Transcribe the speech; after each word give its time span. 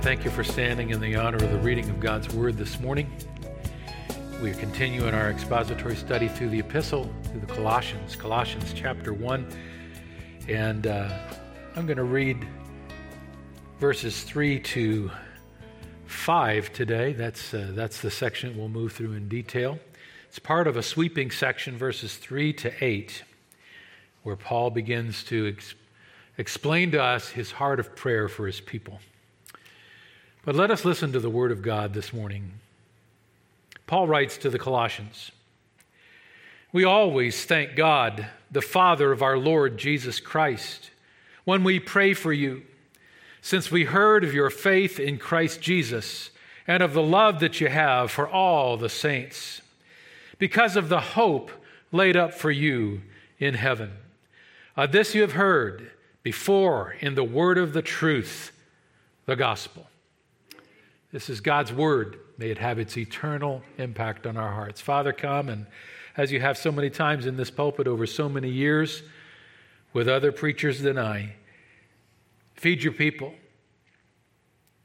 Thank 0.00 0.24
you 0.24 0.30
for 0.30 0.44
standing 0.44 0.90
in 0.90 1.00
the 1.00 1.16
honor 1.16 1.38
of 1.38 1.50
the 1.50 1.58
reading 1.58 1.90
of 1.90 1.98
God's 1.98 2.32
Word 2.32 2.56
this 2.56 2.78
morning. 2.78 3.10
We 4.40 4.52
continue 4.52 5.06
in 5.06 5.14
our 5.14 5.28
expository 5.28 5.96
study 5.96 6.28
through 6.28 6.50
the 6.50 6.60
epistle, 6.60 7.12
through 7.24 7.40
the 7.40 7.46
Colossians, 7.46 8.14
Colossians 8.14 8.72
chapter 8.72 9.12
1. 9.12 9.46
And 10.48 10.86
uh, 10.86 11.10
I'm 11.74 11.84
going 11.84 11.96
to 11.96 12.04
read 12.04 12.46
verses 13.80 14.22
3 14.22 14.60
to 14.60 15.10
5 16.06 16.72
today. 16.72 17.12
That's, 17.12 17.52
uh, 17.52 17.72
that's 17.72 18.00
the 18.00 18.10
section 18.10 18.56
we'll 18.56 18.68
move 18.68 18.92
through 18.92 19.14
in 19.14 19.28
detail. 19.28 19.80
It's 20.28 20.38
part 20.38 20.68
of 20.68 20.76
a 20.76 20.82
sweeping 20.82 21.32
section, 21.32 21.76
verses 21.76 22.16
3 22.16 22.52
to 22.54 22.72
8, 22.82 23.24
where 24.22 24.36
Paul 24.36 24.70
begins 24.70 25.24
to 25.24 25.48
ex- 25.48 25.74
explain 26.38 26.92
to 26.92 27.02
us 27.02 27.30
his 27.30 27.50
heart 27.50 27.80
of 27.80 27.96
prayer 27.96 28.28
for 28.28 28.46
his 28.46 28.60
people. 28.60 29.00
But 30.48 30.56
let 30.56 30.70
us 30.70 30.86
listen 30.86 31.12
to 31.12 31.20
the 31.20 31.28
word 31.28 31.52
of 31.52 31.60
God 31.60 31.92
this 31.92 32.10
morning. 32.10 32.52
Paul 33.86 34.08
writes 34.08 34.38
to 34.38 34.48
the 34.48 34.58
Colossians 34.58 35.30
We 36.72 36.84
always 36.84 37.44
thank 37.44 37.76
God, 37.76 38.28
the 38.50 38.62
Father 38.62 39.12
of 39.12 39.20
our 39.20 39.36
Lord 39.36 39.76
Jesus 39.76 40.20
Christ, 40.20 40.90
when 41.44 41.64
we 41.64 41.78
pray 41.78 42.14
for 42.14 42.32
you, 42.32 42.62
since 43.42 43.70
we 43.70 43.84
heard 43.84 44.24
of 44.24 44.32
your 44.32 44.48
faith 44.48 44.98
in 44.98 45.18
Christ 45.18 45.60
Jesus 45.60 46.30
and 46.66 46.82
of 46.82 46.94
the 46.94 47.02
love 47.02 47.40
that 47.40 47.60
you 47.60 47.68
have 47.68 48.10
for 48.10 48.26
all 48.26 48.78
the 48.78 48.88
saints 48.88 49.60
because 50.38 50.76
of 50.76 50.88
the 50.88 51.00
hope 51.00 51.50
laid 51.92 52.16
up 52.16 52.32
for 52.32 52.50
you 52.50 53.02
in 53.38 53.52
heaven. 53.52 53.92
Uh, 54.78 54.86
this 54.86 55.14
you 55.14 55.20
have 55.20 55.32
heard 55.32 55.90
before 56.22 56.96
in 57.00 57.16
the 57.16 57.22
word 57.22 57.58
of 57.58 57.74
the 57.74 57.82
truth, 57.82 58.50
the 59.26 59.36
gospel. 59.36 59.88
This 61.10 61.30
is 61.30 61.40
God's 61.40 61.72
word. 61.72 62.18
May 62.36 62.50
it 62.50 62.58
have 62.58 62.78
its 62.78 62.96
eternal 62.96 63.62
impact 63.78 64.26
on 64.26 64.36
our 64.36 64.52
hearts. 64.52 64.80
Father, 64.80 65.12
come 65.12 65.48
and 65.48 65.66
as 66.16 66.32
you 66.32 66.40
have 66.40 66.58
so 66.58 66.72
many 66.72 66.90
times 66.90 67.26
in 67.26 67.36
this 67.36 67.50
pulpit 67.50 67.86
over 67.86 68.06
so 68.06 68.28
many 68.28 68.50
years 68.50 69.02
with 69.92 70.08
other 70.08 70.32
preachers 70.32 70.80
than 70.82 70.98
I, 70.98 71.34
feed 72.54 72.82
your 72.82 72.92
people. 72.92 73.34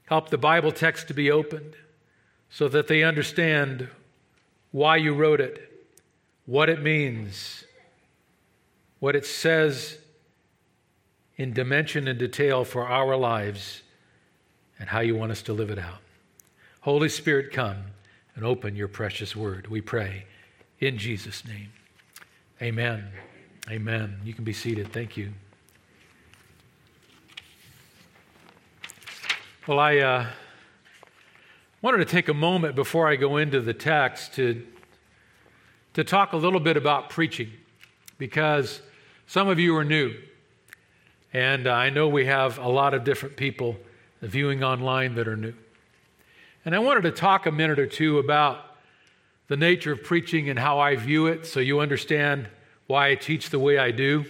Help 0.06 0.30
the 0.30 0.38
Bible 0.38 0.72
text 0.72 1.08
to 1.08 1.14
be 1.14 1.30
opened 1.30 1.74
so 2.48 2.68
that 2.68 2.88
they 2.88 3.02
understand 3.02 3.88
why 4.70 4.96
you 4.96 5.12
wrote 5.12 5.40
it, 5.40 5.86
what 6.46 6.68
it 6.68 6.80
means, 6.80 7.64
what 9.00 9.16
it 9.16 9.26
says 9.26 9.98
in 11.36 11.52
dimension 11.52 12.06
and 12.06 12.18
detail 12.18 12.64
for 12.64 12.86
our 12.86 13.16
lives, 13.16 13.82
and 14.78 14.88
how 14.88 15.00
you 15.00 15.16
want 15.16 15.32
us 15.32 15.42
to 15.42 15.52
live 15.52 15.70
it 15.70 15.78
out. 15.78 16.03
Holy 16.84 17.08
Spirit, 17.08 17.50
come 17.50 17.78
and 18.36 18.44
open 18.44 18.76
your 18.76 18.88
precious 18.88 19.34
word, 19.34 19.68
we 19.68 19.80
pray, 19.80 20.26
in 20.80 20.98
Jesus' 20.98 21.42
name. 21.46 21.72
Amen. 22.60 23.08
Amen. 23.70 24.20
You 24.22 24.34
can 24.34 24.44
be 24.44 24.52
seated. 24.52 24.92
Thank 24.92 25.16
you. 25.16 25.32
Well, 29.66 29.78
I. 29.78 29.98
Uh, 29.98 30.26
wanted 31.84 31.98
to 31.98 32.06
take 32.06 32.28
a 32.28 32.34
moment 32.34 32.74
before 32.74 33.06
I 33.06 33.16
go 33.16 33.36
into 33.36 33.60
the 33.60 33.74
text 33.74 34.32
to, 34.36 34.66
to 35.92 36.02
talk 36.02 36.32
a 36.32 36.36
little 36.38 36.58
bit 36.58 36.78
about 36.78 37.10
preaching 37.10 37.50
because 38.16 38.80
some 39.26 39.48
of 39.48 39.58
you 39.58 39.76
are 39.76 39.84
new. 39.84 40.14
And 41.34 41.66
I 41.66 41.90
know 41.90 42.08
we 42.08 42.24
have 42.24 42.56
a 42.56 42.68
lot 42.68 42.94
of 42.94 43.04
different 43.04 43.36
people 43.36 43.76
viewing 44.22 44.64
online 44.64 45.14
that 45.16 45.28
are 45.28 45.36
new. 45.36 45.52
And 46.64 46.74
I 46.74 46.78
wanted 46.78 47.02
to 47.02 47.10
talk 47.10 47.44
a 47.44 47.52
minute 47.52 47.78
or 47.78 47.86
two 47.86 48.18
about 48.18 48.58
the 49.48 49.56
nature 49.56 49.92
of 49.92 50.02
preaching 50.02 50.48
and 50.48 50.58
how 50.58 50.78
I 50.78 50.96
view 50.96 51.26
it 51.26 51.44
so 51.44 51.60
you 51.60 51.80
understand 51.80 52.48
why 52.86 53.10
I 53.10 53.14
teach 53.16 53.50
the 53.50 53.58
way 53.58 53.76
I 53.76 53.90
do. 53.90 54.24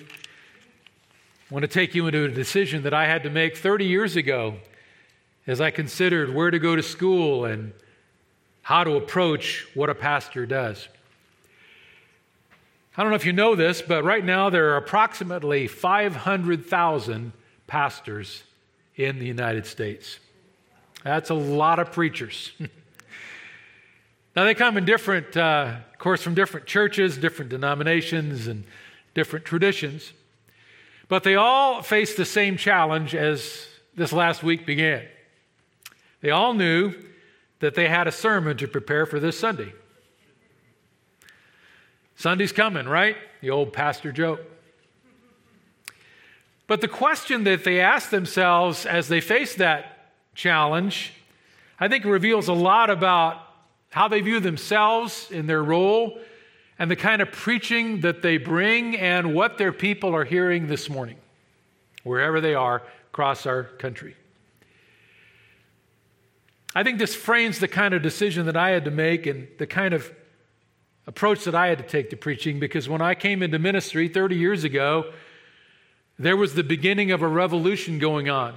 I 1.48 1.54
want 1.54 1.62
to 1.62 1.68
take 1.68 1.94
you 1.94 2.06
into 2.08 2.24
a 2.24 2.28
decision 2.28 2.82
that 2.82 2.92
I 2.92 3.06
had 3.06 3.22
to 3.22 3.30
make 3.30 3.56
30 3.56 3.84
years 3.84 4.16
ago 4.16 4.56
as 5.46 5.60
I 5.60 5.70
considered 5.70 6.34
where 6.34 6.50
to 6.50 6.58
go 6.58 6.74
to 6.74 6.82
school 6.82 7.44
and 7.44 7.72
how 8.62 8.82
to 8.82 8.96
approach 8.96 9.68
what 9.74 9.88
a 9.88 9.94
pastor 9.94 10.44
does. 10.44 10.88
I 12.96 13.02
don't 13.02 13.10
know 13.10 13.16
if 13.16 13.26
you 13.26 13.32
know 13.32 13.54
this, 13.54 13.80
but 13.80 14.02
right 14.02 14.24
now 14.24 14.50
there 14.50 14.70
are 14.70 14.76
approximately 14.76 15.68
500,000 15.68 17.32
pastors 17.68 18.42
in 18.96 19.20
the 19.20 19.26
United 19.26 19.66
States. 19.66 20.18
That's 21.04 21.28
a 21.28 21.34
lot 21.34 21.78
of 21.78 21.92
preachers. 21.92 22.50
now, 24.34 24.44
they 24.44 24.54
come 24.54 24.78
in 24.78 24.87
different, 24.87 25.37
uh, 25.37 25.76
of 25.92 25.98
course, 25.98 26.22
from 26.22 26.34
different 26.34 26.66
churches, 26.66 27.19
different 27.19 27.50
denominations, 27.50 28.47
and 28.47 28.65
different 29.14 29.44
traditions, 29.44 30.12
but 31.09 31.22
they 31.22 31.37
all 31.37 31.82
face 31.82 32.16
the 32.16 32.25
same 32.25 32.56
challenge 32.56 33.14
as 33.14 33.69
this 33.94 34.12
last 34.12 34.43
week 34.43 34.66
began. 34.66 35.04
They 36.22 36.31
all 36.31 36.54
knew 36.54 36.94
that 37.60 37.75
they 37.75 37.88
had 37.88 38.09
a 38.09 38.12
sermon 38.12 38.56
to 38.56 38.66
prepare 38.66 39.06
for 39.06 39.20
this 39.20 39.38
Sunday. 39.38 39.72
Sunday's 42.16 42.53
coming, 42.53 42.87
right? 42.87 43.16
The 43.43 43.50
old 43.50 43.72
pastor 43.72 44.10
joke. 44.10 44.41
But 46.66 46.81
the 46.81 46.88
question 46.88 47.44
that 47.44 47.64
they 47.64 47.81
asked 47.81 48.10
themselves 48.10 48.87
as 48.87 49.09
they 49.09 49.20
faced 49.20 49.59
that 49.59 49.94
challenge, 50.34 51.12
I 51.78 51.88
think 51.88 52.04
it 52.04 52.08
reveals 52.08 52.48
a 52.48 52.52
lot 52.52 52.90
about 52.90 53.40
how 53.90 54.08
they 54.08 54.20
view 54.20 54.40
themselves 54.40 55.30
in 55.30 55.46
their 55.46 55.62
role 55.62 56.18
and 56.78 56.90
the 56.90 56.96
kind 56.96 57.22
of 57.22 57.30
preaching 57.30 58.00
that 58.00 58.22
they 58.22 58.36
bring 58.36 58.96
and 58.96 59.34
what 59.34 59.58
their 59.58 59.72
people 59.72 60.14
are 60.14 60.24
hearing 60.24 60.66
this 60.66 60.90
morning, 60.90 61.16
wherever 62.02 62.40
they 62.40 62.54
are 62.54 62.82
across 63.12 63.46
our 63.46 63.64
country. 63.64 64.16
I 66.74 66.82
think 66.82 66.98
this 66.98 67.14
frames 67.14 67.60
the 67.60 67.68
kind 67.68 67.94
of 67.94 68.02
decision 68.02 68.46
that 68.46 68.56
I 68.56 68.70
had 68.70 68.84
to 68.86 68.90
make 68.90 69.26
and 69.26 69.46
the 69.58 69.66
kind 69.66 69.94
of 69.94 70.12
approach 71.06 71.44
that 71.44 71.54
I 71.54 71.68
had 71.68 71.78
to 71.78 71.84
take 71.84 72.10
to 72.10 72.16
preaching 72.16 72.58
because 72.58 72.88
when 72.88 73.00
I 73.00 73.14
came 73.14 73.42
into 73.42 73.60
ministry 73.60 74.08
30 74.08 74.36
years 74.36 74.64
ago, 74.64 75.12
there 76.18 76.36
was 76.36 76.54
the 76.54 76.64
beginning 76.64 77.12
of 77.12 77.22
a 77.22 77.28
revolution 77.28 77.98
going 77.98 78.28
on 78.28 78.54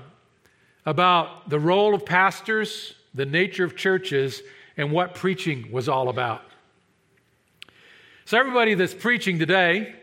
about 0.88 1.50
the 1.50 1.60
role 1.60 1.94
of 1.94 2.06
pastors, 2.06 2.94
the 3.14 3.26
nature 3.26 3.66
of 3.66 3.76
churches, 3.76 4.42
and 4.78 4.90
what 4.90 5.14
preaching 5.14 5.70
was 5.70 5.90
all 5.90 6.08
about. 6.08 6.42
So, 8.24 8.40
everybody 8.40 8.74
that's 8.74 8.94
preaching 8.94 9.38
today, 9.38 9.94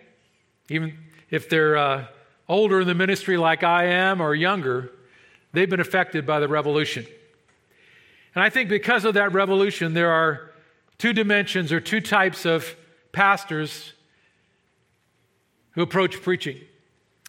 even 0.69 0.99
if 1.31 1.49
they're 1.49 1.79
uh, 1.79 2.05
older 2.49 2.83
in 2.83 2.87
the 2.87 2.95
ministry 2.95 3.39
like 3.39 3.65
I 3.65 3.85
am 3.87 4.21
or 4.21 4.35
younger, 4.35 4.91
they've 5.53 5.69
been 5.69 5.81
affected 5.81 6.27
by 6.27 6.39
the 6.39 6.49
revolution. 6.49 7.07
And 8.35 8.45
I 8.45 8.51
think 8.51 8.69
because 8.69 9.07
of 9.07 9.15
that 9.15 9.33
revolution, 9.33 9.95
there 9.95 10.11
are 10.11 10.53
two 10.99 11.15
dimensions 11.15 11.73
or 11.73 11.81
two 11.81 12.03
types 12.03 12.45
of 12.45 12.77
pastors 13.11 13.95
who 15.71 15.83
approach 15.83 16.21
preaching 16.21 16.61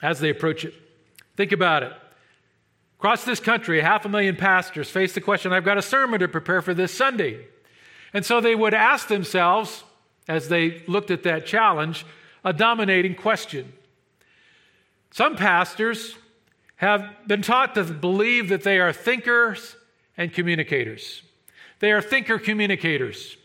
as 0.02 0.20
they 0.20 0.30
approach 0.30 0.66
it. 0.66 0.74
Think 1.38 1.54
about 1.54 1.84
it. 1.84 1.94
Across 2.98 3.26
this 3.26 3.40
country, 3.40 3.82
half 3.82 4.06
a 4.06 4.10
million 4.10 4.36
pastors 4.36 4.90
face 4.90 5.14
the 5.14 5.22
question 5.22 5.52
I've 5.52 5.66
got 5.66 5.78
a 5.78 5.82
sermon 5.82 6.20
to 6.22 6.28
prepare 6.28 6.62
for 6.62 6.74
this 6.74 6.94
Sunday. 6.94 7.46
And 8.14 8.26
so 8.26 8.40
they 8.40 8.56
would 8.56 8.74
ask 8.74 9.08
themselves, 9.08 9.84
as 10.28 10.48
they 10.48 10.84
looked 10.88 11.12
at 11.12 11.24
that 11.24 11.46
challenge, 11.46 12.06
a 12.44 12.54
dominating 12.54 13.16
question. 13.16 13.74
Some 15.12 15.36
pastors 15.36 16.16
have 16.78 17.10
been 17.28 17.42
taught 17.42 17.76
to 17.76 17.84
believe 17.84 18.50
that 18.50 18.64
they 18.64 18.80
are 18.80 18.94
thinkers 18.94 19.76
and 20.18 20.34
communicators. 20.34 21.22
They 21.80 21.92
are 21.92 22.02
thinker 22.02 22.40
communicators. 22.40 23.38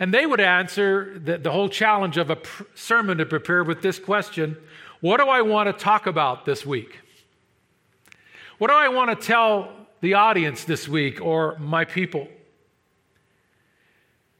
And 0.00 0.14
they 0.14 0.26
would 0.26 0.40
answer 0.40 1.18
the, 1.18 1.38
the 1.38 1.50
whole 1.50 1.68
challenge 1.68 2.16
of 2.16 2.30
a 2.30 2.36
pr- 2.36 2.64
sermon 2.74 3.18
to 3.18 3.26
prepare 3.26 3.64
with 3.64 3.82
this 3.82 3.98
question 3.98 4.56
What 5.00 5.18
do 5.18 5.28
I 5.28 5.42
want 5.42 5.66
to 5.66 5.72
talk 5.72 6.06
about 6.06 6.44
this 6.44 6.64
week? 6.64 7.00
What 8.58 8.68
do 8.68 8.74
I 8.74 8.88
want 8.88 9.10
to 9.10 9.26
tell 9.26 9.72
the 10.00 10.14
audience 10.14 10.64
this 10.64 10.88
week 10.88 11.20
or 11.20 11.56
my 11.58 11.84
people? 11.84 12.28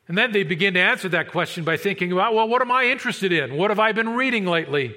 And 0.08 0.16
then 0.16 0.32
they 0.32 0.42
begin 0.42 0.74
to 0.74 0.80
answer 0.80 1.08
that 1.10 1.30
question 1.30 1.64
by 1.64 1.76
thinking 1.76 2.12
about, 2.12 2.34
well, 2.34 2.48
what 2.48 2.62
am 2.62 2.70
I 2.70 2.84
interested 2.84 3.32
in? 3.32 3.56
What 3.56 3.70
have 3.70 3.78
I 3.78 3.92
been 3.92 4.10
reading 4.10 4.44
lately? 4.46 4.96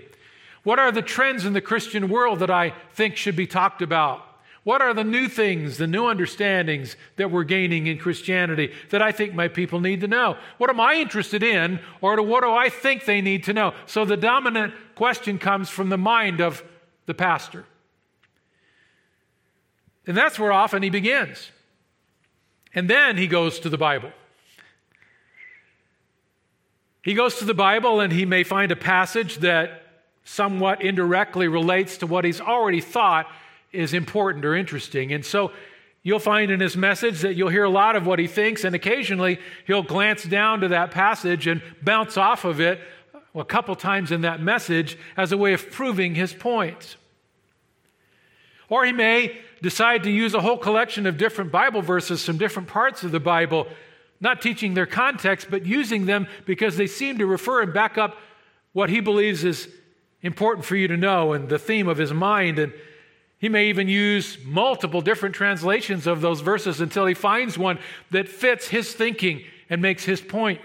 What 0.64 0.80
are 0.80 0.92
the 0.92 1.02
trends 1.02 1.46
in 1.46 1.54
the 1.54 1.62
Christian 1.62 2.10
world 2.10 2.40
that 2.40 2.50
I 2.50 2.74
think 2.94 3.16
should 3.16 3.36
be 3.36 3.48
talked 3.48 3.82
about? 3.82 4.26
What 4.64 4.82
are 4.82 4.94
the 4.94 5.04
new 5.04 5.28
things, 5.28 5.78
the 5.78 5.88
new 5.88 6.06
understandings 6.06 6.96
that 7.16 7.32
we're 7.32 7.44
gaining 7.44 7.88
in 7.88 7.98
Christianity 7.98 8.72
that 8.92 9.02
I 9.02 9.12
think 9.12 9.34
my 9.34 9.48
people 9.48 9.80
need 9.80 10.02
to 10.02 10.08
know? 10.08 10.38
What 10.60 10.70
am 10.70 10.80
I 10.80 10.96
interested 10.96 11.42
in, 11.42 11.80
or 12.00 12.22
what 12.22 12.44
do 12.44 12.52
I 12.52 12.70
think 12.70 13.06
they 13.06 13.22
need 13.22 13.44
to 13.46 13.54
know? 13.54 13.74
So 13.88 14.06
the 14.06 14.18
dominant 14.18 14.74
question 14.96 15.40
comes 15.40 15.70
from 15.70 15.90
the 15.90 15.98
mind 15.98 16.42
of 16.42 16.64
the 17.08 17.16
pastor. 17.16 17.66
And 20.08 20.18
that's 20.18 20.40
where 20.40 20.52
often 20.52 20.84
he 20.84 20.90
begins. 20.90 21.52
And 22.74 22.90
then 22.90 23.18
he 23.18 23.28
goes 23.28 23.60
to 23.60 23.70
the 23.70 23.78
Bible. 23.78 24.12
He 27.04 27.14
goes 27.14 27.36
to 27.38 27.46
the 27.46 27.54
Bible 27.54 28.00
and 28.00 28.14
he 28.14 28.26
may 28.26 28.44
find 28.44 28.72
a 28.72 28.76
passage 28.76 29.38
that 29.38 29.82
somewhat 30.24 30.82
indirectly 30.82 31.48
relates 31.48 31.98
to 31.98 32.08
what 32.08 32.26
he's 32.26 32.40
already 32.40 32.82
thought 32.82 33.28
is 33.72 33.94
important 33.94 34.46
or 34.46 34.56
interesting. 34.56 35.12
And 35.12 35.26
so 35.26 35.52
you'll 36.04 36.20
find 36.20 36.52
in 36.52 36.60
his 36.60 36.78
message 36.78 37.22
that 37.22 37.34
you'll 37.34 37.50
hear 37.50 37.64
a 37.64 37.70
lot 37.70 37.96
of 37.96 38.06
what 38.06 38.20
he 38.20 38.28
thinks, 38.28 38.64
and 38.64 38.76
occasionally 38.76 39.40
he'll 39.66 39.84
glance 39.84 40.24
down 40.24 40.62
to 40.62 40.68
that 40.70 40.92
passage 40.92 41.48
and 41.48 41.62
bounce 41.82 42.18
off 42.18 42.46
of 42.46 42.60
it 42.60 42.80
a 43.34 43.46
couple 43.46 43.76
times 43.76 44.12
in 44.12 44.22
that 44.22 44.42
message 44.42 44.98
as 45.18 45.32
a 45.32 45.38
way 45.38 45.54
of 45.54 45.72
proving 45.72 46.16
his 46.16 46.34
point. 46.34 46.98
Or 48.70 48.86
he 48.86 48.92
may 48.92 49.40
decide 49.62 50.04
to 50.04 50.12
use 50.12 50.34
a 50.34 50.42
whole 50.42 50.58
collection 50.58 51.06
of 51.06 51.18
different 51.18 51.52
Bible 51.52 51.82
verses 51.82 52.26
from 52.26 52.38
different 52.38 52.68
parts 52.68 53.04
of 53.04 53.12
the 53.12 53.20
Bible, 53.20 53.68
not 54.20 54.42
teaching 54.42 54.74
their 54.74 54.86
context, 54.86 55.48
but 55.50 55.66
using 55.66 56.06
them 56.06 56.28
because 56.46 56.78
they 56.78 56.88
seem 56.88 57.18
to 57.20 57.26
refer 57.26 57.62
and 57.62 57.74
back 57.74 57.98
up 57.98 58.18
what 58.74 58.90
he 58.90 59.00
believes 59.00 59.44
is 59.44 59.68
important 60.22 60.66
for 60.66 60.76
you 60.76 60.88
to 60.88 60.98
know 60.98 61.34
and 61.34 61.50
the 61.50 61.60
theme 61.60 61.88
of 61.88 61.98
his 61.98 62.14
mind. 62.14 62.60
And 62.60 62.74
he 63.38 63.50
may 63.50 63.70
even 63.70 63.88
use 63.88 64.38
multiple 64.46 65.02
different 65.02 65.36
translations 65.36 66.08
of 66.08 66.22
those 66.22 66.42
verses 66.42 66.80
until 66.80 67.06
he 67.06 67.14
finds 67.14 67.58
one 67.58 67.80
that 68.12 68.30
fits 68.30 68.68
his 68.68 68.94
thinking 68.94 69.44
and 69.70 69.82
makes 69.82 70.04
his 70.04 70.22
point. 70.22 70.62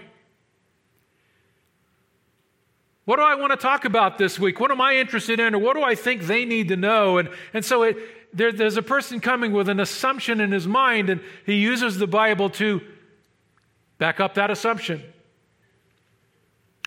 What 3.05 3.15
do 3.15 3.21
I 3.21 3.35
want 3.35 3.51
to 3.51 3.57
talk 3.57 3.85
about 3.85 4.17
this 4.17 4.37
week? 4.37 4.59
What 4.59 4.69
am 4.69 4.81
I 4.81 4.97
interested 4.97 5.39
in, 5.39 5.55
or 5.55 5.59
what 5.59 5.77
do 5.77 5.81
I 5.81 5.95
think 5.95 6.23
they 6.23 6.43
need 6.43 6.67
to 6.67 6.75
know? 6.75 7.17
And, 7.17 7.29
and 7.53 7.63
so 7.63 7.83
it, 7.83 7.97
there, 8.37 8.51
there's 8.51 8.77
a 8.77 8.81
person 8.81 9.19
coming 9.19 9.51
with 9.51 9.69
an 9.69 9.79
assumption 9.79 10.39
in 10.39 10.51
his 10.51 10.67
mind, 10.67 11.09
and 11.09 11.21
he 11.45 11.55
uses 11.55 11.97
the 11.97 12.07
Bible 12.07 12.49
to 12.51 12.81
back 13.97 14.19
up 14.19 14.35
that 14.35 14.51
assumption. 14.51 15.03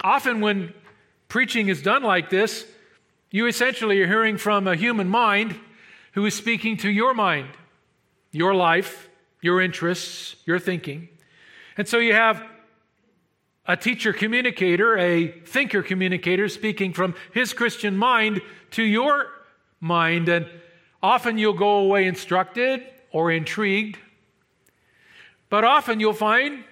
Often, 0.03 0.41
when 0.41 0.73
preaching 1.29 1.69
is 1.69 1.83
done 1.83 2.03
like 2.03 2.31
this, 2.31 2.67
you 3.31 3.47
essentially 3.47 4.01
are 4.01 4.07
hearing 4.07 4.39
from 4.39 4.67
a 4.67 4.77
human 4.77 5.09
mind 5.09 5.59
who 6.13 6.25
is 6.27 6.35
speaking 6.35 6.77
to 6.79 6.91
your 6.91 7.15
mind, 7.15 7.49
your 8.33 8.55
life, 8.55 9.09
your 9.41 9.61
interests, 9.61 10.37
your 10.47 10.59
thinking. 10.59 11.09
And 11.77 11.89
so 11.89 11.99
you 11.99 12.15
have 12.15 12.43
a 13.67 13.77
teacher 13.77 14.13
communicator, 14.13 14.99
a 14.99 15.29
thinker 15.29 15.83
communicator 15.83 16.49
speaking 16.49 16.93
from 16.93 17.15
his 17.33 17.53
Christian 17.53 17.97
mind 17.97 18.41
to 18.73 18.83
your 18.83 19.27
mind. 19.81 20.29
And 20.29 20.47
often 21.03 21.39
you'll 21.39 21.53
go 21.53 21.79
away 21.79 22.07
instructed 22.07 22.85
or 23.13 23.31
intrigued. 23.31 23.99
But 25.49 25.65
often 25.65 26.01
you'll 26.01 26.13
find 26.13 26.65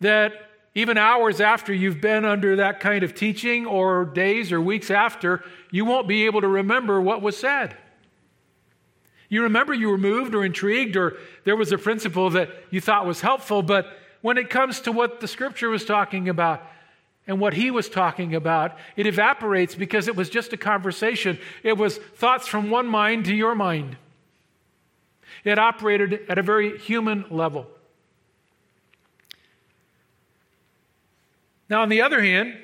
that 0.00 0.32
even 0.74 0.96
hours 0.96 1.40
after 1.40 1.72
you've 1.72 2.00
been 2.00 2.24
under 2.24 2.56
that 2.56 2.80
kind 2.80 3.04
of 3.04 3.14
teaching, 3.14 3.66
or 3.66 4.06
days 4.06 4.52
or 4.52 4.60
weeks 4.60 4.90
after, 4.90 5.44
you 5.70 5.84
won't 5.84 6.08
be 6.08 6.24
able 6.24 6.40
to 6.40 6.48
remember 6.48 7.00
what 7.00 7.20
was 7.20 7.36
said. 7.36 7.76
You 9.28 9.42
remember 9.42 9.74
you 9.74 9.88
were 9.88 9.98
moved 9.98 10.34
or 10.34 10.44
intrigued, 10.44 10.96
or 10.96 11.18
there 11.44 11.56
was 11.56 11.72
a 11.72 11.78
principle 11.78 12.30
that 12.30 12.50
you 12.70 12.80
thought 12.80 13.06
was 13.06 13.20
helpful, 13.20 13.62
but 13.62 13.86
when 14.22 14.38
it 14.38 14.48
comes 14.48 14.80
to 14.82 14.92
what 14.92 15.20
the 15.20 15.28
scripture 15.28 15.68
was 15.68 15.84
talking 15.84 16.28
about 16.28 16.62
and 17.26 17.38
what 17.38 17.54
he 17.54 17.70
was 17.70 17.88
talking 17.88 18.34
about, 18.34 18.76
it 18.96 19.06
evaporates 19.06 19.74
because 19.74 20.08
it 20.08 20.16
was 20.16 20.28
just 20.28 20.52
a 20.52 20.56
conversation. 20.56 21.38
It 21.62 21.78
was 21.78 21.98
thoughts 21.98 22.48
from 22.48 22.70
one 22.70 22.86
mind 22.86 23.26
to 23.26 23.34
your 23.34 23.54
mind. 23.54 23.96
It 25.44 25.58
operated 25.58 26.20
at 26.28 26.38
a 26.38 26.42
very 26.42 26.78
human 26.78 27.24
level. 27.30 27.66
Now, 31.68 31.82
on 31.82 31.88
the 31.88 32.02
other 32.02 32.22
hand, 32.22 32.58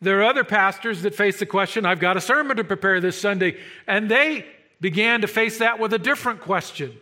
there 0.00 0.20
are 0.20 0.24
other 0.24 0.44
pastors 0.44 1.02
that 1.02 1.14
face 1.14 1.38
the 1.38 1.46
question 1.46 1.84
I've 1.84 2.00
got 2.00 2.16
a 2.16 2.20
sermon 2.20 2.56
to 2.56 2.64
prepare 2.64 3.00
this 3.00 3.20
Sunday, 3.20 3.58
and 3.86 4.10
they 4.10 4.46
began 4.80 5.20
to 5.22 5.26
face 5.26 5.58
that 5.58 5.78
with 5.78 5.92
a 5.92 5.98
different 5.98 6.40
question. 6.40 6.96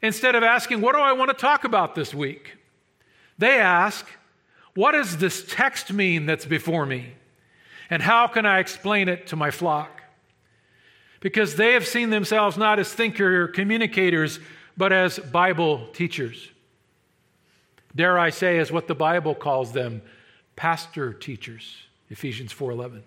Instead 0.00 0.34
of 0.34 0.42
asking, 0.42 0.80
What 0.80 0.94
do 0.94 1.00
I 1.00 1.12
want 1.12 1.30
to 1.30 1.36
talk 1.36 1.64
about 1.64 1.94
this 1.94 2.12
week? 2.12 2.56
They 3.38 3.58
ask, 3.58 4.06
What 4.74 4.92
does 4.92 5.18
this 5.18 5.44
text 5.48 5.92
mean 5.92 6.26
that's 6.26 6.46
before 6.46 6.86
me? 6.86 7.12
And 7.90 8.02
how 8.02 8.26
can 8.26 8.46
I 8.46 8.58
explain 8.58 9.08
it 9.08 9.26
to 9.28 9.36
my 9.36 9.50
flock? 9.50 10.02
Because 11.20 11.56
they 11.56 11.72
have 11.74 11.86
seen 11.86 12.10
themselves 12.10 12.56
not 12.56 12.78
as 12.78 12.92
thinker 12.92 13.48
communicators, 13.48 14.40
but 14.76 14.92
as 14.92 15.18
Bible 15.18 15.88
teachers. 15.92 16.48
Dare 17.94 18.18
I 18.18 18.30
say, 18.30 18.58
as 18.58 18.72
what 18.72 18.88
the 18.88 18.94
Bible 18.94 19.34
calls 19.34 19.72
them, 19.72 20.02
pastor 20.56 21.12
teachers, 21.12 21.76
Ephesians 22.08 22.52
4:11. 22.52 23.02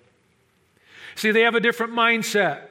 See, 1.15 1.31
they 1.31 1.41
have 1.41 1.55
a 1.55 1.59
different 1.59 1.93
mindset. 1.93 2.69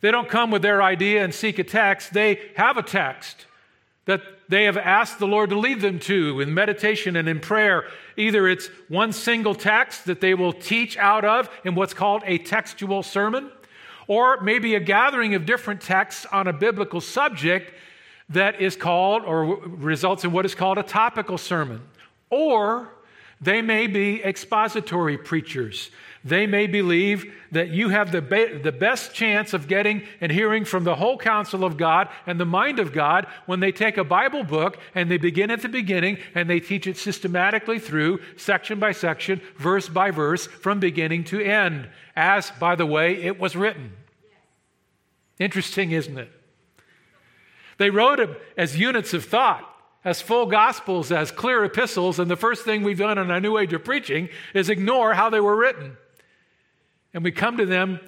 They 0.00 0.10
don't 0.10 0.28
come 0.28 0.50
with 0.50 0.62
their 0.62 0.82
idea 0.82 1.22
and 1.22 1.32
seek 1.32 1.58
a 1.58 1.64
text. 1.64 2.12
They 2.12 2.50
have 2.56 2.76
a 2.76 2.82
text 2.82 3.46
that 4.06 4.22
they 4.48 4.64
have 4.64 4.76
asked 4.76 5.18
the 5.18 5.26
Lord 5.26 5.50
to 5.50 5.58
lead 5.58 5.80
them 5.80 5.98
to 6.00 6.40
in 6.40 6.52
meditation 6.52 7.16
and 7.16 7.28
in 7.28 7.40
prayer. 7.40 7.86
Either 8.16 8.46
it's 8.48 8.68
one 8.88 9.12
single 9.12 9.54
text 9.54 10.04
that 10.06 10.20
they 10.20 10.34
will 10.34 10.52
teach 10.52 10.96
out 10.98 11.24
of 11.24 11.48
in 11.64 11.74
what's 11.74 11.94
called 11.94 12.22
a 12.26 12.38
textual 12.38 13.02
sermon, 13.02 13.50
or 14.06 14.40
maybe 14.42 14.74
a 14.74 14.80
gathering 14.80 15.34
of 15.34 15.46
different 15.46 15.80
texts 15.80 16.26
on 16.30 16.46
a 16.46 16.52
biblical 16.52 17.00
subject 17.00 17.72
that 18.28 18.60
is 18.60 18.76
called 18.76 19.22
or 19.24 19.44
results 19.44 20.24
in 20.24 20.32
what 20.32 20.44
is 20.44 20.54
called 20.54 20.78
a 20.78 20.82
topical 20.82 21.38
sermon. 21.38 21.80
Or 22.30 22.88
they 23.40 23.62
may 23.62 23.86
be 23.86 24.22
expository 24.22 25.18
preachers 25.18 25.90
they 26.24 26.46
may 26.46 26.66
believe 26.66 27.30
that 27.52 27.68
you 27.68 27.90
have 27.90 28.10
the, 28.10 28.22
be- 28.22 28.58
the 28.58 28.72
best 28.72 29.12
chance 29.12 29.52
of 29.52 29.68
getting 29.68 30.02
and 30.22 30.32
hearing 30.32 30.64
from 30.64 30.84
the 30.84 30.94
whole 30.94 31.18
counsel 31.18 31.64
of 31.64 31.76
God 31.76 32.08
and 32.26 32.40
the 32.40 32.46
mind 32.46 32.78
of 32.78 32.92
God 32.92 33.26
when 33.44 33.60
they 33.60 33.72
take 33.72 33.98
a 33.98 34.04
Bible 34.04 34.42
book 34.42 34.78
and 34.94 35.10
they 35.10 35.18
begin 35.18 35.50
at 35.50 35.60
the 35.60 35.68
beginning 35.68 36.16
and 36.34 36.48
they 36.48 36.60
teach 36.60 36.86
it 36.86 36.96
systematically 36.96 37.78
through, 37.78 38.20
section 38.36 38.80
by 38.80 38.92
section, 38.92 39.40
verse 39.58 39.88
by 39.88 40.10
verse, 40.10 40.46
from 40.46 40.80
beginning 40.80 41.24
to 41.24 41.42
end, 41.42 41.88
as, 42.16 42.50
by 42.52 42.74
the 42.74 42.86
way, 42.86 43.22
it 43.22 43.38
was 43.38 43.54
written. 43.54 43.92
Interesting, 45.38 45.90
isn't 45.90 46.16
it? 46.16 46.30
They 47.76 47.90
wrote 47.90 48.16
them 48.16 48.36
as 48.56 48.78
units 48.78 49.12
of 49.12 49.24
thought 49.24 49.70
as 50.06 50.20
full 50.20 50.44
gospels, 50.44 51.10
as 51.10 51.30
clear 51.30 51.64
epistles, 51.64 52.18
and 52.18 52.30
the 52.30 52.36
first 52.36 52.62
thing 52.62 52.82
we've 52.82 52.98
done 52.98 53.16
in 53.16 53.30
our 53.30 53.40
new 53.40 53.56
age 53.56 53.72
of 53.72 53.82
preaching 53.82 54.28
is 54.52 54.68
ignore 54.68 55.14
how 55.14 55.30
they 55.30 55.40
were 55.40 55.56
written 55.56 55.96
and 57.14 57.22
we 57.22 57.32
come 57.32 57.56
to 57.56 57.64
them 57.64 58.00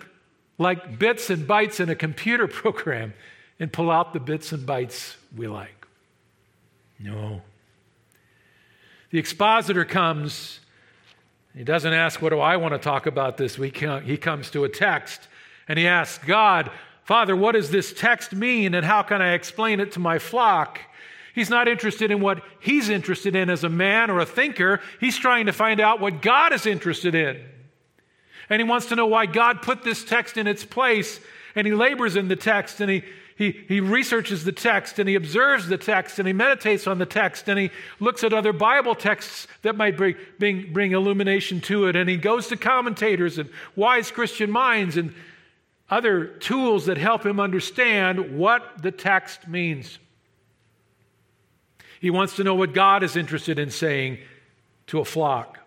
like 0.59 0.99
bits 0.99 1.31
and 1.31 1.47
bytes 1.47 1.81
in 1.81 1.89
a 1.89 1.95
computer 1.95 2.47
program 2.63 3.15
and 3.59 3.73
pull 3.73 3.91
out 3.91 4.13
the 4.13 4.21
bits 4.21 4.53
and 4.53 4.67
bytes 4.67 5.15
we 5.35 5.49
like. 5.49 5.87
No. 6.99 7.41
The 9.11 9.19
expositor 9.19 9.85
comes, 9.85 10.61
he 11.55 11.65
doesn't 11.65 11.93
ask, 11.93 12.21
What 12.21 12.31
do 12.31 12.41
I 12.41 12.57
want 12.57 12.75
to 12.75 12.79
talk 12.79 13.07
about 13.07 13.37
this 13.37 13.59
week? 13.59 13.79
He 14.05 14.17
comes 14.17 14.51
to 14.51 14.65
a 14.65 14.69
text 14.69 15.29
and 15.69 15.79
he 15.79 15.87
asks, 15.87 16.25
God, 16.25 16.71
Father, 17.05 17.37
what 17.37 17.53
does 17.53 17.71
this 17.71 17.93
text 17.93 18.33
mean 18.33 18.75
and 18.75 18.85
how 18.85 19.03
can 19.03 19.23
I 19.23 19.35
explain 19.35 19.79
it 19.79 19.93
to 19.93 20.01
my 20.01 20.19
flock? 20.19 20.81
He's 21.35 21.51
not 21.51 21.69
interested 21.69 22.11
in 22.11 22.21
what 22.21 22.43
he's 22.61 22.89
interested 22.89 23.37
in 23.37 23.51
as 23.51 23.63
a 23.63 23.69
man 23.69 24.11
or 24.11 24.21
a 24.21 24.27
thinker. 24.27 24.81
He's 24.99 25.19
trying 25.19 25.47
to 25.47 25.53
find 25.53 25.81
out 25.81 26.01
what 26.01 26.23
God 26.23 26.53
is 26.53 26.67
interested 26.67 27.15
in. 27.15 27.41
And 28.49 28.61
he 28.61 28.69
wants 28.69 28.87
to 28.87 28.97
know 28.97 29.07
why 29.07 29.27
God 29.27 29.63
put 29.63 29.83
this 29.83 30.05
text 30.05 30.37
in 30.37 30.47
its 30.47 30.65
place. 30.65 31.21
And 31.55 31.67
he 31.67 31.73
labors 31.73 32.17
in 32.17 32.29
the 32.29 32.37
text 32.37 32.81
and 32.81 32.91
he, 32.91 33.03
he, 33.37 33.53
he 33.69 33.81
researches 33.81 34.45
the 34.45 34.53
text 34.53 34.99
and 34.99 35.09
he 35.09 35.15
observes 35.15 35.69
the 35.69 35.79
text 35.79 36.19
and 36.19 36.27
he 36.27 36.33
meditates 36.33 36.87
on 36.87 36.99
the 36.99 37.07
text 37.07 37.49
and 37.49 37.59
he 37.59 37.71
looks 38.01 38.25
at 38.25 38.33
other 38.33 38.53
Bible 38.53 38.95
texts 38.95 39.47
that 39.63 39.77
might 39.77 39.97
bring, 39.97 40.17
bring, 40.39 40.73
bring 40.73 40.93
illumination 40.93 41.61
to 41.63 41.87
it. 41.87 41.97
And 41.97 42.09
he 42.09 42.17
goes 42.17 42.49
to 42.49 42.57
commentators 42.57 43.39
and 43.39 43.51
wise 43.75 44.11
Christian 44.11 44.51
minds 44.51 44.97
and 44.97 45.15
other 45.91 46.27
tools 46.27 46.87
that 46.87 46.99
help 46.99 47.25
him 47.25 47.39
understand 47.39 48.39
what 48.39 48.83
the 48.83 48.91
text 48.91 49.47
means. 49.47 49.99
He 52.01 52.11
wants 52.11 52.37
to 52.37 52.45
know 52.45 52.55
what 52.55 52.75
God 52.75 53.03
is 53.03 53.17
interested 53.17 53.59
in 53.59 53.71
saying 53.71 54.19
to 54.89 55.01
a 55.01 55.05
flock. 55.05 55.59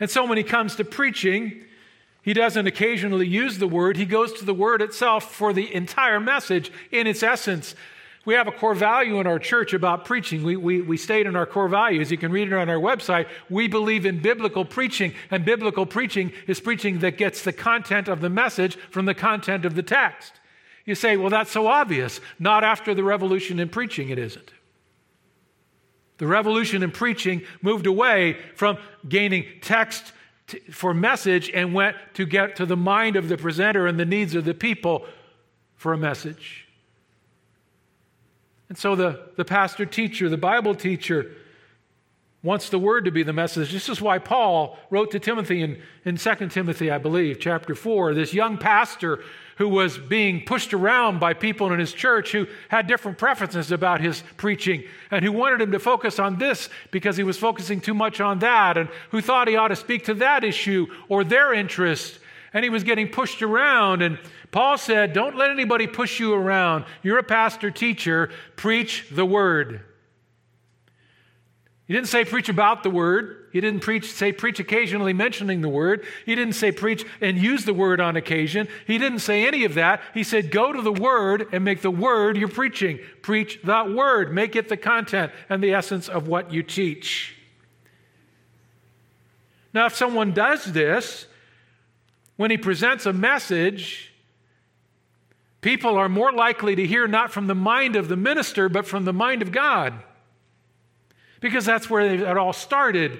And 0.00 0.10
so 0.10 0.24
when 0.24 0.38
he 0.38 0.44
comes 0.44 0.74
to 0.76 0.84
preaching, 0.84 1.64
he 2.22 2.32
doesn't 2.32 2.66
occasionally 2.66 3.26
use 3.26 3.58
the 3.58 3.68
word, 3.68 3.96
he 3.96 4.06
goes 4.06 4.32
to 4.34 4.44
the 4.44 4.54
word 4.54 4.82
itself 4.82 5.32
for 5.32 5.52
the 5.52 5.72
entire 5.74 6.18
message 6.18 6.72
in 6.90 7.06
its 7.06 7.22
essence. 7.22 7.74
We 8.26 8.34
have 8.34 8.48
a 8.48 8.52
core 8.52 8.74
value 8.74 9.18
in 9.18 9.26
our 9.26 9.38
church 9.38 9.72
about 9.72 10.04
preaching. 10.04 10.42
We, 10.42 10.54
we, 10.54 10.82
we 10.82 10.98
state 10.98 11.26
in 11.26 11.36
our 11.36 11.46
core 11.46 11.68
values, 11.68 12.10
you 12.10 12.18
can 12.18 12.32
read 12.32 12.48
it 12.48 12.54
on 12.54 12.68
our 12.68 12.76
website, 12.76 13.26
we 13.48 13.66
believe 13.66 14.04
in 14.04 14.20
biblical 14.20 14.64
preaching. 14.64 15.14
And 15.30 15.44
biblical 15.44 15.86
preaching 15.86 16.32
is 16.46 16.60
preaching 16.60 16.98
that 16.98 17.16
gets 17.16 17.42
the 17.42 17.52
content 17.52 18.08
of 18.08 18.20
the 18.20 18.30
message 18.30 18.76
from 18.90 19.06
the 19.06 19.14
content 19.14 19.64
of 19.64 19.74
the 19.74 19.82
text. 19.82 20.34
You 20.84 20.94
say, 20.94 21.16
well, 21.16 21.30
that's 21.30 21.50
so 21.50 21.66
obvious. 21.66 22.20
Not 22.38 22.64
after 22.64 22.94
the 22.94 23.04
revolution 23.04 23.58
in 23.58 23.68
preaching, 23.68 24.10
it 24.10 24.18
isn't. 24.18 24.50
The 26.20 26.26
revolution 26.26 26.82
in 26.82 26.90
preaching 26.90 27.44
moved 27.62 27.86
away 27.86 28.36
from 28.54 28.76
gaining 29.08 29.46
text 29.62 30.12
for 30.70 30.92
message 30.92 31.48
and 31.48 31.72
went 31.72 31.96
to 32.12 32.26
get 32.26 32.56
to 32.56 32.66
the 32.66 32.76
mind 32.76 33.16
of 33.16 33.30
the 33.30 33.38
presenter 33.38 33.86
and 33.86 33.98
the 33.98 34.04
needs 34.04 34.34
of 34.34 34.44
the 34.44 34.52
people 34.52 35.06
for 35.76 35.94
a 35.94 35.96
message. 35.96 36.68
And 38.68 38.76
so 38.76 38.94
the, 38.94 39.30
the 39.38 39.46
pastor 39.46 39.86
teacher, 39.86 40.28
the 40.28 40.36
Bible 40.36 40.74
teacher, 40.74 41.32
wants 42.42 42.68
the 42.68 42.78
word 42.78 43.06
to 43.06 43.10
be 43.10 43.22
the 43.22 43.32
message. 43.32 43.72
This 43.72 43.88
is 43.88 44.02
why 44.02 44.18
Paul 44.18 44.76
wrote 44.90 45.12
to 45.12 45.18
Timothy 45.18 45.62
in, 45.62 45.80
in 46.04 46.18
2 46.18 46.48
Timothy, 46.48 46.90
I 46.90 46.98
believe, 46.98 47.40
chapter 47.40 47.74
4. 47.74 48.12
This 48.12 48.34
young 48.34 48.58
pastor 48.58 49.20
who 49.60 49.68
was 49.68 49.98
being 49.98 50.42
pushed 50.42 50.72
around 50.72 51.20
by 51.20 51.34
people 51.34 51.70
in 51.70 51.78
his 51.78 51.92
church 51.92 52.32
who 52.32 52.46
had 52.70 52.86
different 52.86 53.18
preferences 53.18 53.70
about 53.70 54.00
his 54.00 54.24
preaching 54.38 54.82
and 55.10 55.22
who 55.22 55.30
wanted 55.30 55.60
him 55.60 55.70
to 55.70 55.78
focus 55.78 56.18
on 56.18 56.38
this 56.38 56.70
because 56.90 57.18
he 57.18 57.22
was 57.22 57.36
focusing 57.36 57.78
too 57.78 57.92
much 57.92 58.22
on 58.22 58.38
that 58.38 58.78
and 58.78 58.88
who 59.10 59.20
thought 59.20 59.48
he 59.48 59.56
ought 59.56 59.68
to 59.68 59.76
speak 59.76 60.02
to 60.06 60.14
that 60.14 60.44
issue 60.44 60.86
or 61.10 61.24
their 61.24 61.52
interest. 61.52 62.20
And 62.54 62.64
he 62.64 62.70
was 62.70 62.84
getting 62.84 63.10
pushed 63.10 63.42
around. 63.42 64.00
And 64.00 64.18
Paul 64.50 64.78
said, 64.78 65.12
Don't 65.12 65.36
let 65.36 65.50
anybody 65.50 65.86
push 65.86 66.18
you 66.18 66.32
around. 66.32 66.86
You're 67.02 67.18
a 67.18 67.22
pastor 67.22 67.70
teacher, 67.70 68.30
preach 68.56 69.08
the 69.12 69.26
word. 69.26 69.82
He 71.90 71.96
didn't 71.96 72.06
say 72.06 72.24
preach 72.24 72.48
about 72.48 72.84
the 72.84 72.88
word. 72.88 73.48
He 73.52 73.60
didn't 73.60 73.80
preach, 73.80 74.12
say 74.12 74.30
preach 74.30 74.60
occasionally 74.60 75.12
mentioning 75.12 75.60
the 75.60 75.68
word. 75.68 76.06
He 76.24 76.36
didn't 76.36 76.54
say 76.54 76.70
preach 76.70 77.04
and 77.20 77.36
use 77.36 77.64
the 77.64 77.74
word 77.74 78.00
on 78.00 78.14
occasion. 78.14 78.68
He 78.86 78.96
didn't 78.96 79.18
say 79.18 79.44
any 79.44 79.64
of 79.64 79.74
that. 79.74 80.00
He 80.14 80.22
said 80.22 80.52
go 80.52 80.72
to 80.72 80.80
the 80.80 80.92
word 80.92 81.48
and 81.50 81.64
make 81.64 81.82
the 81.82 81.90
word 81.90 82.36
you're 82.36 82.46
preaching. 82.46 83.00
Preach 83.22 83.58
that 83.64 83.90
word. 83.90 84.32
Make 84.32 84.54
it 84.54 84.68
the 84.68 84.76
content 84.76 85.32
and 85.48 85.60
the 85.60 85.74
essence 85.74 86.08
of 86.08 86.28
what 86.28 86.52
you 86.52 86.62
teach. 86.62 87.34
Now, 89.74 89.86
if 89.86 89.96
someone 89.96 90.30
does 90.30 90.66
this, 90.66 91.26
when 92.36 92.52
he 92.52 92.56
presents 92.56 93.04
a 93.04 93.12
message, 93.12 94.12
people 95.60 95.96
are 95.96 96.08
more 96.08 96.30
likely 96.30 96.76
to 96.76 96.86
hear 96.86 97.08
not 97.08 97.32
from 97.32 97.48
the 97.48 97.56
mind 97.56 97.96
of 97.96 98.06
the 98.06 98.16
minister, 98.16 98.68
but 98.68 98.86
from 98.86 99.06
the 99.06 99.12
mind 99.12 99.42
of 99.42 99.50
God 99.50 100.04
because 101.40 101.64
that's 101.64 101.90
where 101.90 102.02
it 102.02 102.36
all 102.36 102.52
started. 102.52 103.18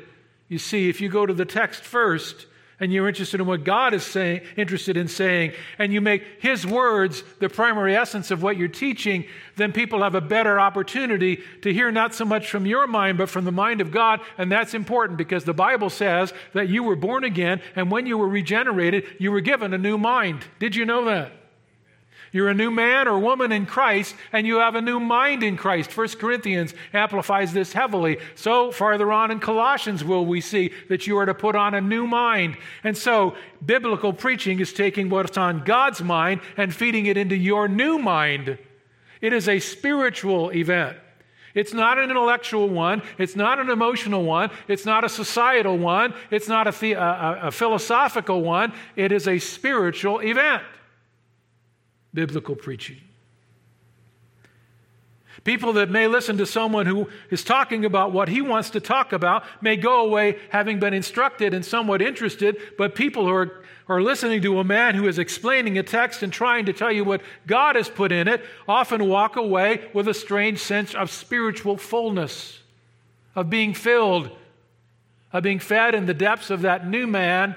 You 0.48 0.58
see, 0.58 0.88
if 0.88 1.00
you 1.00 1.08
go 1.08 1.26
to 1.26 1.34
the 1.34 1.44
text 1.44 1.82
first 1.82 2.46
and 2.80 2.92
you're 2.92 3.08
interested 3.08 3.40
in 3.40 3.46
what 3.46 3.62
God 3.62 3.92
is 3.92 4.04
saying, 4.04 4.40
interested 4.56 4.96
in 4.96 5.06
saying, 5.06 5.52
and 5.78 5.92
you 5.92 6.00
make 6.00 6.24
His 6.40 6.66
words 6.66 7.22
the 7.38 7.50
primary 7.50 7.94
essence 7.94 8.30
of 8.30 8.42
what 8.42 8.56
you're 8.56 8.68
teaching, 8.68 9.26
then 9.56 9.72
people 9.72 10.02
have 10.02 10.14
a 10.14 10.20
better 10.20 10.58
opportunity 10.58 11.42
to 11.60 11.72
hear 11.72 11.92
not 11.92 12.14
so 12.14 12.24
much 12.24 12.50
from 12.50 12.64
your 12.64 12.86
mind, 12.86 13.18
but 13.18 13.28
from 13.28 13.44
the 13.44 13.52
mind 13.52 13.82
of 13.82 13.90
God. 13.90 14.20
And 14.38 14.50
that's 14.50 14.72
important 14.72 15.18
because 15.18 15.44
the 15.44 15.52
Bible 15.52 15.90
says 15.90 16.32
that 16.54 16.70
you 16.70 16.82
were 16.82 16.96
born 16.96 17.22
again, 17.22 17.60
and 17.76 17.90
when 17.90 18.06
you 18.06 18.16
were 18.16 18.28
regenerated, 18.28 19.04
you 19.18 19.30
were 19.30 19.42
given 19.42 19.74
a 19.74 19.78
new 19.78 19.98
mind. 19.98 20.46
Did 20.58 20.74
you 20.74 20.86
know 20.86 21.04
that? 21.04 21.32
You're 22.32 22.48
a 22.48 22.54
new 22.54 22.70
man 22.70 23.08
or 23.08 23.18
woman 23.18 23.50
in 23.50 23.66
Christ, 23.66 24.14
and 24.32 24.46
you 24.46 24.56
have 24.56 24.76
a 24.76 24.80
new 24.80 25.00
mind 25.00 25.42
in 25.42 25.56
Christ. 25.56 25.96
1 25.96 26.08
Corinthians 26.10 26.74
amplifies 26.92 27.52
this 27.52 27.72
heavily. 27.72 28.18
So, 28.36 28.70
farther 28.70 29.10
on 29.10 29.32
in 29.32 29.40
Colossians, 29.40 30.04
will 30.04 30.24
we 30.24 30.40
see 30.40 30.70
that 30.88 31.08
you 31.08 31.18
are 31.18 31.26
to 31.26 31.34
put 31.34 31.56
on 31.56 31.74
a 31.74 31.80
new 31.80 32.06
mind. 32.06 32.56
And 32.84 32.96
so, 32.96 33.34
biblical 33.64 34.12
preaching 34.12 34.60
is 34.60 34.72
taking 34.72 35.10
what's 35.10 35.36
on 35.36 35.64
God's 35.64 36.02
mind 36.02 36.40
and 36.56 36.72
feeding 36.72 37.06
it 37.06 37.16
into 37.16 37.36
your 37.36 37.66
new 37.66 37.98
mind. 37.98 38.58
It 39.20 39.32
is 39.32 39.48
a 39.48 39.58
spiritual 39.58 40.50
event. 40.50 40.96
It's 41.52 41.74
not 41.74 41.98
an 41.98 42.10
intellectual 42.10 42.68
one. 42.68 43.02
It's 43.18 43.34
not 43.34 43.58
an 43.58 43.70
emotional 43.70 44.22
one. 44.22 44.50
It's 44.68 44.86
not 44.86 45.02
a 45.02 45.08
societal 45.08 45.76
one. 45.76 46.14
It's 46.30 46.46
not 46.46 46.68
a, 46.68 46.80
the, 46.80 46.92
a, 46.92 47.40
a 47.48 47.50
philosophical 47.50 48.40
one. 48.42 48.72
It 48.94 49.10
is 49.10 49.26
a 49.26 49.40
spiritual 49.40 50.20
event 50.20 50.62
biblical 52.12 52.54
preaching. 52.54 52.98
People 55.44 55.72
that 55.74 55.90
may 55.90 56.06
listen 56.06 56.36
to 56.38 56.46
someone 56.46 56.86
who 56.86 57.08
is 57.30 57.42
talking 57.42 57.84
about 57.84 58.12
what 58.12 58.28
he 58.28 58.42
wants 58.42 58.70
to 58.70 58.80
talk 58.80 59.12
about 59.12 59.44
may 59.62 59.76
go 59.76 60.04
away 60.04 60.38
having 60.50 60.78
been 60.78 60.92
instructed 60.92 61.54
and 61.54 61.64
somewhat 61.64 62.02
interested, 62.02 62.56
but 62.76 62.94
people 62.94 63.24
who 63.24 63.32
are, 63.32 63.64
are 63.88 64.02
listening 64.02 64.42
to 64.42 64.58
a 64.58 64.64
man 64.64 64.94
who 64.94 65.08
is 65.08 65.18
explaining 65.18 65.78
a 65.78 65.82
text 65.82 66.22
and 66.22 66.32
trying 66.32 66.66
to 66.66 66.74
tell 66.74 66.92
you 66.92 67.04
what 67.04 67.22
God 67.46 67.76
has 67.76 67.88
put 67.88 68.12
in 68.12 68.28
it 68.28 68.44
often 68.68 69.08
walk 69.08 69.36
away 69.36 69.88
with 69.94 70.08
a 70.08 70.14
strange 70.14 70.58
sense 70.58 70.94
of 70.94 71.10
spiritual 71.10 71.78
fullness, 71.78 72.58
of 73.34 73.48
being 73.48 73.72
filled, 73.72 74.30
of 75.32 75.42
being 75.42 75.58
fed 75.58 75.94
in 75.94 76.04
the 76.04 76.12
depths 76.12 76.50
of 76.50 76.62
that 76.62 76.86
new 76.86 77.06
man 77.06 77.54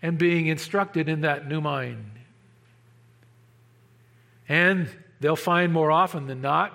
and 0.00 0.16
being 0.16 0.46
instructed 0.46 1.08
in 1.08 1.22
that 1.22 1.48
new 1.48 1.60
mind. 1.60 2.13
And 4.48 4.88
they'll 5.20 5.36
find 5.36 5.72
more 5.72 5.90
often 5.90 6.26
than 6.26 6.40
not 6.40 6.72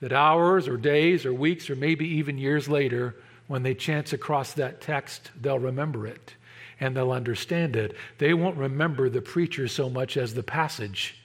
that 0.00 0.12
hours 0.12 0.68
or 0.68 0.76
days 0.76 1.24
or 1.24 1.32
weeks 1.32 1.70
or 1.70 1.76
maybe 1.76 2.06
even 2.06 2.38
years 2.38 2.68
later, 2.68 3.16
when 3.46 3.62
they 3.62 3.74
chance 3.74 4.12
across 4.12 4.52
that 4.54 4.80
text, 4.80 5.30
they'll 5.40 5.58
remember 5.58 6.06
it 6.06 6.34
and 6.80 6.96
they'll 6.96 7.12
understand 7.12 7.76
it. 7.76 7.94
They 8.18 8.34
won't 8.34 8.56
remember 8.56 9.08
the 9.08 9.22
preacher 9.22 9.68
so 9.68 9.88
much 9.88 10.16
as 10.16 10.34
the 10.34 10.42
passage 10.42 11.16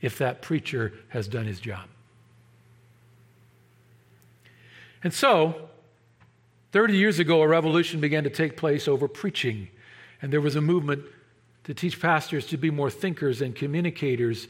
if 0.00 0.18
that 0.18 0.42
preacher 0.42 0.92
has 1.08 1.28
done 1.28 1.46
his 1.46 1.60
job. 1.60 1.88
And 5.04 5.14
so, 5.14 5.68
30 6.72 6.96
years 6.96 7.18
ago, 7.18 7.42
a 7.42 7.48
revolution 7.48 8.00
began 8.00 8.24
to 8.24 8.30
take 8.30 8.56
place 8.56 8.86
over 8.86 9.08
preaching, 9.08 9.68
and 10.20 10.32
there 10.32 10.40
was 10.40 10.56
a 10.56 10.60
movement 10.60 11.04
to 11.64 11.74
teach 11.74 12.00
pastors 12.00 12.46
to 12.46 12.56
be 12.56 12.70
more 12.70 12.90
thinkers 12.90 13.40
and 13.40 13.54
communicators 13.54 14.48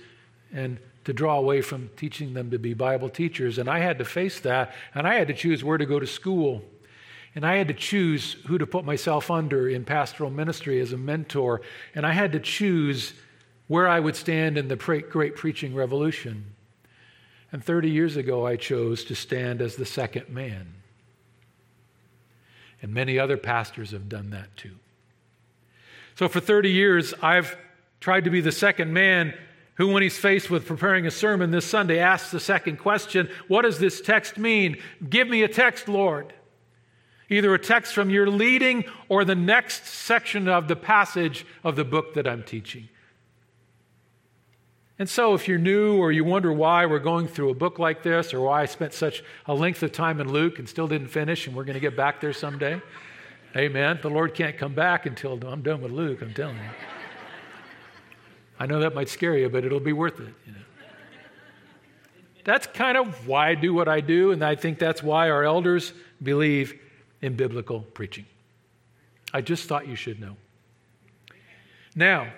and 0.52 0.78
to 1.04 1.12
draw 1.12 1.36
away 1.36 1.60
from 1.60 1.90
teaching 1.96 2.34
them 2.34 2.50
to 2.50 2.58
be 2.58 2.74
Bible 2.74 3.08
teachers. 3.08 3.58
And 3.58 3.68
I 3.68 3.80
had 3.80 3.98
to 3.98 4.04
face 4.04 4.40
that, 4.40 4.72
and 4.94 5.06
I 5.06 5.14
had 5.14 5.28
to 5.28 5.34
choose 5.34 5.64
where 5.64 5.78
to 5.78 5.86
go 5.86 5.98
to 5.98 6.06
school. 6.06 6.62
And 7.34 7.46
I 7.46 7.56
had 7.56 7.68
to 7.68 7.74
choose 7.74 8.34
who 8.46 8.58
to 8.58 8.66
put 8.66 8.84
myself 8.84 9.30
under 9.30 9.68
in 9.68 9.84
pastoral 9.84 10.30
ministry 10.30 10.80
as 10.80 10.92
a 10.92 10.98
mentor. 10.98 11.62
And 11.94 12.06
I 12.06 12.12
had 12.12 12.32
to 12.32 12.40
choose 12.40 13.14
where 13.68 13.88
I 13.88 14.00
would 14.00 14.16
stand 14.16 14.58
in 14.58 14.68
the 14.68 14.76
great 14.76 15.34
preaching 15.34 15.74
revolution. 15.74 16.44
And 17.50 17.64
30 17.64 17.90
years 17.90 18.16
ago, 18.16 18.46
I 18.46 18.56
chose 18.56 19.04
to 19.04 19.14
stand 19.14 19.62
as 19.62 19.76
the 19.76 19.86
second 19.86 20.28
man. 20.28 20.74
And 22.82 22.92
many 22.92 23.18
other 23.18 23.36
pastors 23.36 23.92
have 23.92 24.08
done 24.08 24.30
that 24.30 24.54
too. 24.56 24.76
So 26.16 26.28
for 26.28 26.40
30 26.40 26.70
years, 26.70 27.14
I've 27.22 27.56
tried 28.00 28.24
to 28.24 28.30
be 28.30 28.40
the 28.40 28.52
second 28.52 28.92
man 28.92 29.34
who, 29.76 29.88
when 29.88 30.02
he's 30.02 30.18
faced 30.18 30.50
with 30.50 30.66
preparing 30.66 31.06
a 31.06 31.10
sermon 31.10 31.50
this 31.50 31.64
Sunday, 31.64 31.98
asks 31.98 32.30
the 32.30 32.40
second 32.40 32.78
question 32.78 33.28
What 33.48 33.62
does 33.62 33.78
this 33.78 34.00
text 34.00 34.38
mean? 34.38 34.76
Give 35.08 35.28
me 35.28 35.42
a 35.42 35.48
text, 35.48 35.88
Lord. 35.88 36.32
Either 37.28 37.54
a 37.54 37.58
text 37.58 37.94
from 37.94 38.10
your 38.10 38.28
leading 38.28 38.84
or 39.08 39.24
the 39.24 39.34
next 39.34 39.86
section 39.86 40.48
of 40.48 40.68
the 40.68 40.76
passage 40.76 41.46
of 41.64 41.76
the 41.76 41.84
book 41.84 42.12
that 42.14 42.26
I'm 42.26 42.42
teaching. 42.42 42.88
And 44.98 45.08
so, 45.08 45.32
if 45.32 45.48
you're 45.48 45.58
new 45.58 45.96
or 45.96 46.12
you 46.12 46.24
wonder 46.24 46.52
why 46.52 46.84
we're 46.84 46.98
going 46.98 47.26
through 47.26 47.50
a 47.50 47.54
book 47.54 47.78
like 47.78 48.02
this 48.02 48.34
or 48.34 48.42
why 48.42 48.62
I 48.62 48.66
spent 48.66 48.92
such 48.92 49.24
a 49.46 49.54
length 49.54 49.82
of 49.82 49.92
time 49.92 50.20
in 50.20 50.30
Luke 50.30 50.58
and 50.58 50.68
still 50.68 50.86
didn't 50.86 51.08
finish 51.08 51.46
and 51.46 51.56
we're 51.56 51.64
going 51.64 51.74
to 51.74 51.80
get 51.80 51.96
back 51.96 52.20
there 52.20 52.34
someday, 52.34 52.80
Amen. 53.56 53.98
The 54.00 54.08
Lord 54.08 54.34
can't 54.34 54.56
come 54.56 54.74
back 54.74 55.04
until 55.04 55.38
I'm 55.46 55.62
done 55.62 55.82
with 55.82 55.92
Luke, 55.92 56.22
I'm 56.22 56.32
telling 56.32 56.56
you. 56.56 56.62
I 58.58 58.66
know 58.66 58.80
that 58.80 58.94
might 58.94 59.08
scare 59.08 59.36
you, 59.36 59.48
but 59.48 59.64
it'll 59.64 59.80
be 59.80 59.92
worth 59.92 60.20
it. 60.20 60.34
You 60.46 60.52
know. 60.52 60.58
That's 62.44 62.66
kind 62.66 62.96
of 62.96 63.26
why 63.26 63.50
I 63.50 63.54
do 63.54 63.74
what 63.74 63.88
I 63.88 64.00
do, 64.00 64.32
and 64.32 64.42
I 64.42 64.54
think 64.54 64.78
that's 64.78 65.02
why 65.02 65.30
our 65.30 65.44
elders 65.44 65.92
believe 66.22 66.78
in 67.20 67.36
biblical 67.36 67.80
preaching. 67.80 68.26
I 69.32 69.40
just 69.40 69.68
thought 69.68 69.86
you 69.86 69.96
should 69.96 70.20
know. 70.20 70.36
Now, 71.94 72.28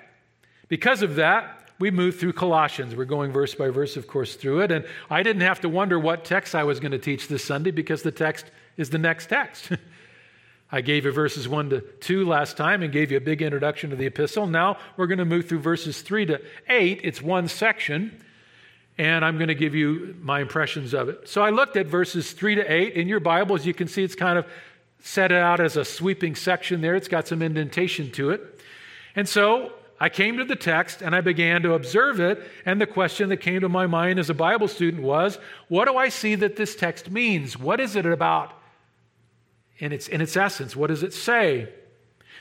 Because 0.69 1.03
of 1.03 1.17
that, 1.17 1.69
we 1.79 1.91
moved 1.91 2.19
through 2.19 2.33
Colossians. 2.33 2.97
We're 2.97 3.05
going 3.05 3.33
verse 3.33 3.55
by 3.55 3.69
verse, 3.69 3.97
of 3.97 4.07
course, 4.07 4.35
through 4.35 4.63
it. 4.63 4.73
And 4.73 4.87
I 5.11 5.23
didn't 5.23 5.43
have 5.43 5.61
to 5.61 5.69
wonder 5.69 5.99
what 5.99 6.25
text 6.25 6.55
I 6.55 6.65
was 6.65 6.81
going 6.81 6.93
to 6.93 6.99
teach 6.99 7.29
this 7.29 7.45
Sunday 7.45 7.71
because 7.71 8.03
the 8.03 8.11
text 8.11 8.47
is 8.77 8.91
the 8.91 8.99
next 8.99 9.29
text. 9.29 9.71
I 10.73 10.81
gave 10.81 11.05
you 11.05 11.13
verses 11.13 11.49
1 11.49 11.71
to 11.71 11.81
2 11.81 12.27
last 12.27 12.57
time 12.57 12.83
and 12.83 12.93
gave 12.93 13.11
you 13.11 13.17
a 13.17 13.21
big 13.21 13.43
introduction 13.43 13.91
to 13.91 13.97
the 13.97 14.07
epistle. 14.07 14.47
Now 14.47 14.79
we're 14.97 15.07
going 15.07 15.19
to 15.19 15.25
move 15.25 15.49
through 15.49 15.61
verses 15.61 16.03
3 16.03 16.27
to 16.27 16.41
8. 16.69 17.01
It's 17.05 17.23
one 17.23 17.49
section, 17.49 18.23
and 18.99 19.25
I'm 19.25 19.37
going 19.37 19.49
to 19.49 19.55
give 19.55 19.75
you 19.75 20.17
my 20.21 20.41
impressions 20.41 20.95
of 20.95 21.09
it. 21.09 21.29
So 21.29 21.43
I 21.43 21.51
looked 21.51 21.77
at 21.77 21.87
verses 21.87 22.33
3 22.33 22.57
to 22.57 22.73
8. 22.73 22.95
In 22.95 23.09
your 23.09 23.21
Bibles, 23.21 23.67
you 23.67 23.75
can 23.75 23.89
see 23.89 24.03
it's 24.03 24.15
kind 24.15 24.39
of 24.39 24.47
set 25.01 25.31
out 25.31 25.61
as 25.61 25.77
a 25.77 25.85
sweeping 25.85 26.35
section 26.35 26.81
there, 26.81 26.95
it's 26.95 27.09
got 27.09 27.29
some 27.29 27.43
indentation 27.43 28.11
to 28.13 28.31
it. 28.31 28.59
And 29.15 29.29
so 29.29 29.73
I 30.01 30.09
came 30.09 30.39
to 30.39 30.45
the 30.45 30.57
text 30.57 31.03
and 31.03 31.15
I 31.15 31.21
began 31.21 31.63
to 31.63 31.75
observe 31.75 32.21
it. 32.21 32.43
And 32.65 32.81
the 32.81 32.87
question 32.87 33.29
that 33.29 33.37
came 33.37 33.61
to 33.61 33.69
my 33.69 33.87
mind 33.87 34.19
as 34.19 34.31
a 34.31 34.35
Bible 34.35 34.67
student 34.67 35.03
was 35.03 35.39
what 35.69 35.87
do 35.87 35.97
I 35.97 36.09
see 36.09 36.35
that 36.37 36.57
this 36.57 36.75
text 36.75 37.11
means? 37.11 37.59
What 37.59 37.81
is 37.81 37.97
it 37.97 38.07
about 38.07 38.53
in 39.79 39.93
its, 39.93 40.09
in 40.09 40.21
its 40.21 40.37
essence? 40.37 40.77
What 40.77 40.89
does 40.89 41.03
it 41.03 41.13
say? 41.13 41.69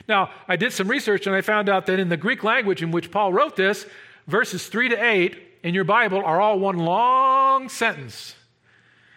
Now, 0.08 0.30
I 0.48 0.56
did 0.56 0.72
some 0.72 0.88
research 0.88 1.26
and 1.26 1.34
I 1.34 1.40
found 1.40 1.68
out 1.68 1.86
that 1.86 1.98
in 1.98 2.08
the 2.08 2.16
Greek 2.16 2.44
language 2.44 2.82
in 2.82 2.90
which 2.90 3.10
Paul 3.10 3.32
wrote 3.32 3.56
this, 3.56 3.86
verses 4.26 4.66
3 4.66 4.90
to 4.90 5.02
8 5.02 5.38
in 5.62 5.74
your 5.74 5.84
Bible 5.84 6.22
are 6.24 6.40
all 6.40 6.58
one 6.58 6.78
long 6.78 7.68
sentence. 7.68 8.34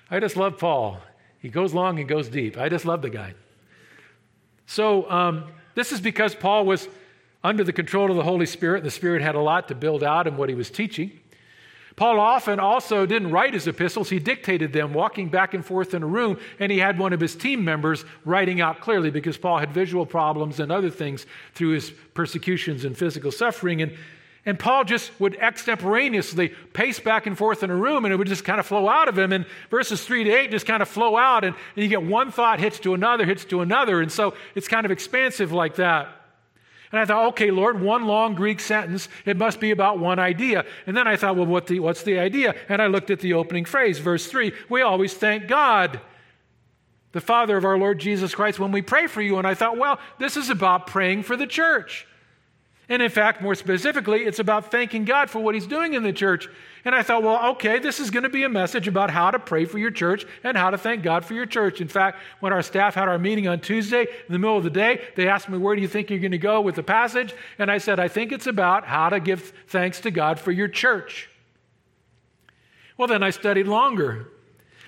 I 0.10 0.20
just 0.20 0.38
love 0.38 0.58
Paul. 0.58 1.00
He 1.40 1.50
goes 1.50 1.74
long 1.74 2.00
and 2.00 2.08
goes 2.08 2.30
deep. 2.30 2.58
I 2.58 2.70
just 2.70 2.86
love 2.86 3.02
the 3.02 3.10
guy. 3.10 3.34
So, 4.66 5.10
um, 5.10 5.46
this 5.76 5.92
is 5.92 6.02
because 6.02 6.34
Paul 6.34 6.66
was 6.66 6.88
under 7.44 7.64
the 7.64 7.74
control 7.74 8.10
of 8.10 8.18
the 8.18 8.24
Holy 8.24 8.46
Spirit. 8.46 8.78
And 8.78 8.86
the 8.86 8.92
Spirit 8.92 9.22
had 9.22 9.36
a 9.36 9.40
lot 9.40 9.68
to 9.68 9.76
build 9.76 10.04
out 10.04 10.28
in 10.28 10.38
what 10.38 10.50
he 10.50 10.56
was 10.56 10.70
teaching. 10.70 11.20
Paul 11.98 12.20
often 12.20 12.60
also 12.60 13.08
didn't 13.08 13.32
write 13.32 13.56
his 13.56 13.68
epistles, 13.68 14.12
he 14.12 14.20
dictated 14.20 14.72
them, 14.72 14.94
walking 14.94 15.30
back 15.30 15.56
and 15.56 15.66
forth 15.66 15.96
in 15.96 16.04
a 16.04 16.06
room, 16.08 16.40
and 16.60 16.72
he 16.72 16.78
had 16.78 17.00
one 17.00 17.12
of 17.12 17.20
his 17.20 17.36
team 17.36 17.66
members 17.66 18.06
writing 18.24 18.62
out 18.62 18.82
clearly 18.82 19.10
because 19.10 19.36
Paul 19.36 19.58
had 19.58 19.72
visual 19.72 20.06
problems 20.06 20.60
and 20.60 20.72
other 20.72 20.92
things 20.92 21.26
through 21.56 21.72
his 21.72 21.92
persecutions 22.14 22.86
and 22.86 22.96
physical 22.96 23.32
suffering. 23.32 23.82
And, 23.82 23.98
and 24.46 24.60
Paul 24.60 24.84
just 24.84 25.12
would 25.20 25.38
extemporaneously 25.38 26.50
pace 26.72 27.00
back 27.00 27.26
and 27.26 27.36
forth 27.36 27.64
in 27.64 27.72
a 27.72 27.76
room, 27.76 28.06
and 28.06 28.14
it 28.14 28.18
would 28.18 28.28
just 28.28 28.46
kind 28.46 28.60
of 28.60 28.68
flow 28.68 28.88
out 28.88 29.10
of 29.10 29.18
him. 29.18 29.34
And 29.34 29.48
verses 29.72 30.06
3 30.06 30.26
to 30.26 30.30
8 30.30 30.52
just 30.52 30.68
kind 30.68 30.84
of 30.84 30.88
flow 30.88 31.18
out, 31.18 31.44
and, 31.44 31.56
and 31.76 31.84
you 31.84 31.90
get 31.90 32.04
one 32.04 32.30
thought 32.30 32.60
hits 32.60 32.78
to 32.82 32.94
another, 32.94 33.26
hits 33.26 33.44
to 33.46 33.62
another. 33.62 34.02
And 34.02 34.12
so 34.12 34.36
it's 34.54 34.68
kind 34.68 34.86
of 34.86 34.92
expansive 34.92 35.52
like 35.52 35.78
that. 35.78 36.17
And 36.92 37.00
I 37.02 37.06
thought, 37.06 37.28
okay, 37.30 37.52
Lord, 37.52 37.82
one 37.82 38.06
long 38.06 38.34
Greek 38.34 38.60
sentence, 38.60 39.10
it 39.26 39.38
must 39.38 39.60
be 39.60 39.72
about 39.72 40.00
one 40.00 40.20
idea. 40.20 40.66
And 40.86 40.96
then 40.96 41.08
I 41.08 41.18
thought, 41.18 41.36
well, 41.36 41.46
what 41.46 41.68
the, 41.68 41.80
what's 41.80 42.04
the 42.04 42.20
idea? 42.20 42.56
And 42.70 42.82
I 42.82 42.88
looked 42.88 43.10
at 43.10 43.20
the 43.20 43.34
opening 43.34 43.66
phrase, 43.66 44.00
verse 44.00 44.28
3 44.28 44.54
we 44.70 44.82
always 44.82 45.14
thank 45.14 45.48
God, 45.48 46.00
the 47.12 47.22
Father 47.22 47.58
of 47.58 47.66
our 47.66 47.78
Lord 47.78 48.00
Jesus 48.00 48.34
Christ, 48.34 48.60
when 48.60 48.72
we 48.72 48.82
pray 48.82 49.08
for 49.08 49.22
you. 49.22 49.38
And 49.38 49.48
I 49.48 49.54
thought, 49.54 49.78
well, 49.78 50.00
this 50.18 50.38
is 50.38 50.50
about 50.50 50.88
praying 50.88 51.24
for 51.24 51.36
the 51.36 51.48
church. 51.48 52.08
And 52.90 53.02
in 53.02 53.10
fact, 53.10 53.42
more 53.42 53.56
specifically, 53.56 54.22
it's 54.22 54.40
about 54.40 54.72
thanking 54.72 55.04
God 55.04 55.30
for 55.30 55.40
what 55.40 55.56
He's 55.56 55.68
doing 55.68 55.94
in 55.94 56.04
the 56.04 56.14
church. 56.14 56.48
And 56.86 56.96
I 56.96 57.04
thought, 57.04 57.22
well, 57.22 57.52
okay, 57.52 57.80
this 57.80 58.00
is 58.00 58.12
going 58.12 58.24
to 58.24 58.30
be 58.30 58.44
a 58.44 58.50
message 58.50 58.88
about 58.88 59.10
how 59.10 59.30
to 59.30 59.40
pray 59.40 59.66
for 59.66 59.78
your 59.78 59.92
church 59.92 60.26
and 60.42 60.56
how 60.56 60.70
to 60.70 60.78
thank 60.78 61.04
God 61.04 61.26
for 61.26 61.34
your 61.34 61.46
church. 61.46 61.82
In 61.82 61.90
fact, 61.90 62.20
when 62.40 62.54
our 62.54 62.62
staff 62.62 62.96
had 62.96 63.10
our 63.10 63.20
meeting 63.20 63.46
on 63.46 63.60
Tuesday 63.60 64.04
in 64.04 64.32
the 64.32 64.40
middle 64.40 64.56
of 64.56 64.64
the 64.64 64.70
day, 64.70 65.06
they 65.16 65.28
asked 65.28 65.50
me, 65.50 65.58
where 65.58 65.76
do 65.76 65.82
you 65.82 65.88
think 65.90 66.10
you're 66.10 66.20
going 66.20 66.32
to 66.32 66.38
go 66.38 66.62
with 66.62 66.76
the 66.76 66.84
passage? 66.84 67.34
And 67.60 67.70
I 67.70 67.80
said, 67.80 68.00
I 68.00 68.08
think 68.08 68.32
it's 68.32 68.48
about 68.48 68.86
how 68.86 69.10
to 69.10 69.20
give 69.20 69.52
thanks 69.68 70.00
to 70.02 70.12
God 70.12 70.40
for 70.40 70.54
your 70.54 70.70
church. 70.70 71.30
Well, 72.98 73.10
then 73.10 73.22
I 73.22 73.32
studied 73.32 73.68
longer. 73.68 74.32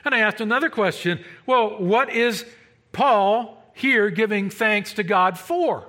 And 0.05 0.15
I 0.15 0.19
asked 0.19 0.39
another 0.39 0.69
question 0.69 1.23
well, 1.45 1.81
what 1.83 2.09
is 2.09 2.45
Paul 2.93 3.61
here 3.73 4.09
giving 4.09 4.49
thanks 4.49 4.93
to 4.93 5.03
God 5.03 5.37
for? 5.37 5.88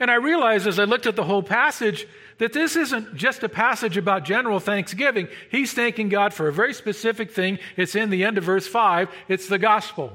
And 0.00 0.10
I 0.10 0.14
realized 0.14 0.66
as 0.66 0.78
I 0.78 0.84
looked 0.84 1.06
at 1.06 1.16
the 1.16 1.24
whole 1.24 1.42
passage 1.42 2.06
that 2.38 2.52
this 2.52 2.76
isn't 2.76 3.16
just 3.16 3.42
a 3.42 3.48
passage 3.48 3.96
about 3.96 4.24
general 4.24 4.60
thanksgiving. 4.60 5.28
He's 5.50 5.72
thanking 5.72 6.08
God 6.08 6.32
for 6.32 6.46
a 6.46 6.52
very 6.52 6.72
specific 6.72 7.32
thing. 7.32 7.58
It's 7.76 7.96
in 7.96 8.10
the 8.10 8.24
end 8.24 8.38
of 8.38 8.44
verse 8.44 8.66
5. 8.66 9.08
It's 9.28 9.48
the 9.48 9.58
gospel. 9.58 10.12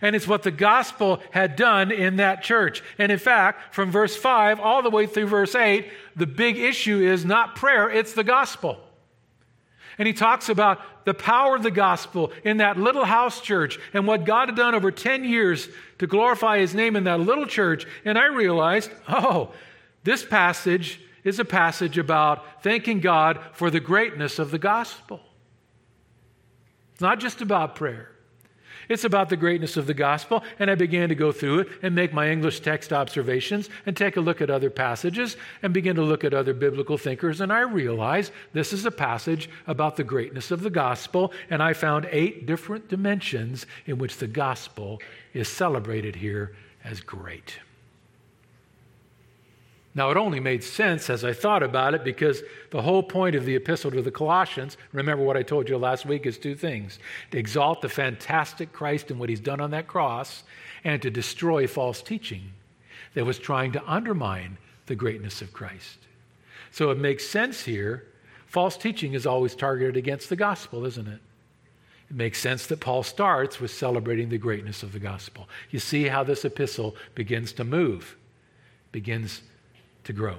And 0.00 0.16
it's 0.16 0.26
what 0.26 0.44
the 0.44 0.50
gospel 0.50 1.20
had 1.30 1.56
done 1.56 1.92
in 1.92 2.16
that 2.16 2.42
church. 2.42 2.82
And 2.98 3.12
in 3.12 3.18
fact, 3.18 3.74
from 3.74 3.90
verse 3.90 4.16
5 4.16 4.60
all 4.60 4.82
the 4.82 4.90
way 4.90 5.06
through 5.06 5.26
verse 5.26 5.54
8, 5.54 5.90
the 6.16 6.26
big 6.26 6.56
issue 6.56 7.00
is 7.00 7.24
not 7.24 7.56
prayer, 7.56 7.90
it's 7.90 8.14
the 8.14 8.24
gospel. 8.24 8.78
And 9.98 10.06
he 10.06 10.14
talks 10.14 10.48
about 10.48 10.80
the 11.04 11.14
power 11.14 11.56
of 11.56 11.62
the 11.62 11.70
gospel 11.70 12.32
in 12.44 12.58
that 12.58 12.76
little 12.76 13.04
house 13.04 13.40
church 13.40 13.78
and 13.92 14.06
what 14.06 14.24
God 14.24 14.48
had 14.48 14.56
done 14.56 14.74
over 14.74 14.90
10 14.90 15.24
years 15.24 15.68
to 15.98 16.06
glorify 16.06 16.58
his 16.58 16.74
name 16.74 16.96
in 16.96 17.04
that 17.04 17.20
little 17.20 17.46
church. 17.46 17.86
And 18.04 18.18
I 18.18 18.26
realized, 18.26 18.90
oh, 19.08 19.52
this 20.04 20.24
passage 20.24 21.00
is 21.24 21.38
a 21.38 21.44
passage 21.44 21.98
about 21.98 22.62
thanking 22.62 23.00
God 23.00 23.40
for 23.52 23.70
the 23.70 23.80
greatness 23.80 24.38
of 24.38 24.50
the 24.50 24.58
gospel. 24.58 25.20
It's 26.92 27.00
not 27.00 27.20
just 27.20 27.40
about 27.40 27.74
prayer. 27.74 28.10
It's 28.90 29.04
about 29.04 29.28
the 29.28 29.36
greatness 29.36 29.76
of 29.76 29.86
the 29.86 29.94
gospel. 29.94 30.42
And 30.58 30.70
I 30.70 30.74
began 30.74 31.08
to 31.08 31.14
go 31.14 31.30
through 31.30 31.60
it 31.60 31.68
and 31.80 31.94
make 31.94 32.12
my 32.12 32.28
English 32.28 32.60
text 32.60 32.92
observations 32.92 33.70
and 33.86 33.96
take 33.96 34.16
a 34.16 34.20
look 34.20 34.42
at 34.42 34.50
other 34.50 34.68
passages 34.68 35.36
and 35.62 35.72
begin 35.72 35.94
to 35.96 36.02
look 36.02 36.24
at 36.24 36.34
other 36.34 36.52
biblical 36.52 36.98
thinkers. 36.98 37.40
And 37.40 37.52
I 37.52 37.60
realized 37.60 38.32
this 38.52 38.72
is 38.72 38.84
a 38.84 38.90
passage 38.90 39.48
about 39.68 39.96
the 39.96 40.04
greatness 40.04 40.50
of 40.50 40.62
the 40.62 40.70
gospel. 40.70 41.32
And 41.48 41.62
I 41.62 41.72
found 41.72 42.08
eight 42.10 42.46
different 42.46 42.88
dimensions 42.88 43.64
in 43.86 43.96
which 43.96 44.16
the 44.16 44.26
gospel 44.26 45.00
is 45.32 45.48
celebrated 45.48 46.16
here 46.16 46.56
as 46.84 47.00
great. 47.00 47.60
Now, 49.92 50.10
it 50.10 50.16
only 50.16 50.38
made 50.38 50.62
sense 50.62 51.10
as 51.10 51.24
I 51.24 51.32
thought 51.32 51.64
about 51.64 51.94
it 51.94 52.04
because 52.04 52.42
the 52.70 52.82
whole 52.82 53.02
point 53.02 53.34
of 53.34 53.44
the 53.44 53.56
epistle 53.56 53.90
to 53.90 54.02
the 54.02 54.12
Colossians, 54.12 54.76
remember 54.92 55.24
what 55.24 55.36
I 55.36 55.42
told 55.42 55.68
you 55.68 55.76
last 55.78 56.06
week, 56.06 56.26
is 56.26 56.38
two 56.38 56.54
things 56.54 57.00
to 57.32 57.38
exalt 57.38 57.82
the 57.82 57.88
fantastic 57.88 58.72
Christ 58.72 59.10
and 59.10 59.18
what 59.18 59.28
he's 59.28 59.40
done 59.40 59.60
on 59.60 59.72
that 59.72 59.88
cross, 59.88 60.44
and 60.84 61.02
to 61.02 61.10
destroy 61.10 61.66
false 61.66 62.02
teaching 62.02 62.52
that 63.14 63.26
was 63.26 63.38
trying 63.38 63.72
to 63.72 63.84
undermine 63.84 64.58
the 64.86 64.94
greatness 64.94 65.42
of 65.42 65.52
Christ. 65.52 65.98
So 66.70 66.90
it 66.90 66.98
makes 66.98 67.26
sense 67.26 67.64
here. 67.64 68.06
False 68.46 68.76
teaching 68.76 69.14
is 69.14 69.26
always 69.26 69.56
targeted 69.56 69.96
against 69.96 70.28
the 70.28 70.36
gospel, 70.36 70.86
isn't 70.86 71.08
it? 71.08 71.20
It 72.10 72.16
makes 72.16 72.38
sense 72.38 72.66
that 72.66 72.80
Paul 72.80 73.02
starts 73.02 73.60
with 73.60 73.72
celebrating 73.72 74.28
the 74.28 74.38
greatness 74.38 74.84
of 74.84 74.92
the 74.92 74.98
gospel. 75.00 75.48
You 75.70 75.80
see 75.80 76.04
how 76.04 76.22
this 76.22 76.44
epistle 76.44 76.94
begins 77.16 77.52
to 77.54 77.64
move, 77.64 78.16
begins 78.92 79.42
to 80.04 80.12
grow. 80.12 80.36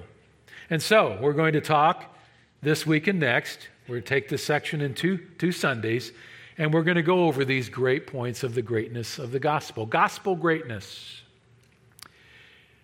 And 0.70 0.82
so 0.82 1.18
we're 1.20 1.32
going 1.32 1.52
to 1.52 1.60
talk 1.60 2.16
this 2.62 2.86
week 2.86 3.06
and 3.06 3.20
next. 3.20 3.68
We're 3.86 3.96
going 3.96 4.02
to 4.04 4.08
take 4.08 4.28
this 4.28 4.44
section 4.44 4.80
in 4.80 4.94
two, 4.94 5.18
two 5.38 5.52
Sundays, 5.52 6.12
and 6.56 6.72
we're 6.72 6.82
going 6.82 6.96
to 6.96 7.02
go 7.02 7.26
over 7.26 7.44
these 7.44 7.68
great 7.68 8.06
points 8.06 8.42
of 8.42 8.54
the 8.54 8.62
greatness 8.62 9.18
of 9.18 9.32
the 9.32 9.40
gospel. 9.40 9.84
Gospel 9.84 10.36
greatness. 10.36 11.22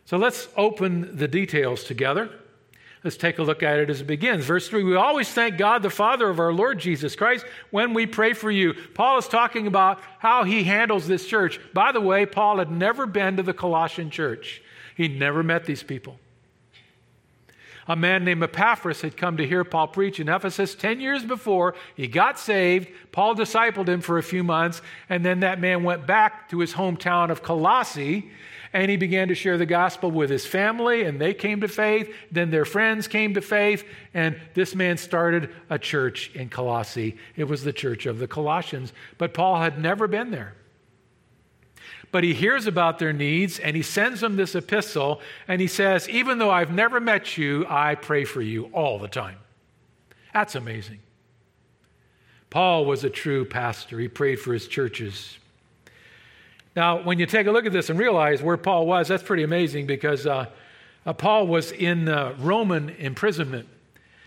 So 0.04 0.16
let's 0.16 0.48
open 0.56 1.16
the 1.16 1.28
details 1.28 1.84
together. 1.84 2.30
Let's 3.04 3.16
take 3.16 3.38
a 3.38 3.42
look 3.42 3.62
at 3.62 3.78
it 3.78 3.90
as 3.90 4.00
it 4.00 4.06
begins. 4.06 4.44
Verse 4.44 4.68
3 4.68 4.82
We 4.82 4.96
always 4.96 5.28
thank 5.28 5.56
God, 5.56 5.82
the 5.82 5.90
Father 5.90 6.28
of 6.28 6.40
our 6.40 6.52
Lord 6.52 6.80
Jesus 6.80 7.14
Christ, 7.14 7.46
when 7.70 7.94
we 7.94 8.06
pray 8.06 8.32
for 8.32 8.50
you. 8.50 8.74
Paul 8.94 9.18
is 9.18 9.28
talking 9.28 9.66
about 9.66 10.00
how 10.18 10.42
he 10.44 10.64
handles 10.64 11.06
this 11.06 11.26
church. 11.26 11.60
By 11.72 11.92
the 11.92 12.00
way, 12.00 12.26
Paul 12.26 12.58
had 12.58 12.72
never 12.72 13.06
been 13.06 13.36
to 13.36 13.42
the 13.42 13.54
Colossian 13.54 14.10
church, 14.10 14.62
he 14.96 15.08
never 15.08 15.42
met 15.42 15.64
these 15.64 15.82
people 15.84 16.18
a 17.88 17.96
man 17.96 18.24
named 18.24 18.42
Epaphras 18.42 19.00
had 19.00 19.16
come 19.16 19.36
to 19.38 19.46
hear 19.46 19.64
Paul 19.64 19.88
preach 19.88 20.20
in 20.20 20.28
Ephesus 20.28 20.74
10 20.74 21.00
years 21.00 21.24
before. 21.24 21.74
He 21.96 22.06
got 22.06 22.38
saved. 22.38 22.88
Paul 23.10 23.34
discipled 23.34 23.88
him 23.88 24.00
for 24.00 24.18
a 24.18 24.22
few 24.22 24.44
months, 24.44 24.82
and 25.08 25.24
then 25.24 25.40
that 25.40 25.60
man 25.60 25.82
went 25.82 26.06
back 26.06 26.48
to 26.50 26.60
his 26.60 26.74
hometown 26.74 27.30
of 27.30 27.42
Colossae 27.42 28.30
and 28.72 28.90
he 28.90 28.96
began 28.96 29.28
to 29.28 29.34
share 29.34 29.56
the 29.56 29.66
gospel 29.66 30.10
with 30.10 30.30
his 30.30 30.46
family, 30.46 31.02
and 31.02 31.20
they 31.20 31.34
came 31.34 31.60
to 31.60 31.68
faith. 31.68 32.14
Then 32.30 32.50
their 32.50 32.64
friends 32.64 33.08
came 33.08 33.34
to 33.34 33.40
faith, 33.40 33.84
and 34.14 34.38
this 34.54 34.74
man 34.74 34.98
started 34.98 35.50
a 35.70 35.78
church 35.78 36.30
in 36.34 36.48
Colossae. 36.48 37.16
It 37.36 37.44
was 37.44 37.64
the 37.64 37.72
church 37.72 38.06
of 38.06 38.18
the 38.18 38.28
Colossians, 38.28 38.92
but 39.16 39.34
Paul 39.34 39.60
had 39.60 39.80
never 39.80 40.06
been 40.06 40.30
there. 40.30 40.54
But 42.10 42.24
he 42.24 42.32
hears 42.32 42.66
about 42.66 42.98
their 42.98 43.12
needs 43.12 43.58
and 43.58 43.76
he 43.76 43.82
sends 43.82 44.20
them 44.20 44.36
this 44.36 44.54
epistle 44.54 45.20
and 45.46 45.60
he 45.60 45.66
says, 45.66 46.08
Even 46.08 46.38
though 46.38 46.50
I've 46.50 46.72
never 46.72 47.00
met 47.00 47.36
you, 47.36 47.66
I 47.68 47.94
pray 47.94 48.24
for 48.24 48.40
you 48.40 48.66
all 48.72 48.98
the 48.98 49.08
time. 49.08 49.36
That's 50.32 50.54
amazing. 50.54 51.00
Paul 52.50 52.86
was 52.86 53.04
a 53.04 53.10
true 53.10 53.44
pastor, 53.44 53.98
he 53.98 54.08
prayed 54.08 54.40
for 54.40 54.52
his 54.54 54.66
churches. 54.66 55.38
Now, 56.74 57.02
when 57.02 57.18
you 57.18 57.26
take 57.26 57.46
a 57.46 57.52
look 57.52 57.66
at 57.66 57.72
this 57.72 57.90
and 57.90 57.98
realize 57.98 58.40
where 58.40 58.56
Paul 58.56 58.86
was, 58.86 59.08
that's 59.08 59.22
pretty 59.22 59.42
amazing 59.42 59.86
because 59.86 60.26
uh, 60.26 60.46
Uh, 61.08 61.14
Paul 61.14 61.46
was 61.46 61.72
in 61.72 62.06
uh, 62.06 62.34
Roman 62.38 62.90
imprisonment. 62.90 63.66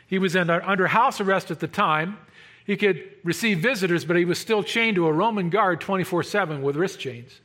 He 0.07 0.17
was 0.17 0.35
under, 0.35 0.63
under 0.65 0.87
house 0.87 1.21
arrest 1.21 1.51
at 1.51 1.59
the 1.59 1.67
time. 1.67 2.17
He 2.65 2.75
could 2.75 3.03
receive 3.23 3.59
visitors, 3.59 4.03
but 4.03 4.15
he 4.15 4.25
was 4.25 4.39
still 4.39 4.63
chained 4.63 4.95
to 4.95 5.05
a 5.05 5.13
Roman 5.13 5.51
guard 5.51 5.79
24 5.79 6.23
7 6.23 6.63
with 6.63 6.75
wrist 6.75 6.99
chains. 6.99 7.39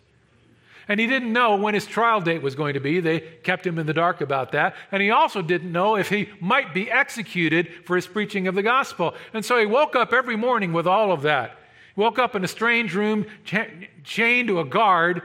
And 0.88 1.00
he 1.00 1.06
didn't 1.06 1.32
know 1.32 1.56
when 1.56 1.74
his 1.74 1.86
trial 1.86 2.20
date 2.20 2.42
was 2.42 2.54
going 2.54 2.74
to 2.74 2.80
be. 2.80 3.00
They 3.00 3.20
kept 3.20 3.66
him 3.66 3.78
in 3.78 3.86
the 3.86 3.92
dark 3.92 4.20
about 4.20 4.52
that. 4.52 4.76
And 4.92 5.02
he 5.02 5.10
also 5.10 5.42
didn't 5.42 5.72
know 5.72 5.96
if 5.96 6.08
he 6.08 6.28
might 6.40 6.72
be 6.72 6.90
executed 6.90 7.68
for 7.84 7.96
his 7.96 8.06
preaching 8.06 8.46
of 8.46 8.54
the 8.54 8.62
gospel. 8.62 9.14
And 9.34 9.44
so 9.44 9.58
he 9.58 9.66
woke 9.66 9.96
up 9.96 10.12
every 10.12 10.36
morning 10.36 10.72
with 10.72 10.86
all 10.86 11.10
of 11.10 11.22
that. 11.22 11.58
He 11.94 12.00
woke 12.00 12.20
up 12.20 12.36
in 12.36 12.44
a 12.44 12.48
strange 12.48 12.94
room, 12.94 13.26
cha- 13.44 13.66
chained 14.04 14.46
to 14.48 14.60
a 14.60 14.64
guard, 14.64 15.22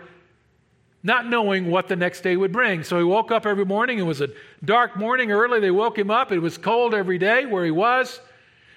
not 1.04 1.28
knowing 1.28 1.70
what 1.70 1.88
the 1.88 1.96
next 1.96 2.22
day 2.22 2.36
would 2.36 2.52
bring. 2.52 2.84
So 2.84 2.98
he 2.98 3.04
woke 3.04 3.32
up 3.32 3.46
every 3.46 3.66
morning. 3.66 4.00
It 4.00 4.04
was 4.04 4.22
a 4.22 4.30
dark 4.66 4.98
morning 4.98 5.32
early. 5.32 5.60
They 5.60 5.72
woke 5.72 5.98
him 5.98 6.10
up. 6.10 6.32
It 6.32 6.40
was 6.40 6.58
cold 6.58 6.96
every 6.96 7.20
day 7.20 7.46
where 7.46 7.66
he 7.66 7.72
was. 7.72 8.20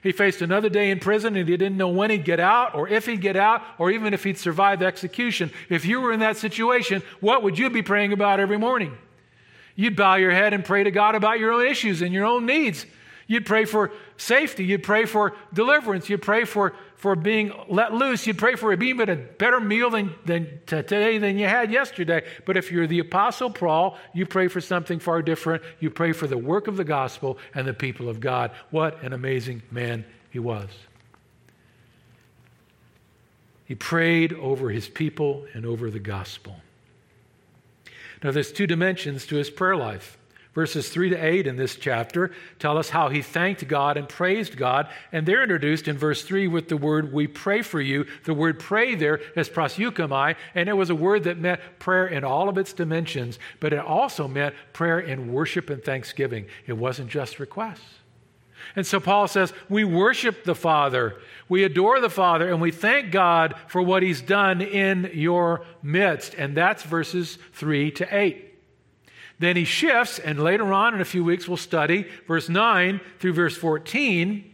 He 0.04 0.12
faced 0.12 0.42
another 0.42 0.68
day 0.68 0.90
in 0.90 1.00
prison 1.00 1.34
and 1.34 1.48
he 1.48 1.56
didn't 1.56 1.78
know 1.78 1.88
when 1.88 2.10
he'd 2.10 2.26
get 2.26 2.38
out 2.38 2.74
or 2.74 2.86
if 2.86 3.06
he'd 3.06 3.22
get 3.22 3.36
out 3.36 3.62
or 3.78 3.90
even 3.90 4.12
if 4.12 4.22
he'd 4.22 4.36
survive 4.36 4.82
execution. 4.82 5.50
If 5.70 5.86
you 5.86 6.02
were 6.02 6.12
in 6.12 6.20
that 6.20 6.36
situation, 6.36 7.02
what 7.20 7.42
would 7.42 7.58
you 7.58 7.70
be 7.70 7.80
praying 7.80 8.12
about 8.12 8.38
every 8.38 8.58
morning? 8.58 8.98
You'd 9.74 9.96
bow 9.96 10.16
your 10.16 10.30
head 10.30 10.52
and 10.52 10.62
pray 10.62 10.84
to 10.84 10.90
God 10.90 11.14
about 11.14 11.40
your 11.40 11.52
own 11.52 11.66
issues 11.66 12.02
and 12.02 12.12
your 12.12 12.26
own 12.26 12.44
needs. 12.44 12.84
You'd 13.26 13.46
pray 13.46 13.64
for 13.64 13.92
safety. 14.18 14.62
You'd 14.66 14.82
pray 14.82 15.06
for 15.06 15.34
deliverance. 15.54 16.10
You'd 16.10 16.20
pray 16.20 16.44
for 16.44 16.74
for 17.04 17.14
being 17.14 17.52
let 17.68 17.92
loose. 17.92 18.26
You'd 18.26 18.38
pray 18.38 18.54
for 18.54 18.74
being 18.78 18.98
a 18.98 19.14
better 19.14 19.60
meal 19.60 19.90
than, 19.90 20.14
than 20.24 20.60
today 20.64 21.18
than 21.18 21.36
you 21.36 21.46
had 21.46 21.70
yesterday. 21.70 22.24
But 22.46 22.56
if 22.56 22.72
you're 22.72 22.86
the 22.86 23.00
Apostle 23.00 23.50
Paul, 23.50 23.98
you 24.14 24.24
pray 24.24 24.48
for 24.48 24.62
something 24.62 24.98
far 24.98 25.20
different. 25.20 25.62
You 25.80 25.90
pray 25.90 26.12
for 26.12 26.26
the 26.26 26.38
work 26.38 26.66
of 26.66 26.78
the 26.78 26.84
gospel 26.84 27.36
and 27.54 27.68
the 27.68 27.74
people 27.74 28.08
of 28.08 28.20
God. 28.20 28.52
What 28.70 29.02
an 29.02 29.12
amazing 29.12 29.60
man 29.70 30.06
he 30.30 30.38
was. 30.38 30.70
He 33.66 33.74
prayed 33.74 34.32
over 34.32 34.70
his 34.70 34.88
people 34.88 35.44
and 35.52 35.66
over 35.66 35.90
the 35.90 35.98
gospel. 35.98 36.56
Now, 38.22 38.30
there's 38.30 38.50
two 38.50 38.66
dimensions 38.66 39.26
to 39.26 39.36
his 39.36 39.50
prayer 39.50 39.76
life. 39.76 40.16
Verses 40.54 40.88
3 40.88 41.10
to 41.10 41.16
8 41.16 41.48
in 41.48 41.56
this 41.56 41.74
chapter 41.74 42.30
tell 42.60 42.78
us 42.78 42.90
how 42.90 43.08
he 43.08 43.22
thanked 43.22 43.66
God 43.66 43.96
and 43.96 44.08
praised 44.08 44.56
God. 44.56 44.88
And 45.10 45.26
they're 45.26 45.42
introduced 45.42 45.88
in 45.88 45.98
verse 45.98 46.22
3 46.22 46.46
with 46.46 46.68
the 46.68 46.76
word, 46.76 47.12
We 47.12 47.26
pray 47.26 47.62
for 47.62 47.80
you. 47.80 48.06
The 48.22 48.34
word 48.34 48.60
pray 48.60 48.94
there 48.94 49.20
is 49.34 49.48
proseuchomai, 49.48 50.36
and 50.54 50.68
it 50.68 50.74
was 50.74 50.90
a 50.90 50.94
word 50.94 51.24
that 51.24 51.38
meant 51.38 51.60
prayer 51.80 52.06
in 52.06 52.22
all 52.22 52.48
of 52.48 52.56
its 52.56 52.72
dimensions, 52.72 53.40
but 53.58 53.72
it 53.72 53.80
also 53.80 54.28
meant 54.28 54.54
prayer 54.72 55.00
in 55.00 55.32
worship 55.32 55.70
and 55.70 55.82
thanksgiving. 55.82 56.46
It 56.66 56.74
wasn't 56.74 57.10
just 57.10 57.40
requests. 57.40 57.98
And 58.76 58.86
so 58.86 59.00
Paul 59.00 59.26
says, 59.26 59.52
We 59.68 59.82
worship 59.82 60.44
the 60.44 60.54
Father, 60.54 61.20
we 61.48 61.64
adore 61.64 62.00
the 62.00 62.08
Father, 62.08 62.48
and 62.48 62.60
we 62.60 62.70
thank 62.70 63.10
God 63.10 63.56
for 63.66 63.82
what 63.82 64.04
He's 64.04 64.22
done 64.22 64.60
in 64.60 65.10
your 65.14 65.64
midst. 65.82 66.34
And 66.34 66.56
that's 66.56 66.84
verses 66.84 67.38
3 67.54 67.90
to 67.92 68.16
8. 68.16 68.43
Then 69.38 69.56
he 69.56 69.64
shifts, 69.64 70.18
and 70.18 70.42
later 70.42 70.72
on 70.72 70.94
in 70.94 71.00
a 71.00 71.04
few 71.04 71.24
weeks, 71.24 71.48
we'll 71.48 71.56
study 71.56 72.06
verse 72.26 72.48
9 72.48 73.00
through 73.18 73.32
verse 73.32 73.56
14. 73.56 74.52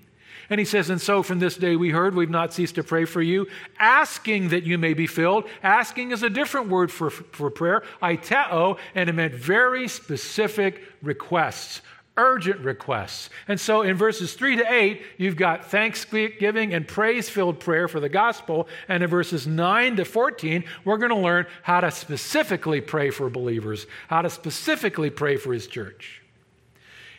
And 0.50 0.58
he 0.58 0.64
says, 0.64 0.90
And 0.90 1.00
so 1.00 1.22
from 1.22 1.38
this 1.38 1.56
day 1.56 1.76
we 1.76 1.90
heard, 1.90 2.14
we've 2.14 2.28
not 2.28 2.52
ceased 2.52 2.74
to 2.74 2.82
pray 2.82 3.04
for 3.04 3.22
you, 3.22 3.46
asking 3.78 4.48
that 4.48 4.64
you 4.64 4.78
may 4.78 4.94
be 4.94 5.06
filled. 5.06 5.44
Asking 5.62 6.10
is 6.10 6.24
a 6.24 6.30
different 6.30 6.68
word 6.68 6.90
for, 6.90 7.10
for 7.10 7.50
prayer, 7.50 7.84
aiteo, 8.02 8.78
and 8.94 9.08
it 9.08 9.12
meant 9.12 9.34
very 9.34 9.86
specific 9.86 10.82
requests 11.02 11.82
urgent 12.20 12.60
requests. 12.60 13.30
And 13.48 13.58
so 13.58 13.82
in 13.82 13.96
verses 13.96 14.34
3 14.34 14.56
to 14.56 14.72
8, 14.72 15.02
you've 15.16 15.36
got 15.36 15.64
thanksgiving 15.64 16.74
and 16.74 16.86
praise 16.86 17.30
filled 17.30 17.58
prayer 17.58 17.88
for 17.88 17.98
the 17.98 18.08
gospel. 18.08 18.68
And 18.88 19.02
in 19.02 19.08
verses 19.08 19.46
9 19.46 19.96
to 19.96 20.04
14, 20.04 20.64
we're 20.84 20.98
going 20.98 21.10
to 21.10 21.16
learn 21.16 21.46
how 21.62 21.80
to 21.80 21.90
specifically 21.90 22.80
pray 22.80 23.10
for 23.10 23.30
believers, 23.30 23.86
how 24.08 24.22
to 24.22 24.30
specifically 24.30 25.08
pray 25.10 25.36
for 25.36 25.52
his 25.52 25.66
church. 25.66 26.22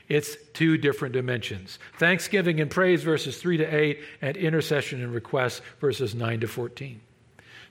It's 0.07 0.35
two 0.53 0.77
different 0.77 1.13
dimensions 1.13 1.79
thanksgiving 1.97 2.59
and 2.59 2.69
praise, 2.69 3.01
verses 3.01 3.37
3 3.37 3.57
to 3.57 3.75
8, 3.75 3.99
and 4.21 4.37
intercession 4.37 5.01
and 5.01 5.13
requests, 5.13 5.61
verses 5.79 6.13
9 6.13 6.41
to 6.41 6.47
14. 6.47 7.01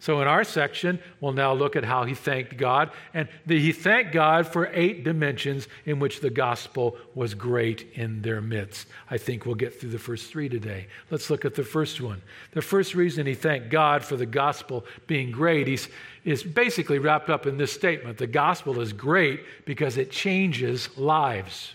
So, 0.01 0.23
in 0.23 0.27
our 0.27 0.45
section, 0.45 0.99
we'll 1.21 1.35
now 1.35 1.53
look 1.53 1.77
at 1.77 1.85
how 1.85 2.05
he 2.05 2.15
thanked 2.15 2.57
God. 2.57 2.91
And 3.13 3.29
the, 3.45 3.61
he 3.61 3.71
thanked 3.71 4.13
God 4.13 4.47
for 4.47 4.71
eight 4.73 5.05
dimensions 5.05 5.69
in 5.85 5.99
which 5.99 6.21
the 6.21 6.31
gospel 6.31 6.97
was 7.15 7.35
great 7.35 7.87
in 7.93 8.23
their 8.23 8.41
midst. 8.41 8.89
I 9.11 9.19
think 9.19 9.45
we'll 9.45 9.57
get 9.57 9.79
through 9.79 9.91
the 9.91 9.99
first 9.99 10.31
three 10.31 10.49
today. 10.49 10.87
Let's 11.11 11.29
look 11.29 11.45
at 11.45 11.55
the 11.55 11.65
first 11.65 12.01
one. 12.01 12.23
The 12.53 12.63
first 12.63 12.95
reason 12.95 13.27
he 13.27 13.35
thanked 13.35 13.69
God 13.69 14.03
for 14.03 14.17
the 14.17 14.25
gospel 14.25 14.87
being 15.07 15.31
great 15.31 15.67
he's, 15.67 15.87
is 16.25 16.43
basically 16.43 16.99
wrapped 16.99 17.29
up 17.29 17.47
in 17.47 17.59
this 17.59 17.73
statement 17.73 18.17
The 18.17 18.27
gospel 18.27 18.81
is 18.81 18.95
great 18.95 19.45
because 19.67 19.99
it 19.99 20.11
changes 20.11 20.89
lives. 20.97 21.75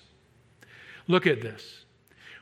Look 1.07 1.27
at 1.27 1.41
this. 1.41 1.85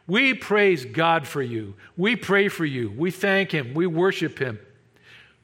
We 0.07 0.33
praise 0.33 0.85
God 0.85 1.27
for 1.27 1.41
you. 1.41 1.75
We 1.97 2.15
pray 2.15 2.47
for 2.47 2.65
you. 2.65 2.89
We 2.89 3.11
thank 3.11 3.51
Him. 3.51 3.73
We 3.73 3.85
worship 3.85 4.39
Him. 4.39 4.59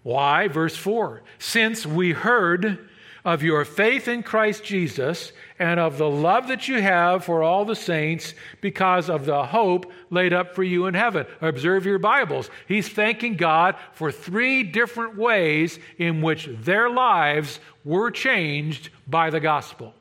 Why? 0.03 0.47
Verse 0.47 0.75
4 0.75 1.21
Since 1.37 1.85
we 1.85 2.11
heard 2.11 2.87
of 3.25 3.43
your 3.43 3.65
faith 3.65 4.07
in 4.07 4.23
Christ 4.23 4.63
Jesus 4.63 5.33
and 5.57 5.79
of 5.79 5.97
the 5.97 6.09
love 6.09 6.47
that 6.47 6.67
you 6.67 6.81
have 6.81 7.25
for 7.25 7.43
all 7.43 7.65
the 7.65 7.75
saints 7.75 8.33
because 8.61 9.09
of 9.09 9.25
the 9.25 9.45
hope 9.47 9.91
laid 10.09 10.33
up 10.33 10.55
for 10.55 10.63
you 10.63 10.85
in 10.85 10.93
heaven. 10.93 11.25
Observe 11.41 11.85
your 11.85 11.99
Bibles. 11.99 12.49
He's 12.67 12.87
thanking 12.87 13.35
God 13.35 13.75
for 13.93 14.11
three 14.11 14.63
different 14.63 15.17
ways 15.17 15.79
in 15.97 16.21
which 16.21 16.49
their 16.49 16.89
lives 16.89 17.59
were 17.83 18.09
changed 18.09 18.89
by 19.05 19.29
the 19.29 19.39
gospel. 19.39 19.93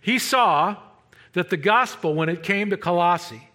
He 0.00 0.18
saw 0.18 0.76
that 1.34 1.50
the 1.50 1.56
gospel, 1.56 2.14
when 2.14 2.28
it 2.28 2.42
came 2.42 2.70
to 2.70 2.76
Colossae, 2.76 3.50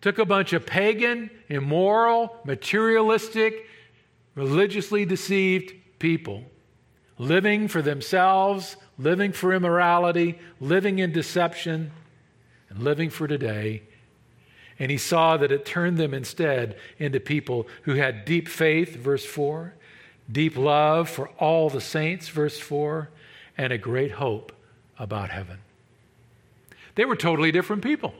took 0.00 0.18
a 0.18 0.24
bunch 0.24 0.52
of 0.52 0.66
pagan, 0.66 1.30
immoral, 1.48 2.36
materialistic, 2.44 3.66
religiously 4.34 5.04
deceived 5.04 5.72
people 5.98 6.44
living 7.18 7.66
for 7.68 7.82
themselves, 7.82 8.76
living 8.98 9.32
for 9.32 9.52
immorality, 9.52 10.38
living 10.60 11.00
in 11.00 11.12
deception, 11.12 11.90
and 12.70 12.78
living 12.82 13.10
for 13.10 13.26
today. 13.26 13.82
And 14.78 14.90
he 14.90 14.98
saw 14.98 15.36
that 15.36 15.50
it 15.50 15.66
turned 15.66 15.98
them 15.98 16.14
instead 16.14 16.76
into 16.98 17.18
people 17.18 17.66
who 17.82 17.94
had 17.94 18.24
deep 18.24 18.48
faith, 18.48 18.94
verse 18.94 19.24
4, 19.24 19.74
deep 20.30 20.56
love 20.56 21.08
for 21.08 21.28
all 21.30 21.68
the 21.68 21.80
saints, 21.80 22.28
verse 22.28 22.60
4, 22.60 23.08
and 23.56 23.72
a 23.72 23.78
great 23.78 24.12
hope 24.12 24.52
about 24.98 25.30
heaven. 25.30 25.58
They 26.94 27.04
were 27.04 27.16
totally 27.16 27.50
different 27.50 27.82
people. 27.82 28.14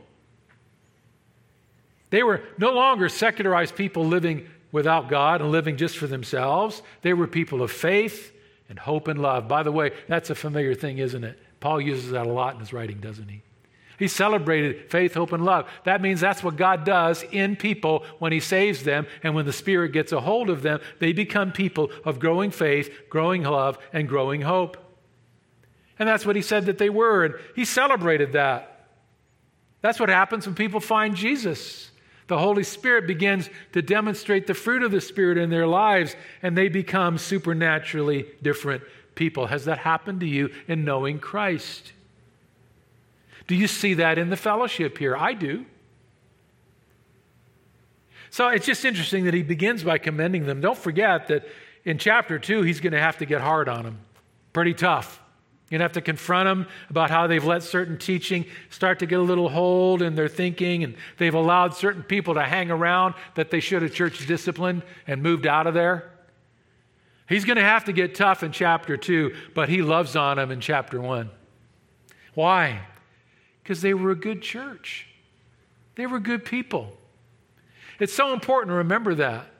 They 2.10 2.22
were 2.22 2.42
no 2.56 2.72
longer 2.72 3.08
secularized 3.08 3.76
people 3.76 4.04
living 4.04 4.48
without 4.72 5.08
God 5.08 5.40
and 5.40 5.50
living 5.50 5.76
just 5.76 5.96
for 5.98 6.06
themselves. 6.06 6.82
They 7.02 7.12
were 7.12 7.26
people 7.26 7.62
of 7.62 7.70
faith 7.70 8.32
and 8.68 8.78
hope 8.78 9.08
and 9.08 9.20
love. 9.20 9.48
By 9.48 9.62
the 9.62 9.72
way, 9.72 9.92
that's 10.08 10.30
a 10.30 10.34
familiar 10.34 10.74
thing, 10.74 10.98
isn't 10.98 11.24
it? 11.24 11.38
Paul 11.60 11.80
uses 11.80 12.10
that 12.12 12.26
a 12.26 12.32
lot 12.32 12.54
in 12.54 12.60
his 12.60 12.72
writing, 12.72 13.00
doesn't 13.00 13.28
he? 13.28 13.42
He 13.98 14.06
celebrated 14.06 14.90
faith, 14.90 15.14
hope, 15.14 15.32
and 15.32 15.44
love. 15.44 15.68
That 15.82 16.00
means 16.00 16.20
that's 16.20 16.42
what 16.42 16.54
God 16.54 16.84
does 16.84 17.24
in 17.32 17.56
people 17.56 18.04
when 18.20 18.30
He 18.30 18.38
saves 18.38 18.84
them. 18.84 19.08
And 19.24 19.34
when 19.34 19.44
the 19.44 19.52
Spirit 19.52 19.92
gets 19.92 20.12
a 20.12 20.20
hold 20.20 20.50
of 20.50 20.62
them, 20.62 20.80
they 21.00 21.12
become 21.12 21.50
people 21.50 21.90
of 22.04 22.20
growing 22.20 22.52
faith, 22.52 22.90
growing 23.10 23.42
love, 23.42 23.76
and 23.92 24.08
growing 24.08 24.42
hope. 24.42 24.76
And 25.98 26.08
that's 26.08 26.24
what 26.24 26.36
He 26.36 26.42
said 26.42 26.66
that 26.66 26.78
they 26.78 26.90
were. 26.90 27.24
And 27.24 27.34
He 27.56 27.64
celebrated 27.64 28.34
that. 28.34 28.86
That's 29.80 29.98
what 29.98 30.10
happens 30.10 30.46
when 30.46 30.54
people 30.54 30.80
find 30.80 31.16
Jesus. 31.16 31.90
The 32.28 32.38
Holy 32.38 32.62
Spirit 32.62 33.06
begins 33.06 33.48
to 33.72 33.82
demonstrate 33.82 34.46
the 34.46 34.54
fruit 34.54 34.82
of 34.82 34.90
the 34.90 35.00
Spirit 35.00 35.38
in 35.38 35.50
their 35.50 35.66
lives, 35.66 36.14
and 36.42 36.56
they 36.56 36.68
become 36.68 37.18
supernaturally 37.18 38.26
different 38.42 38.82
people. 39.14 39.46
Has 39.46 39.64
that 39.64 39.78
happened 39.78 40.20
to 40.20 40.26
you 40.26 40.50
in 40.68 40.84
knowing 40.84 41.18
Christ? 41.18 41.92
Do 43.46 43.54
you 43.54 43.66
see 43.66 43.94
that 43.94 44.18
in 44.18 44.28
the 44.28 44.36
fellowship 44.36 44.98
here? 44.98 45.16
I 45.16 45.32
do. 45.32 45.64
So 48.30 48.48
it's 48.48 48.66
just 48.66 48.84
interesting 48.84 49.24
that 49.24 49.32
he 49.32 49.42
begins 49.42 49.82
by 49.82 49.96
commending 49.96 50.44
them. 50.44 50.60
Don't 50.60 50.76
forget 50.76 51.28
that 51.28 51.48
in 51.84 51.96
chapter 51.96 52.38
2, 52.38 52.60
he's 52.60 52.80
going 52.80 52.92
to 52.92 53.00
have 53.00 53.16
to 53.18 53.26
get 53.26 53.40
hard 53.40 53.70
on 53.70 53.84
them. 53.84 53.98
Pretty 54.52 54.74
tough. 54.74 55.22
You're 55.68 55.78
going 55.78 55.80
to 55.80 55.84
have 55.84 55.92
to 55.92 56.00
confront 56.00 56.46
them 56.46 56.66
about 56.88 57.10
how 57.10 57.26
they've 57.26 57.44
let 57.44 57.62
certain 57.62 57.98
teaching 57.98 58.46
start 58.70 59.00
to 59.00 59.06
get 59.06 59.18
a 59.18 59.22
little 59.22 59.50
hold 59.50 60.00
in 60.00 60.14
their 60.14 60.28
thinking, 60.28 60.82
and 60.82 60.94
they've 61.18 61.34
allowed 61.34 61.74
certain 61.74 62.02
people 62.02 62.34
to 62.34 62.42
hang 62.42 62.70
around 62.70 63.14
that 63.34 63.50
they 63.50 63.60
should 63.60 63.82
have 63.82 63.92
church 63.92 64.26
disciplined 64.26 64.82
and 65.06 65.22
moved 65.22 65.46
out 65.46 65.66
of 65.66 65.74
there. 65.74 66.10
He's 67.28 67.44
going 67.44 67.58
to 67.58 67.62
have 67.62 67.84
to 67.84 67.92
get 67.92 68.14
tough 68.14 68.42
in 68.42 68.52
chapter 68.52 68.96
2, 68.96 69.34
but 69.54 69.68
he 69.68 69.82
loves 69.82 70.16
on 70.16 70.38
them 70.38 70.50
in 70.50 70.60
chapter 70.60 70.98
1. 70.98 71.28
Why? 72.32 72.80
Because 73.62 73.82
they 73.82 73.92
were 73.92 74.10
a 74.10 74.16
good 74.16 74.40
church, 74.40 75.06
they 75.96 76.06
were 76.06 76.18
good 76.18 76.46
people. 76.46 76.96
It's 78.00 78.14
so 78.14 78.32
important 78.32 78.70
to 78.70 78.76
remember 78.76 79.14
that. 79.16 79.50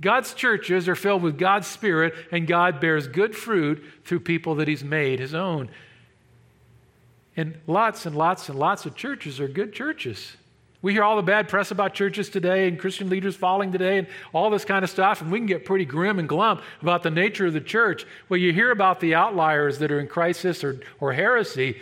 God's 0.00 0.34
churches 0.34 0.88
are 0.88 0.96
filled 0.96 1.22
with 1.22 1.38
God's 1.38 1.66
Spirit, 1.66 2.14
and 2.32 2.46
God 2.46 2.80
bears 2.80 3.06
good 3.06 3.36
fruit 3.36 3.82
through 4.04 4.20
people 4.20 4.56
that 4.56 4.68
He's 4.68 4.84
made 4.84 5.20
His 5.20 5.34
own. 5.34 5.68
And 7.36 7.58
lots 7.66 8.06
and 8.06 8.14
lots 8.16 8.48
and 8.48 8.58
lots 8.58 8.86
of 8.86 8.94
churches 8.94 9.40
are 9.40 9.48
good 9.48 9.72
churches. 9.72 10.36
We 10.82 10.92
hear 10.92 11.02
all 11.02 11.16
the 11.16 11.22
bad 11.22 11.48
press 11.48 11.70
about 11.70 11.94
churches 11.94 12.28
today 12.28 12.68
and 12.68 12.78
Christian 12.78 13.08
leaders 13.08 13.34
falling 13.34 13.72
today 13.72 13.96
and 13.96 14.06
all 14.34 14.50
this 14.50 14.66
kind 14.66 14.84
of 14.84 14.90
stuff, 14.90 15.22
and 15.22 15.32
we 15.32 15.38
can 15.38 15.46
get 15.46 15.64
pretty 15.64 15.86
grim 15.86 16.18
and 16.18 16.28
glum 16.28 16.60
about 16.82 17.02
the 17.02 17.10
nature 17.10 17.46
of 17.46 17.54
the 17.54 17.60
church. 17.60 18.04
Well, 18.28 18.38
you 18.38 18.52
hear 18.52 18.70
about 18.70 19.00
the 19.00 19.14
outliers 19.14 19.78
that 19.78 19.90
are 19.90 19.98
in 19.98 20.08
crisis 20.08 20.62
or, 20.62 20.80
or 21.00 21.14
heresy. 21.14 21.78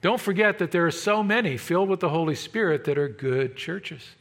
Don't 0.00 0.20
forget 0.20 0.58
that 0.58 0.72
there 0.72 0.84
are 0.84 0.90
so 0.90 1.22
many 1.22 1.56
filled 1.56 1.88
with 1.88 2.00
the 2.00 2.08
Holy 2.08 2.34
Spirit 2.34 2.84
that 2.86 2.98
are 2.98 3.08
good 3.08 3.56
churches. 3.56 4.16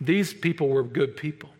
These 0.00 0.34
people 0.34 0.68
were 0.68 0.82
good 0.82 1.16
people. 1.16 1.50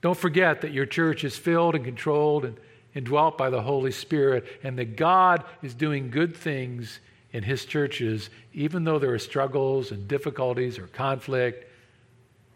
Don't 0.00 0.16
forget 0.16 0.62
that 0.62 0.72
your 0.72 0.86
church 0.86 1.24
is 1.24 1.36
filled 1.36 1.74
and 1.74 1.84
controlled 1.84 2.44
and 2.44 2.56
indwelt 2.94 3.38
by 3.38 3.50
the 3.50 3.62
Holy 3.62 3.92
Spirit, 3.92 4.44
and 4.64 4.78
that 4.78 4.96
God 4.96 5.44
is 5.62 5.74
doing 5.74 6.10
good 6.10 6.36
things 6.36 6.98
in 7.32 7.44
his 7.44 7.64
churches, 7.64 8.30
even 8.52 8.84
though 8.84 8.98
there 8.98 9.12
are 9.12 9.18
struggles 9.18 9.92
and 9.92 10.08
difficulties 10.08 10.78
or 10.78 10.88
conflict 10.88 11.66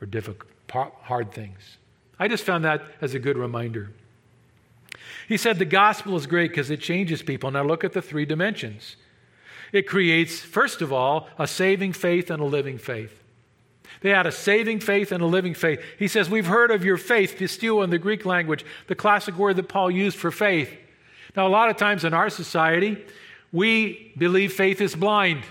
or 0.00 0.06
difficult, 0.06 0.50
hard 0.68 1.30
things. 1.32 1.76
I 2.18 2.28
just 2.28 2.44
found 2.44 2.64
that 2.64 2.82
as 3.00 3.14
a 3.14 3.18
good 3.18 3.36
reminder. 3.36 3.90
He 5.28 5.36
said 5.36 5.58
the 5.58 5.64
gospel 5.64 6.16
is 6.16 6.26
great 6.26 6.50
because 6.50 6.70
it 6.70 6.80
changes 6.80 7.22
people. 7.22 7.50
Now 7.50 7.62
look 7.62 7.84
at 7.84 7.92
the 7.92 8.02
three 8.02 8.24
dimensions. 8.24 8.96
It 9.72 9.88
creates, 9.88 10.40
first 10.40 10.82
of 10.82 10.92
all, 10.92 11.28
a 11.38 11.46
saving 11.46 11.92
faith 11.92 12.30
and 12.30 12.40
a 12.42 12.44
living 12.44 12.78
faith. 12.78 13.22
They 14.04 14.10
had 14.10 14.26
a 14.26 14.32
saving 14.32 14.80
faith 14.80 15.12
and 15.12 15.22
a 15.22 15.26
living 15.26 15.54
faith. 15.54 15.80
He 15.98 16.08
says, 16.08 16.28
We've 16.28 16.44
heard 16.44 16.70
of 16.70 16.84
your 16.84 16.98
faith, 16.98 17.36
pisteuo 17.38 17.82
in 17.82 17.88
the 17.88 17.96
Greek 17.96 18.26
language, 18.26 18.62
the 18.86 18.94
classic 18.94 19.38
word 19.38 19.56
that 19.56 19.70
Paul 19.70 19.90
used 19.90 20.18
for 20.18 20.30
faith. 20.30 20.70
Now, 21.34 21.46
a 21.46 21.48
lot 21.48 21.70
of 21.70 21.78
times 21.78 22.04
in 22.04 22.12
our 22.12 22.28
society, 22.28 23.02
we 23.50 24.12
believe 24.18 24.52
faith 24.52 24.82
is 24.82 24.94
blind. 24.94 25.44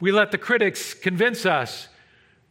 We 0.00 0.10
let 0.10 0.32
the 0.32 0.36
critics 0.36 0.94
convince 0.94 1.46
us 1.46 1.86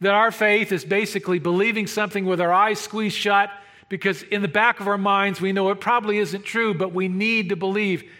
that 0.00 0.14
our 0.14 0.32
faith 0.32 0.72
is 0.72 0.86
basically 0.86 1.38
believing 1.38 1.86
something 1.86 2.24
with 2.24 2.40
our 2.40 2.50
eyes 2.50 2.80
squeezed 2.80 3.18
shut 3.18 3.50
because 3.90 4.22
in 4.22 4.40
the 4.40 4.48
back 4.48 4.80
of 4.80 4.88
our 4.88 4.96
minds 4.96 5.38
we 5.38 5.52
know 5.52 5.68
it 5.68 5.80
probably 5.82 6.16
isn't 6.16 6.46
true, 6.46 6.72
but 6.72 6.94
we 6.94 7.08
need 7.08 7.50
to 7.50 7.56
believe. 7.56 8.10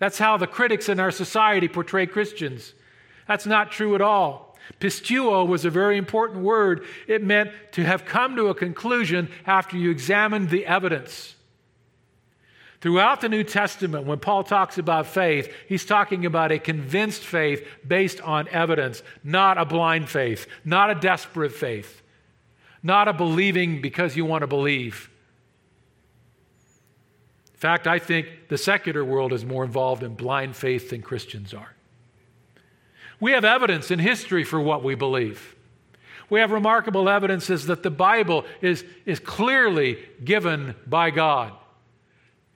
That's 0.00 0.18
how 0.18 0.36
the 0.36 0.48
critics 0.48 0.88
in 0.88 0.98
our 0.98 1.12
society 1.12 1.68
portray 1.68 2.06
Christians. 2.06 2.74
That's 3.28 3.46
not 3.46 3.70
true 3.70 3.94
at 3.94 4.00
all. 4.00 4.45
Pisteuo 4.80 5.46
was 5.46 5.64
a 5.64 5.70
very 5.70 5.96
important 5.96 6.42
word. 6.42 6.84
It 7.06 7.22
meant 7.22 7.50
to 7.72 7.84
have 7.84 8.04
come 8.04 8.36
to 8.36 8.48
a 8.48 8.54
conclusion 8.54 9.30
after 9.46 9.76
you 9.76 9.90
examined 9.90 10.50
the 10.50 10.66
evidence. 10.66 11.34
Throughout 12.80 13.20
the 13.20 13.28
New 13.28 13.42
Testament, 13.42 14.06
when 14.06 14.18
Paul 14.18 14.44
talks 14.44 14.76
about 14.78 15.06
faith, 15.06 15.52
he's 15.68 15.84
talking 15.84 16.26
about 16.26 16.52
a 16.52 16.58
convinced 16.58 17.22
faith 17.22 17.66
based 17.86 18.20
on 18.20 18.48
evidence, 18.48 19.02
not 19.24 19.58
a 19.58 19.64
blind 19.64 20.08
faith, 20.08 20.46
not 20.64 20.90
a 20.90 20.94
desperate 20.94 21.52
faith, 21.52 22.02
not 22.82 23.08
a 23.08 23.12
believing 23.12 23.80
because 23.80 24.16
you 24.16 24.24
want 24.24 24.42
to 24.42 24.46
believe. 24.46 25.10
In 27.54 27.58
fact, 27.58 27.86
I 27.86 27.98
think 27.98 28.28
the 28.48 28.58
secular 28.58 29.04
world 29.04 29.32
is 29.32 29.44
more 29.44 29.64
involved 29.64 30.02
in 30.02 30.14
blind 30.14 30.54
faith 30.54 30.90
than 30.90 31.00
Christians 31.00 31.54
are. 31.54 31.75
We 33.20 33.32
have 33.32 33.44
evidence 33.44 33.90
in 33.90 33.98
history 33.98 34.44
for 34.44 34.60
what 34.60 34.84
we 34.84 34.94
believe. 34.94 35.54
We 36.28 36.40
have 36.40 36.50
remarkable 36.50 37.08
evidences 37.08 37.66
that 37.66 37.82
the 37.82 37.90
Bible 37.90 38.44
is, 38.60 38.84
is 39.04 39.20
clearly 39.20 39.98
given 40.24 40.74
by 40.86 41.10
God. 41.10 41.52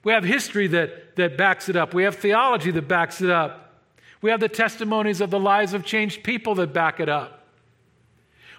We 0.03 0.13
have 0.13 0.23
history 0.23 0.67
that, 0.67 1.15
that 1.15 1.37
backs 1.37 1.69
it 1.69 1.75
up. 1.75 1.93
We 1.93 2.03
have 2.03 2.15
theology 2.15 2.71
that 2.71 2.87
backs 2.87 3.21
it 3.21 3.29
up. 3.29 3.83
We 4.21 4.29
have 4.29 4.39
the 4.39 4.49
testimonies 4.49 5.21
of 5.21 5.29
the 5.29 5.39
lives 5.39 5.73
of 5.73 5.85
changed 5.85 6.23
people 6.23 6.55
that 6.55 6.73
back 6.73 6.99
it 6.99 7.09
up. 7.09 7.40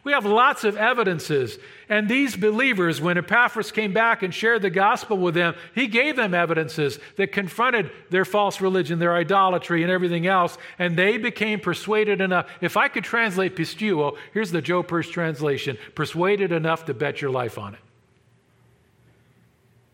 We 0.05 0.13
have 0.13 0.27
lots 0.27 0.65
of 0.65 0.77
evidences. 0.77 1.59
And 1.89 2.09
these 2.09 2.35
believers, 2.35 3.01
when 3.01 3.19
Epaphras 3.19 3.71
came 3.71 3.93
back 3.93 4.25
and 4.25 4.35
shared 4.35 4.63
the 4.63 4.71
gospel 4.71 5.17
with 5.17 5.35
them, 5.35 5.55
he 5.75 5.87
gave 5.87 6.17
them 6.17 6.35
evidences 6.35 6.99
that 7.17 7.31
confronted 7.31 7.91
their 8.11 8.25
false 8.25 8.61
religion, 8.61 8.99
their 8.99 9.15
idolatry, 9.15 9.83
and 9.83 9.93
everything 9.93 10.27
else. 10.27 10.59
And 10.77 10.97
they 10.97 11.19
became 11.19 11.61
persuaded 11.61 12.21
enough. 12.21 12.51
If 12.61 12.77
I 12.77 12.89
could 12.89 13.05
translate 13.05 13.55
pisteuo, 13.55 14.17
here's 14.35 14.51
the 14.51 14.61
Joe 14.61 14.83
Persh 14.83 15.11
translation 15.11 15.79
persuaded 15.95 16.51
enough 16.51 16.87
to 16.87 16.95
bet 16.95 17.21
your 17.21 17.31
life 17.31 17.57
on 17.57 17.75
it. 17.75 17.81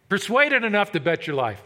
Persuaded 0.09 0.65
enough 0.65 0.93
to 0.93 1.01
bet 1.01 1.27
your 1.27 1.37
life. 1.37 1.63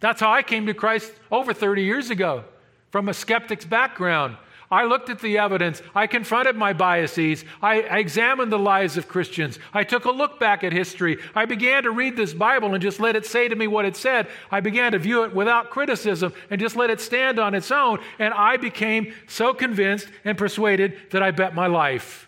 That's 0.00 0.20
how 0.20 0.32
I 0.32 0.42
came 0.42 0.66
to 0.66 0.74
Christ 0.74 1.12
over 1.30 1.52
30 1.52 1.82
years 1.82 2.08
ago 2.08 2.44
from 2.90 3.10
a 3.10 3.14
skeptic's 3.14 3.66
background. 3.66 4.38
I 4.72 4.84
looked 4.84 5.10
at 5.10 5.20
the 5.20 5.36
evidence. 5.36 5.82
I 5.94 6.06
confronted 6.06 6.56
my 6.56 6.72
biases. 6.72 7.44
I, 7.60 7.82
I, 7.82 7.98
examined 7.98 8.50
the 8.50 8.58
lives 8.58 8.96
of 8.96 9.06
Christians. 9.06 9.58
I 9.74 9.84
took 9.84 10.06
a 10.06 10.10
look 10.10 10.40
back 10.40 10.64
at 10.64 10.72
history. 10.72 11.18
I 11.34 11.44
began 11.44 11.82
to 11.82 11.90
read 11.90 12.16
this 12.16 12.32
Bible 12.32 12.72
and 12.72 12.82
just 12.82 12.98
let 12.98 13.14
it 13.14 13.26
say 13.26 13.48
to 13.48 13.54
me 13.54 13.66
what 13.66 13.84
it 13.84 13.96
said. 13.96 14.28
I 14.50 14.60
began 14.60 14.92
to 14.92 14.98
view 14.98 15.24
it 15.24 15.34
without 15.34 15.68
criticism 15.68 16.32
and 16.48 16.58
just 16.58 16.74
let 16.74 16.88
it 16.88 17.02
stand 17.02 17.38
on 17.38 17.54
its 17.54 17.70
own. 17.70 17.98
And 18.18 18.32
I 18.32 18.56
became 18.56 19.12
so 19.28 19.52
convinced 19.52 20.08
and 20.24 20.38
persuaded 20.38 20.96
that 21.10 21.22
I 21.22 21.32
bet 21.32 21.54
my 21.54 21.66
life 21.66 22.26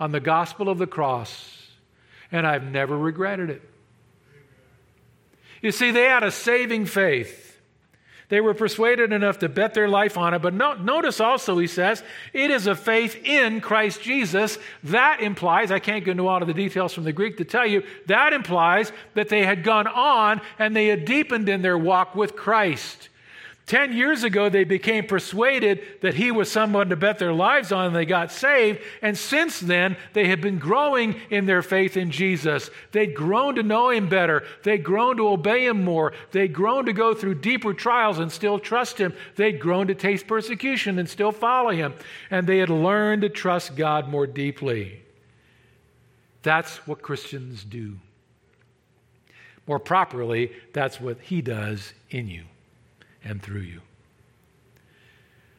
on 0.00 0.12
the 0.12 0.20
gospel 0.20 0.70
of 0.70 0.78
the 0.78 0.86
cross 0.86 1.68
and 2.32 2.46
I've 2.46 2.64
never 2.64 2.96
regretted 2.96 3.50
it. 3.50 3.60
You 5.60 5.72
see, 5.72 5.90
they 5.90 6.04
had 6.04 6.22
a 6.22 6.30
saving 6.30 6.86
faith. 6.86 7.45
They 8.28 8.40
were 8.40 8.54
persuaded 8.54 9.12
enough 9.12 9.38
to 9.38 9.48
bet 9.48 9.74
their 9.74 9.88
life 9.88 10.18
on 10.18 10.34
it. 10.34 10.42
But 10.42 10.54
no, 10.54 10.74
notice 10.74 11.20
also, 11.20 11.58
he 11.58 11.68
says, 11.68 12.02
it 12.32 12.50
is 12.50 12.66
a 12.66 12.74
faith 12.74 13.24
in 13.24 13.60
Christ 13.60 14.02
Jesus. 14.02 14.58
That 14.84 15.20
implies, 15.20 15.70
I 15.70 15.78
can't 15.78 16.04
go 16.04 16.10
into 16.10 16.26
all 16.26 16.42
of 16.42 16.48
the 16.48 16.54
details 16.54 16.92
from 16.92 17.04
the 17.04 17.12
Greek 17.12 17.36
to 17.36 17.44
tell 17.44 17.66
you, 17.66 17.84
that 18.06 18.32
implies 18.32 18.90
that 19.14 19.28
they 19.28 19.44
had 19.44 19.62
gone 19.62 19.86
on 19.86 20.40
and 20.58 20.74
they 20.74 20.88
had 20.88 21.04
deepened 21.04 21.48
in 21.48 21.62
their 21.62 21.78
walk 21.78 22.16
with 22.16 22.34
Christ. 22.34 23.08
Ten 23.66 23.92
years 23.92 24.22
ago, 24.22 24.48
they 24.48 24.62
became 24.62 25.08
persuaded 25.08 25.82
that 26.00 26.14
he 26.14 26.30
was 26.30 26.48
someone 26.48 26.88
to 26.90 26.96
bet 26.96 27.18
their 27.18 27.32
lives 27.32 27.72
on, 27.72 27.86
and 27.86 27.96
they 27.96 28.06
got 28.06 28.30
saved. 28.30 28.80
And 29.02 29.18
since 29.18 29.58
then, 29.58 29.96
they 30.12 30.28
have 30.28 30.40
been 30.40 30.60
growing 30.60 31.16
in 31.30 31.46
their 31.46 31.62
faith 31.62 31.96
in 31.96 32.12
Jesus. 32.12 32.70
They'd 32.92 33.12
grown 33.12 33.56
to 33.56 33.64
know 33.64 33.90
him 33.90 34.08
better. 34.08 34.44
They'd 34.62 34.84
grown 34.84 35.16
to 35.16 35.26
obey 35.26 35.66
him 35.66 35.82
more. 35.82 36.12
They'd 36.30 36.52
grown 36.52 36.86
to 36.86 36.92
go 36.92 37.12
through 37.12 37.36
deeper 37.36 37.74
trials 37.74 38.20
and 38.20 38.30
still 38.30 38.60
trust 38.60 38.98
him. 38.98 39.12
They'd 39.34 39.58
grown 39.58 39.88
to 39.88 39.96
taste 39.96 40.28
persecution 40.28 41.00
and 41.00 41.08
still 41.08 41.32
follow 41.32 41.70
him. 41.70 41.94
And 42.30 42.46
they 42.46 42.58
had 42.58 42.70
learned 42.70 43.22
to 43.22 43.28
trust 43.28 43.74
God 43.74 44.08
more 44.08 44.28
deeply. 44.28 45.02
That's 46.42 46.86
what 46.86 47.02
Christians 47.02 47.64
do. 47.64 47.96
More 49.66 49.80
properly, 49.80 50.52
that's 50.72 51.00
what 51.00 51.20
he 51.20 51.42
does 51.42 51.92
in 52.10 52.28
you 52.28 52.44
and 53.26 53.42
through 53.42 53.60
you. 53.60 53.80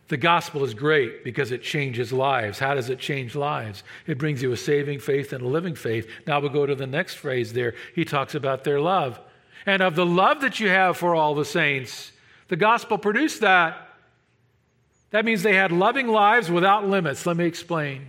The 0.08 0.18
gospel 0.18 0.64
is 0.64 0.74
great 0.74 1.24
because 1.24 1.52
it 1.52 1.62
changes 1.62 2.14
lives. 2.14 2.60
How 2.60 2.74
does 2.74 2.90
it 2.90 2.98
change 2.98 3.36
lives? 3.36 3.84
It 4.06 4.18
brings 4.18 4.42
you 4.42 4.54
a 4.54 4.58
saving 4.58 5.00
faith 5.00 5.34
and 5.34 5.44
a 5.44 5.48
living 5.48 5.76
faith. 5.76 6.10
Now 6.26 6.40
we'll 6.40 6.50
go 6.50 6.66
to 6.66 6.76
the 6.76 6.88
next 6.88 7.16
phrase 7.16 7.52
there. 7.52 7.76
He 7.94 8.06
talks 8.06 8.34
about 8.34 8.64
their 8.64 8.80
love. 8.80 9.20
And 9.66 9.82
of 9.82 9.96
the 9.96 10.06
love 10.06 10.40
that 10.42 10.62
you 10.62 10.70
have 10.70 10.96
for 10.96 11.14
all 11.14 11.36
the 11.36 11.44
saints, 11.44 12.14
the 12.48 12.56
gospel 12.56 12.98
produced 12.98 13.42
that. 13.42 13.90
That 15.12 15.26
means 15.26 15.44
they 15.44 15.56
had 15.56 15.74
loving 15.74 16.08
lives 16.08 16.50
without 16.50 16.88
limits. 16.88 17.26
Let 17.26 17.36
me 17.36 17.46
explain. 17.46 18.08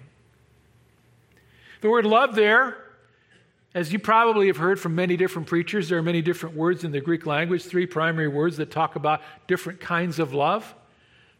The 1.80 1.90
word 1.90 2.06
love 2.06 2.36
there 2.36 2.76
as 3.74 3.92
you 3.92 3.98
probably 3.98 4.46
have 4.46 4.56
heard 4.56 4.80
from 4.80 4.94
many 4.94 5.16
different 5.16 5.46
preachers, 5.46 5.88
there 5.88 5.98
are 5.98 6.02
many 6.02 6.22
different 6.22 6.56
words 6.56 6.84
in 6.84 6.92
the 6.92 7.00
Greek 7.00 7.26
language, 7.26 7.64
three 7.64 7.86
primary 7.86 8.28
words 8.28 8.56
that 8.56 8.70
talk 8.70 8.96
about 8.96 9.20
different 9.46 9.80
kinds 9.80 10.18
of 10.18 10.32
love. 10.32 10.74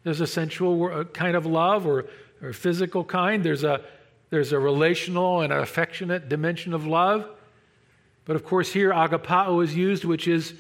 There's 0.04 0.20
a 0.20 0.26
sensual 0.26 0.92
uh, 0.92 1.04
kind 1.04 1.36
of 1.36 1.46
love 1.46 1.86
or, 1.86 2.06
or 2.42 2.52
physical 2.52 3.02
kind, 3.02 3.42
there's 3.42 3.64
a, 3.64 3.82
there's 4.30 4.52
a 4.52 4.58
relational 4.58 5.40
and 5.40 5.52
affectionate 5.52 6.28
dimension 6.28 6.74
of 6.74 6.86
love. 6.86 7.28
But 8.26 8.36
of 8.36 8.44
course, 8.44 8.72
here 8.72 8.90
agapao 8.90 9.64
is 9.64 9.74
used, 9.74 10.04
which 10.04 10.28
is 10.28 10.52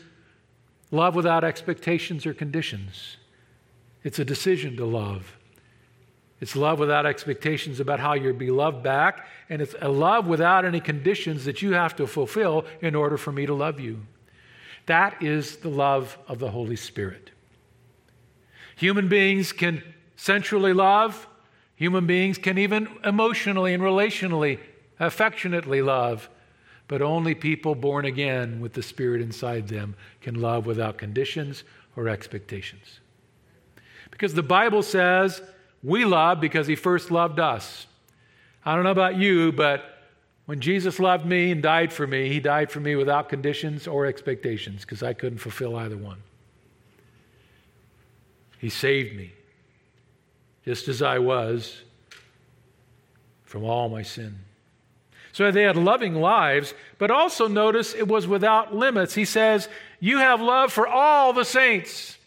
love 0.90 1.14
without 1.14 1.44
expectations 1.44 2.24
or 2.24 2.32
conditions. 2.32 3.18
It's 4.04 4.18
a 4.18 4.24
decision 4.24 4.76
to 4.78 4.86
love. 4.86 5.37
It's 6.40 6.54
love 6.54 6.78
without 6.78 7.04
expectations 7.04 7.80
about 7.80 7.98
how 7.98 8.14
you'll 8.14 8.32
be 8.32 8.50
loved 8.50 8.82
back, 8.82 9.26
and 9.48 9.60
it's 9.60 9.74
a 9.80 9.88
love 9.88 10.26
without 10.26 10.64
any 10.64 10.80
conditions 10.80 11.44
that 11.46 11.62
you 11.62 11.72
have 11.72 11.96
to 11.96 12.06
fulfill 12.06 12.64
in 12.80 12.94
order 12.94 13.16
for 13.16 13.32
me 13.32 13.46
to 13.46 13.54
love 13.54 13.80
you. 13.80 14.00
That 14.86 15.22
is 15.22 15.56
the 15.56 15.68
love 15.68 16.16
of 16.28 16.38
the 16.38 16.50
Holy 16.50 16.76
Spirit. 16.76 17.32
Human 18.76 19.08
beings 19.08 19.52
can 19.52 19.82
sensually 20.16 20.72
love, 20.72 21.26
human 21.74 22.06
beings 22.06 22.38
can 22.38 22.56
even 22.56 22.88
emotionally 23.04 23.74
and 23.74 23.82
relationally, 23.82 24.60
affectionately 25.00 25.82
love, 25.82 26.30
but 26.86 27.02
only 27.02 27.34
people 27.34 27.74
born 27.74 28.04
again 28.04 28.60
with 28.60 28.72
the 28.72 28.82
Spirit 28.82 29.20
inside 29.20 29.68
them 29.68 29.96
can 30.20 30.36
love 30.36 30.66
without 30.66 30.96
conditions 30.96 31.64
or 31.96 32.08
expectations. 32.08 33.00
Because 34.10 34.34
the 34.34 34.42
Bible 34.42 34.82
says 34.82 35.42
we 35.82 36.04
love 36.04 36.40
because 36.40 36.66
He 36.66 36.76
first 36.76 37.10
loved 37.10 37.38
us. 37.38 37.86
I 38.64 38.74
don't 38.74 38.84
know 38.84 38.90
about 38.90 39.16
you, 39.16 39.52
but 39.52 39.98
when 40.44 40.60
Jesus 40.60 40.98
loved 40.98 41.24
me 41.24 41.50
and 41.50 41.62
died 41.62 41.92
for 41.92 42.06
me, 42.06 42.28
he 42.28 42.40
died 42.40 42.70
for 42.70 42.80
me 42.80 42.96
without 42.96 43.28
conditions 43.28 43.86
or 43.86 44.06
expectations 44.06 44.82
because 44.82 45.02
I 45.02 45.12
couldn't 45.12 45.38
fulfill 45.38 45.76
either 45.76 45.96
one. 45.96 46.18
He 48.58 48.68
saved 48.68 49.16
me 49.16 49.32
just 50.64 50.88
as 50.88 51.00
I 51.00 51.18
was 51.18 51.80
from 53.44 53.64
all 53.64 53.88
my 53.88 54.02
sin. 54.02 54.40
So 55.32 55.50
they 55.50 55.62
had 55.62 55.76
loving 55.76 56.14
lives, 56.14 56.74
but 56.98 57.10
also 57.10 57.48
notice 57.48 57.94
it 57.94 58.06
was 58.06 58.26
without 58.26 58.74
limits. 58.74 59.14
He 59.14 59.24
says, 59.24 59.68
You 59.98 60.18
have 60.18 60.42
love 60.42 60.72
for 60.72 60.86
all 60.86 61.32
the 61.32 61.44
saints. 61.44 62.17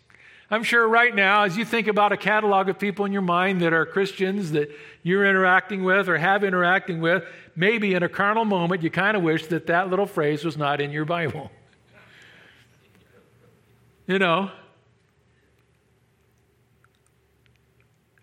I'm 0.52 0.64
sure 0.64 0.86
right 0.86 1.16
now, 1.16 1.44
as 1.44 1.56
you 1.56 1.64
think 1.64 1.88
about 1.88 2.12
a 2.12 2.18
catalog 2.18 2.68
of 2.68 2.78
people 2.78 3.06
in 3.06 3.14
your 3.14 3.22
mind 3.22 3.62
that 3.62 3.72
are 3.72 3.86
Christians 3.86 4.52
that 4.52 4.70
you're 5.02 5.26
interacting 5.26 5.86
with 5.86 6.10
or 6.10 6.18
have 6.18 6.44
interacting 6.44 7.00
with, 7.00 7.24
maybe 7.56 7.94
in 7.94 8.04
a 8.04 8.10
carnal 8.10 8.44
moment, 8.44 8.84
you 8.84 8.90
kind 8.90 9.16
of 9.16 9.24
wish 9.24 9.48
that 9.48 9.68
that 9.68 9.90
little 9.90 10.06
phrase 10.06 10.44
was 10.44 10.58
not 10.58 10.82
in 10.82 10.92
your 10.92 11.06
Bible. 11.06 11.50
you 14.08 14.20
know? 14.20 14.52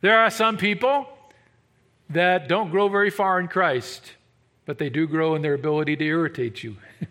There 0.03 0.19
are 0.19 0.29
some 0.29 0.59
people 0.59 1.09
that 2.11 2.47
don't 2.47 2.71
grow 2.71 2.89
very 2.89 3.11
far 3.11 3.41
in 3.41 3.49
Christ, 3.49 4.13
but 4.67 4.77
they 4.77 4.91
do 4.91 5.07
grow 5.07 5.35
in 5.35 5.41
their 5.41 5.55
ability 5.55 5.97
to 5.97 6.05
irritate 6.05 6.63
you. 6.63 6.77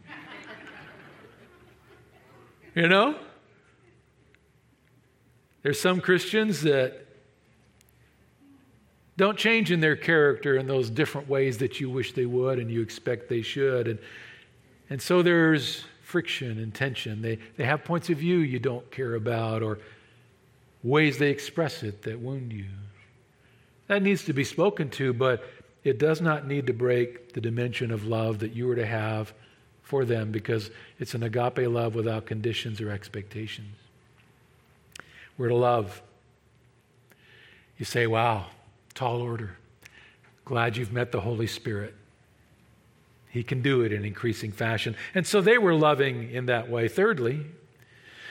you 2.76 2.88
know? 2.88 3.18
There's 5.68 5.82
some 5.82 6.00
Christians 6.00 6.62
that 6.62 7.06
don't 9.18 9.38
change 9.38 9.70
in 9.70 9.82
their 9.82 9.98
character 9.98 10.56
in 10.56 10.66
those 10.66 10.90
different 10.90 11.28
ways 11.28 11.58
that 11.58 11.82
you 11.82 11.90
wish 11.90 12.14
they 12.14 12.26
would 12.26 12.58
and 12.58 12.72
you 12.72 12.82
expect 12.82 13.28
they 13.28 13.42
should. 13.42 13.90
And, 13.90 14.00
and 14.90 15.02
so 15.02 15.22
there's 15.22 15.84
friction 16.02 16.58
and 16.58 16.74
tension. 16.74 17.22
They, 17.22 17.40
they 17.58 17.66
have 17.66 17.84
points 17.84 18.10
of 18.10 18.20
view 18.20 18.38
you 18.38 18.60
don't 18.60 18.90
care 18.92 19.16
about 19.16 19.62
or 19.62 19.80
ways 20.84 21.18
they 21.18 21.32
express 21.32 21.84
it 21.84 22.04
that 22.04 22.22
wound 22.22 22.54
you. 22.54 22.68
That 23.88 24.02
needs 24.02 24.24
to 24.24 24.32
be 24.32 24.46
spoken 24.46 24.90
to, 24.92 25.12
but 25.12 25.44
it 25.84 26.00
does 26.00 26.22
not 26.22 26.48
need 26.48 26.68
to 26.68 26.74
break 26.74 27.34
the 27.34 27.42
dimension 27.42 27.92
of 27.92 28.06
love 28.06 28.40
that 28.40 28.54
you 28.54 28.72
are 28.72 28.76
to 28.78 28.86
have 28.86 29.34
for 29.84 30.06
them 30.06 30.32
because 30.32 30.72
it's 30.98 31.14
an 31.14 31.24
agape 31.24 31.68
love 31.68 31.94
without 31.94 32.26
conditions 32.26 32.80
or 32.80 32.90
expectations. 32.90 33.77
We're 35.38 35.50
to 35.50 35.56
love. 35.56 36.02
You 37.78 37.86
say, 37.86 38.08
wow, 38.08 38.48
tall 38.94 39.22
order. 39.22 39.58
Glad 40.46 40.78
you've 40.78 40.94
met 40.94 41.12
the 41.12 41.22
Holy 41.22 41.48
Spirit. 41.48 41.94
He 43.30 43.44
can 43.44 43.62
do 43.62 43.82
it 43.82 43.92
in 43.92 44.04
increasing 44.04 44.52
fashion. 44.52 44.96
And 45.14 45.28
so 45.28 45.42
they 45.42 45.58
were 45.58 45.76
loving 45.76 46.32
in 46.32 46.48
that 46.48 46.70
way. 46.70 46.88
Thirdly, 46.88 47.46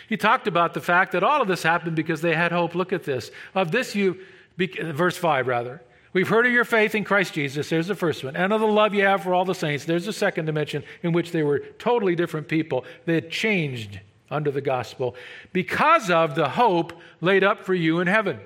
he 0.09 0.17
talked 0.17 0.49
about 0.49 0.75
the 0.75 0.81
fact 0.81 1.13
that 1.13 1.23
all 1.23 1.43
of 1.43 1.49
this 1.49 1.63
happened 1.63 1.95
because 1.95 2.23
they 2.23 2.35
had 2.35 2.51
hope. 2.51 2.75
Look 2.75 2.93
at 2.93 3.05
this. 3.05 3.31
Of 3.55 3.71
this, 3.71 3.95
you, 3.95 4.19
verse 4.57 5.17
5 5.17 5.47
rather. 5.47 5.83
We've 6.13 6.29
heard 6.29 6.47
of 6.47 6.53
your 6.53 6.65
faith 6.65 6.95
in 6.95 7.05
Christ 7.05 7.35
Jesus. 7.35 7.69
There's 7.69 7.89
the 7.89 7.95
first 7.95 8.25
one. 8.25 8.37
And 8.37 8.53
of 8.53 8.61
the 8.61 8.67
love 8.67 8.95
you 8.95 9.05
have 9.05 9.23
for 9.23 9.35
all 9.35 9.45
the 9.45 9.55
saints. 9.55 9.85
There's 9.85 10.07
the 10.07 10.13
second 10.13 10.47
dimension 10.47 10.83
in 11.03 11.13
which 11.13 11.31
they 11.31 11.43
were 11.43 11.59
totally 11.79 12.17
different 12.17 12.49
people. 12.49 12.85
They 13.05 13.15
had 13.15 13.31
changed 13.31 14.01
under 14.31 14.51
the 14.51 14.61
gospel 14.61 15.15
because 15.53 16.11
of 16.11 16.35
the 16.35 16.49
hope 16.51 16.93
laid 17.21 17.45
up 17.45 17.65
for 17.65 17.75
you 17.75 18.01
in 18.01 18.07
heaven. 18.07 18.41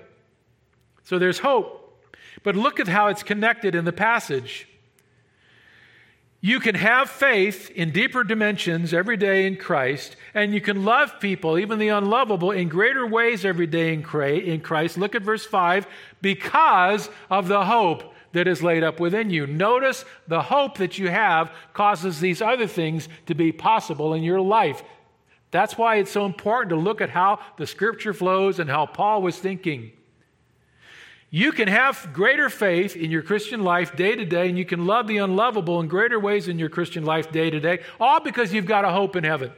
So 1.04 1.18
there's 1.18 1.38
hope. 1.38 2.06
But 2.42 2.56
look 2.56 2.80
at 2.80 2.88
how 2.88 3.08
it's 3.08 3.22
connected 3.22 3.74
in 3.74 3.84
the 3.84 3.92
passage. 3.92 4.66
You 6.42 6.58
can 6.58 6.74
have 6.74 7.10
faith 7.10 7.70
in 7.70 7.90
deeper 7.90 8.24
dimensions 8.24 8.94
every 8.94 9.18
day 9.18 9.46
in 9.46 9.56
Christ, 9.56 10.16
and 10.32 10.54
you 10.54 10.60
can 10.62 10.86
love 10.86 11.20
people, 11.20 11.58
even 11.58 11.78
the 11.78 11.88
unlovable, 11.88 12.50
in 12.50 12.68
greater 12.68 13.06
ways 13.06 13.44
every 13.44 13.66
day 13.66 13.92
in 13.92 14.02
Christ. 14.02 14.96
Look 14.96 15.14
at 15.14 15.22
verse 15.22 15.44
5 15.44 15.86
because 16.22 17.10
of 17.28 17.48
the 17.48 17.66
hope 17.66 18.14
that 18.32 18.48
is 18.48 18.62
laid 18.62 18.82
up 18.82 19.00
within 19.00 19.28
you. 19.28 19.46
Notice 19.46 20.06
the 20.28 20.40
hope 20.40 20.78
that 20.78 20.96
you 20.96 21.10
have 21.10 21.52
causes 21.74 22.20
these 22.20 22.40
other 22.40 22.66
things 22.66 23.08
to 23.26 23.34
be 23.34 23.52
possible 23.52 24.14
in 24.14 24.22
your 24.22 24.40
life. 24.40 24.82
That's 25.50 25.76
why 25.76 25.96
it's 25.96 26.10
so 26.10 26.26
important 26.26 26.70
to 26.70 26.76
look 26.76 27.00
at 27.00 27.10
how 27.10 27.40
the 27.56 27.66
scripture 27.66 28.14
flows 28.14 28.58
and 28.58 28.70
how 28.70 28.86
Paul 28.86 29.22
was 29.22 29.38
thinking. 29.38 29.92
You 31.30 31.52
can 31.52 31.68
have 31.68 32.10
greater 32.12 32.48
faith 32.48 32.96
in 32.96 33.10
your 33.10 33.22
Christian 33.22 33.62
life 33.62 33.96
day 33.96 34.16
to 34.16 34.24
day, 34.24 34.48
and 34.48 34.58
you 34.58 34.64
can 34.64 34.86
love 34.86 35.06
the 35.06 35.18
unlovable 35.18 35.80
in 35.80 35.86
greater 35.86 36.18
ways 36.18 36.48
in 36.48 36.58
your 36.58 36.68
Christian 36.68 37.04
life 37.04 37.30
day 37.30 37.50
to 37.50 37.60
day, 37.60 37.80
all 38.00 38.20
because 38.20 38.52
you've 38.52 38.66
got 38.66 38.84
a 38.84 38.90
hope 38.90 39.14
in 39.14 39.22
heaven. 39.22 39.52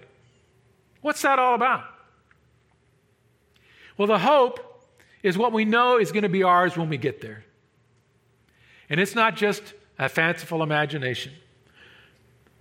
What's 1.00 1.22
that 1.22 1.38
all 1.38 1.55
about? 1.55 1.85
Well, 3.96 4.09
the 4.09 4.18
hope 4.18 4.61
is 5.22 5.38
what 5.38 5.52
we 5.52 5.64
know 5.64 5.98
is 5.98 6.12
going 6.12 6.24
to 6.24 6.28
be 6.28 6.42
ours 6.42 6.76
when 6.76 6.88
we 6.88 6.96
get 6.98 7.20
there. 7.20 7.44
And 8.90 9.00
it's 9.00 9.14
not 9.14 9.37
just 9.37 9.62
a 9.98 10.09
fanciful 10.09 10.62
imagination. 10.62 11.33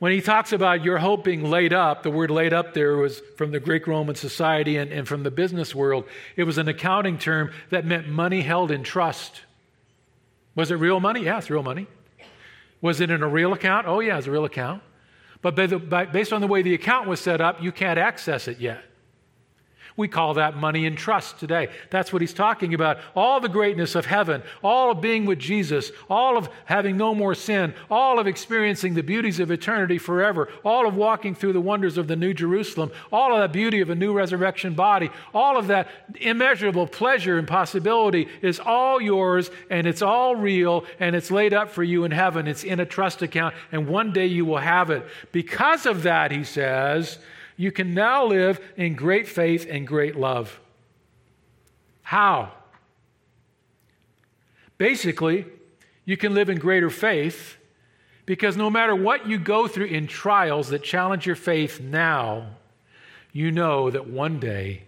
When 0.02 0.12
he 0.12 0.20
talks 0.20 0.52
about 0.52 0.84
your 0.84 0.98
hope 0.98 1.24
being 1.24 1.44
laid 1.44 1.74
up, 1.74 2.02
the 2.02 2.10
word 2.10 2.32
laid 2.32 2.54
up 2.54 2.74
there 2.74 2.98
was 2.98 3.22
from 3.38 3.52
the 3.52 3.60
Greek 3.60 3.86
Roman 3.86 4.16
society 4.16 4.78
and, 4.78 4.92
and 4.92 5.08
from 5.08 5.22
the 5.22 5.30
business 5.30 5.76
world. 5.76 6.06
It 6.36 6.46
was 6.46 6.58
an 6.58 6.68
accounting 6.68 7.20
term 7.20 7.52
that 7.70 7.86
meant 7.86 8.08
money 8.08 8.42
held 8.42 8.72
in 8.72 8.82
trust. 8.82 9.42
Was 10.56 10.72
it 10.72 10.78
real 10.78 11.00
money? 11.00 11.26
Yeah, 11.26 11.38
it's 11.38 11.52
real 11.52 11.62
money. 11.62 11.86
Was 12.82 13.00
it 13.00 13.12
in 13.12 13.22
a 13.22 13.28
real 13.28 13.54
account? 13.54 13.86
Oh, 13.86 14.00
yeah, 14.00 14.18
it's 14.18 14.26
a 14.26 14.32
real 14.32 14.46
account. 14.46 14.82
But 15.44 15.54
based 15.56 16.34
on 16.34 16.42
the 16.42 16.48
way 16.48 16.64
the 16.64 16.74
account 16.74 17.08
was 17.08 17.20
set 17.20 17.40
up, 17.40 17.62
you 17.62 17.72
can't 17.72 18.00
access 18.00 18.48
it 18.48 18.60
yet. 18.60 18.84
We 19.98 20.08
call 20.08 20.36
that 20.36 20.56
money 20.56 20.86
in 20.86 20.96
trust 20.96 21.40
today. 21.40 21.70
That's 21.90 22.14
what 22.14 22.22
he's 22.22 22.34
talking 22.34 22.74
about. 22.74 23.00
All 23.16 23.40
the 23.40 23.50
greatness 23.50 23.96
of 23.96 24.06
heaven, 24.06 24.42
all 24.64 24.92
of 24.92 25.02
being 25.02 25.26
with 25.26 25.40
Jesus, 25.40 25.92
all 26.10 26.38
of 26.38 26.50
having 26.66 26.98
no 26.98 27.14
more 27.14 27.36
sin, 27.36 27.74
all 27.90 28.20
of 28.20 28.28
experiencing 28.28 28.94
the 28.94 29.04
beauties 29.04 29.40
of 29.40 29.52
eternity 29.52 29.98
forever, 29.98 30.48
all 30.64 30.88
of 30.88 30.96
walking 30.96 31.36
through 31.36 31.54
the 31.54 31.62
wonders 31.62 31.98
of 31.98 32.08
the 32.08 32.16
New 32.16 32.34
Jerusalem, 32.34 32.92
all 33.12 33.36
of 33.36 33.42
the 33.42 33.50
beauty 33.50 33.82
of 33.82 33.90
a 33.90 33.96
new 33.96 34.14
resurrection 34.14 34.74
body, 34.74 35.10
all 35.34 35.58
of 35.58 35.68
that 35.68 35.88
immeasurable 36.20 36.88
pleasure 36.88 37.38
and 37.38 37.48
possibility 37.48 38.28
is 38.42 38.60
all 38.60 39.02
yours 39.02 39.52
and 39.70 39.86
it's 39.86 40.02
all 40.02 40.36
real 40.36 40.86
and 41.00 41.16
it's 41.16 41.32
laid 41.32 41.54
up 41.54 41.70
for 41.70 41.84
you 41.84 42.06
in 42.06 42.12
heaven. 42.12 42.48
It's 42.48 42.64
in 42.64 42.80
a 42.80 42.86
trust 42.86 43.22
account 43.22 43.56
and 43.72 43.88
one 43.88 44.14
day 44.14 44.28
you 44.28 44.46
will 44.46 44.58
have 44.58 44.90
it. 44.90 45.06
Because 45.32 45.86
of 45.86 46.04
that, 46.04 46.32
he 46.32 46.44
says, 46.44 47.18
you 47.62 47.72
can 47.72 47.94
now 47.94 48.26
live 48.26 48.60
in 48.76 48.96
great 48.96 49.28
faith 49.28 49.68
and 49.70 49.86
great 49.86 50.16
love. 50.16 50.60
How? 52.02 52.54
Basically, 54.80 55.46
you 56.04 56.18
can 56.18 56.34
live 56.34 56.50
in 56.50 56.58
greater 56.58 56.90
faith 56.90 57.58
because 58.26 58.58
no 58.58 58.72
matter 58.72 58.96
what 58.96 59.28
you 59.28 59.38
go 59.38 59.68
through 59.68 59.86
in 59.86 60.08
trials 60.08 60.70
that 60.70 60.82
challenge 60.82 61.28
your 61.28 61.36
faith 61.36 61.80
now, 61.80 62.48
you 63.32 63.52
know 63.52 63.92
that 63.92 64.10
one 64.10 64.40
day 64.40 64.82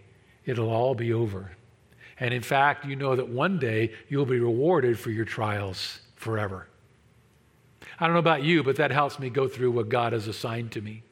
it'll 0.44 0.68
all 0.68 0.96
be 0.96 1.12
over. 1.12 1.52
And 2.18 2.34
in 2.34 2.42
fact, 2.42 2.84
you 2.84 2.96
know 2.96 3.14
that 3.14 3.28
one 3.28 3.60
day 3.60 3.92
you'll 4.08 4.26
be 4.26 4.40
rewarded 4.40 4.98
for 4.98 5.12
your 5.12 5.24
trials 5.24 6.00
forever. 6.16 6.66
I 8.00 8.06
don't 8.06 8.14
know 8.14 8.18
about 8.18 8.42
you, 8.42 8.64
but 8.64 8.74
that 8.76 8.90
helps 8.90 9.20
me 9.20 9.30
go 9.30 9.46
through 9.46 9.70
what 9.70 9.88
God 9.88 10.12
has 10.12 10.26
assigned 10.26 10.72
to 10.72 10.80
me. 10.80 11.04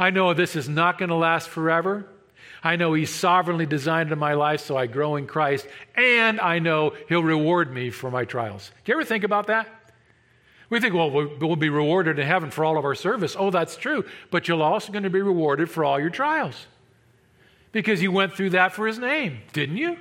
I 0.00 0.08
know 0.08 0.32
this 0.32 0.56
is 0.56 0.68
not 0.68 0.98
going 0.98 1.10
to 1.10 1.14
last 1.14 1.50
forever. 1.50 2.06
I 2.64 2.76
know 2.76 2.94
He's 2.94 3.10
sovereignly 3.10 3.66
designed 3.66 4.10
in 4.10 4.18
my 4.18 4.32
life 4.32 4.62
so 4.62 4.76
I 4.76 4.86
grow 4.86 5.16
in 5.16 5.26
Christ, 5.26 5.66
and 5.94 6.40
I 6.40 6.58
know 6.58 6.94
He'll 7.08 7.22
reward 7.22 7.72
me 7.72 7.90
for 7.90 8.10
my 8.10 8.24
trials. 8.24 8.72
Do 8.84 8.92
you 8.92 8.98
ever 8.98 9.04
think 9.04 9.24
about 9.24 9.48
that? 9.48 9.68
We 10.70 10.80
think, 10.80 10.94
well, 10.94 11.10
we'll 11.10 11.56
be 11.56 11.68
rewarded 11.68 12.18
in 12.18 12.26
heaven 12.26 12.50
for 12.50 12.64
all 12.64 12.78
of 12.78 12.84
our 12.84 12.94
service. 12.94 13.36
Oh, 13.38 13.50
that's 13.50 13.76
true. 13.76 14.04
But 14.30 14.48
you're 14.48 14.62
also 14.62 14.90
going 14.92 15.02
to 15.02 15.10
be 15.10 15.20
rewarded 15.20 15.68
for 15.68 15.84
all 15.84 16.00
your 16.00 16.10
trials 16.10 16.66
because 17.72 18.00
you 18.00 18.10
went 18.10 18.34
through 18.34 18.50
that 18.50 18.72
for 18.72 18.86
His 18.86 18.98
name, 18.98 19.40
didn't 19.52 19.76
you? 19.76 19.98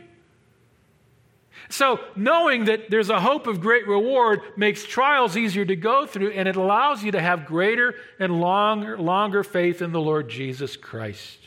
So, 1.71 1.99
knowing 2.15 2.65
that 2.65 2.89
there's 2.89 3.11
a 3.11 3.19
hope 3.19 3.45
of 3.45 3.61
great 3.61 3.87
reward 3.87 4.41
makes 4.57 4.83
trials 4.83 5.37
easier 5.37 5.65
to 5.65 5.75
go 5.75 6.07
through, 6.07 6.31
and 6.31 6.47
it 6.47 6.55
allows 6.55 7.03
you 7.03 7.11
to 7.11 7.21
have 7.21 7.45
greater 7.45 7.93
and 8.19 8.41
longer, 8.41 8.97
longer 8.97 9.43
faith 9.43 9.83
in 9.83 9.91
the 9.91 10.01
Lord 10.01 10.29
Jesus 10.29 10.75
Christ. 10.75 11.37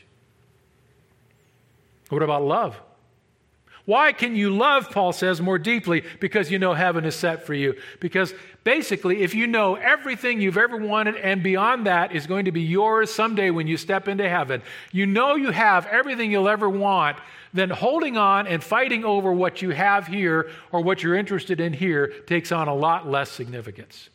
What 2.08 2.22
about 2.22 2.44
love? 2.44 2.80
Why 3.84 4.12
can 4.12 4.36
you 4.36 4.50
love, 4.50 4.90
Paul 4.90 5.12
says, 5.12 5.40
more 5.40 5.58
deeply? 5.58 6.04
Because 6.20 6.52
you 6.52 6.58
know 6.60 6.72
heaven 6.72 7.04
is 7.04 7.16
set 7.16 7.44
for 7.44 7.54
you. 7.54 7.74
Because 7.98 8.32
basically, 8.62 9.22
if 9.22 9.34
you 9.34 9.48
know 9.48 9.74
everything 9.74 10.40
you've 10.40 10.56
ever 10.56 10.76
wanted 10.76 11.16
and 11.16 11.42
beyond 11.42 11.86
that 11.86 12.14
is 12.14 12.28
going 12.28 12.44
to 12.44 12.52
be 12.52 12.62
yours 12.62 13.12
someday 13.12 13.50
when 13.50 13.66
you 13.66 13.76
step 13.76 14.06
into 14.06 14.28
heaven, 14.28 14.62
you 14.92 15.04
know 15.04 15.34
you 15.34 15.50
have 15.50 15.86
everything 15.86 16.30
you'll 16.30 16.48
ever 16.48 16.68
want, 16.68 17.18
then 17.52 17.70
holding 17.70 18.16
on 18.16 18.46
and 18.46 18.62
fighting 18.62 19.04
over 19.04 19.32
what 19.32 19.62
you 19.62 19.70
have 19.70 20.06
here 20.06 20.50
or 20.70 20.80
what 20.80 21.02
you're 21.02 21.14
interested 21.14 21.60
in 21.60 21.72
here 21.72 22.08
takes 22.26 22.50
on 22.50 22.68
a 22.68 22.74
lot 22.74 23.08
less 23.08 23.30
significance. 23.30 24.08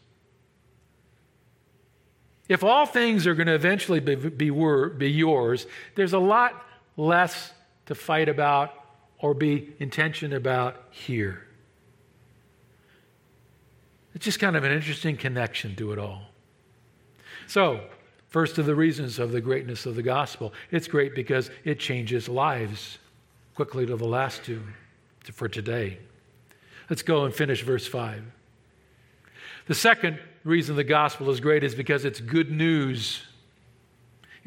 If 2.49 2.63
all 2.63 2.85
things 2.85 3.27
are 3.27 3.35
going 3.35 3.47
to 3.47 3.55
eventually 3.55 3.99
be, 3.99 4.15
be, 4.15 4.49
be 4.49 5.11
yours, 5.11 5.67
there's 5.95 6.13
a 6.13 6.19
lot 6.19 6.65
less 6.95 7.51
to 7.87 7.95
fight 7.95 8.29
about 8.29 8.73
or 9.19 9.33
be 9.33 9.73
intention 9.79 10.33
about 10.33 10.83
here. 10.91 11.43
It's 14.13 14.25
just 14.25 14.39
kind 14.39 14.55
of 14.55 14.63
an 14.63 14.71
interesting 14.71 15.17
connection 15.17 15.75
to 15.75 15.91
it 15.91 15.99
all. 15.99 16.21
So, 17.47 17.81
first 18.29 18.57
of 18.57 18.65
the 18.65 18.75
reasons 18.75 19.19
of 19.19 19.31
the 19.31 19.41
greatness 19.41 19.85
of 19.85 19.95
the 19.95 20.03
gospel 20.03 20.53
it's 20.71 20.87
great 20.87 21.15
because 21.15 21.49
it 21.63 21.79
changes 21.79 22.27
lives. 22.27 22.97
Quickly 23.57 23.87
to 23.87 23.95
the 23.95 24.05
last 24.05 24.43
two 24.43 24.61
for 25.33 25.47
today. 25.47 25.97
Let's 26.91 27.01
go 27.01 27.25
and 27.25 27.33
finish 27.33 27.63
verse 27.63 27.87
5. 27.87 28.23
The 29.65 29.73
second 29.73 30.19
reason 30.43 30.75
the 30.75 30.83
gospel 30.83 31.31
is 31.31 31.39
great 31.39 31.63
is 31.63 31.73
because 31.73 32.05
it's 32.05 32.21
good 32.21 32.51
news. 32.51 33.23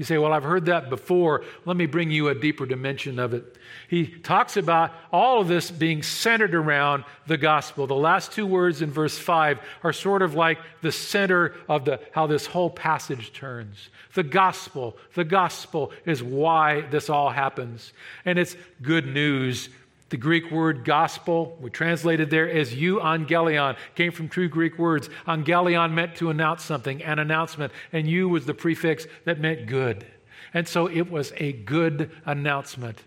You 0.00 0.06
say, 0.06 0.16
Well, 0.16 0.32
I've 0.32 0.44
heard 0.44 0.64
that 0.64 0.88
before. 0.88 1.44
Let 1.66 1.76
me 1.76 1.84
bring 1.84 2.10
you 2.10 2.28
a 2.28 2.34
deeper 2.34 2.64
dimension 2.64 3.18
of 3.18 3.34
it. 3.34 3.58
He 3.86 4.06
talks 4.06 4.56
about 4.56 4.92
all 5.12 5.42
of 5.42 5.48
this 5.48 5.70
being 5.70 6.02
centered 6.02 6.54
around 6.54 7.04
the 7.26 7.36
gospel. 7.36 7.86
The 7.86 7.94
last 7.94 8.32
two 8.32 8.46
words 8.46 8.80
in 8.80 8.90
verse 8.90 9.18
5 9.18 9.60
are 9.84 9.92
sort 9.92 10.22
of 10.22 10.34
like 10.34 10.58
the 10.80 10.90
center 10.90 11.54
of 11.68 11.84
the, 11.84 12.00
how 12.12 12.26
this 12.26 12.46
whole 12.46 12.70
passage 12.70 13.34
turns. 13.34 13.90
The 14.14 14.22
gospel, 14.22 14.96
the 15.12 15.24
gospel 15.24 15.92
is 16.06 16.22
why 16.22 16.80
this 16.80 17.10
all 17.10 17.28
happens. 17.28 17.92
And 18.24 18.38
it's 18.38 18.56
good 18.80 19.06
news 19.06 19.68
the 20.10 20.16
Greek 20.16 20.50
word 20.50 20.84
gospel, 20.84 21.56
we 21.60 21.70
translated 21.70 22.30
there 22.30 22.50
as 22.50 22.72
euangelion, 22.74 23.76
came 23.94 24.10
from 24.12 24.28
two 24.28 24.48
Greek 24.48 24.76
words. 24.78 25.08
Angelion 25.26 25.92
meant 25.92 26.16
to 26.16 26.30
announce 26.30 26.64
something, 26.64 27.02
an 27.02 27.20
announcement, 27.20 27.72
and 27.92 28.08
you 28.08 28.28
was 28.28 28.44
the 28.44 28.54
prefix 28.54 29.06
that 29.24 29.40
meant 29.40 29.66
good. 29.66 30.04
And 30.52 30.66
so 30.66 30.88
it 30.88 31.10
was 31.10 31.32
a 31.36 31.52
good 31.52 32.10
announcement. 32.26 32.98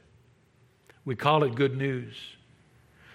We 1.04 1.16
call 1.16 1.44
it 1.44 1.56
good 1.56 1.78
news. 1.78 2.16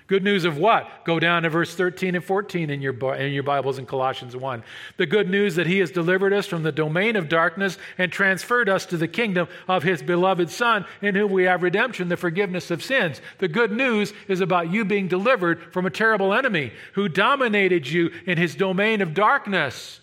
Good 0.08 0.24
news 0.24 0.46
of 0.46 0.56
what? 0.56 1.04
Go 1.04 1.20
down 1.20 1.42
to 1.42 1.50
verse 1.50 1.74
13 1.74 2.14
and 2.14 2.24
14 2.24 2.70
in 2.70 2.80
your, 2.80 3.14
in 3.14 3.30
your 3.30 3.42
Bibles 3.42 3.78
in 3.78 3.84
Colossians 3.84 4.34
1. 4.34 4.64
The 4.96 5.04
good 5.04 5.28
news 5.28 5.54
that 5.56 5.66
He 5.66 5.80
has 5.80 5.90
delivered 5.90 6.32
us 6.32 6.46
from 6.46 6.62
the 6.62 6.72
domain 6.72 7.14
of 7.14 7.28
darkness 7.28 7.76
and 7.98 8.10
transferred 8.10 8.70
us 8.70 8.86
to 8.86 8.96
the 8.96 9.06
kingdom 9.06 9.48
of 9.68 9.82
His 9.82 10.02
beloved 10.02 10.48
Son, 10.48 10.86
in 11.02 11.14
whom 11.14 11.30
we 11.30 11.44
have 11.44 11.62
redemption, 11.62 12.08
the 12.08 12.16
forgiveness 12.16 12.70
of 12.70 12.82
sins. 12.82 13.20
The 13.36 13.48
good 13.48 13.70
news 13.70 14.14
is 14.28 14.40
about 14.40 14.72
you 14.72 14.86
being 14.86 15.08
delivered 15.08 15.74
from 15.74 15.84
a 15.84 15.90
terrible 15.90 16.32
enemy 16.32 16.72
who 16.94 17.10
dominated 17.10 17.86
you 17.86 18.10
in 18.24 18.38
His 18.38 18.54
domain 18.54 19.02
of 19.02 19.12
darkness. 19.12 20.00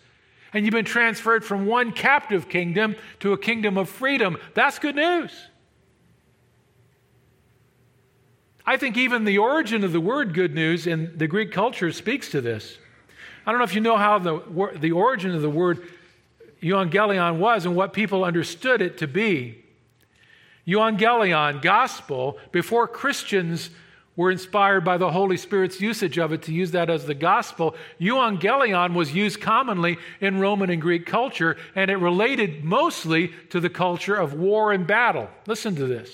And 0.54 0.66
you've 0.66 0.72
been 0.72 0.86
transferred 0.86 1.44
from 1.44 1.66
one 1.66 1.92
captive 1.92 2.48
kingdom 2.48 2.96
to 3.22 3.34
a 3.34 3.40
kingdom 3.40 3.76
of 3.76 3.90
freedom. 3.90 4.38
That's 4.54 4.78
good 4.78 4.96
news. 4.96 5.32
I 8.66 8.78
think 8.78 8.98
even 8.98 9.26
the 9.26 9.38
origin 9.38 9.84
of 9.84 9.92
the 9.92 10.02
word 10.02 10.34
good 10.34 10.56
news 10.56 10.88
in 10.88 11.18
the 11.18 11.28
Greek 11.28 11.52
culture 11.52 11.92
speaks 11.92 12.30
to 12.30 12.42
this. 12.42 12.78
I 13.46 13.52
don't 13.52 13.60
know 13.60 13.66
if 13.66 13.76
you 13.76 13.82
know 13.82 13.98
how 13.98 14.18
the, 14.18 14.72
the 14.80 14.92
origin 14.92 15.36
of 15.36 15.42
the 15.42 15.50
word 15.50 15.88
euangelion 16.62 17.38
was 17.38 17.66
and 17.66 17.76
what 17.76 17.94
people 17.94 18.24
understood 18.24 18.82
it 18.82 18.98
to 18.98 19.08
be. 19.08 19.64
Euangelion, 20.68 21.62
gospel, 21.62 22.40
before 22.52 22.88
Christians 22.88 23.70
were 24.16 24.32
inspired 24.32 24.84
by 24.84 24.98
the 24.98 25.12
Holy 25.12 25.38
Spirit's 25.38 25.80
usage 25.80 26.18
of 26.18 26.32
it 26.32 26.42
to 26.44 26.54
use 26.54 26.72
that 26.72 26.90
as 26.90 27.06
the 27.06 27.14
gospel. 27.14 27.76
Euangelion 28.00 28.94
was 28.94 29.14
used 29.14 29.42
commonly 29.42 29.98
in 30.22 30.40
Roman 30.40 30.70
and 30.72 30.82
Greek 30.82 31.06
culture, 31.06 31.58
and 31.76 31.92
it 31.92 31.98
related 31.98 32.64
mostly 32.64 33.28
to 33.50 33.60
the 33.60 33.70
culture 33.70 34.16
of 34.16 34.34
war 34.34 34.72
and 34.72 34.88
battle. 34.88 35.30
Listen 35.46 35.76
to 35.76 35.86
this. 35.86 36.10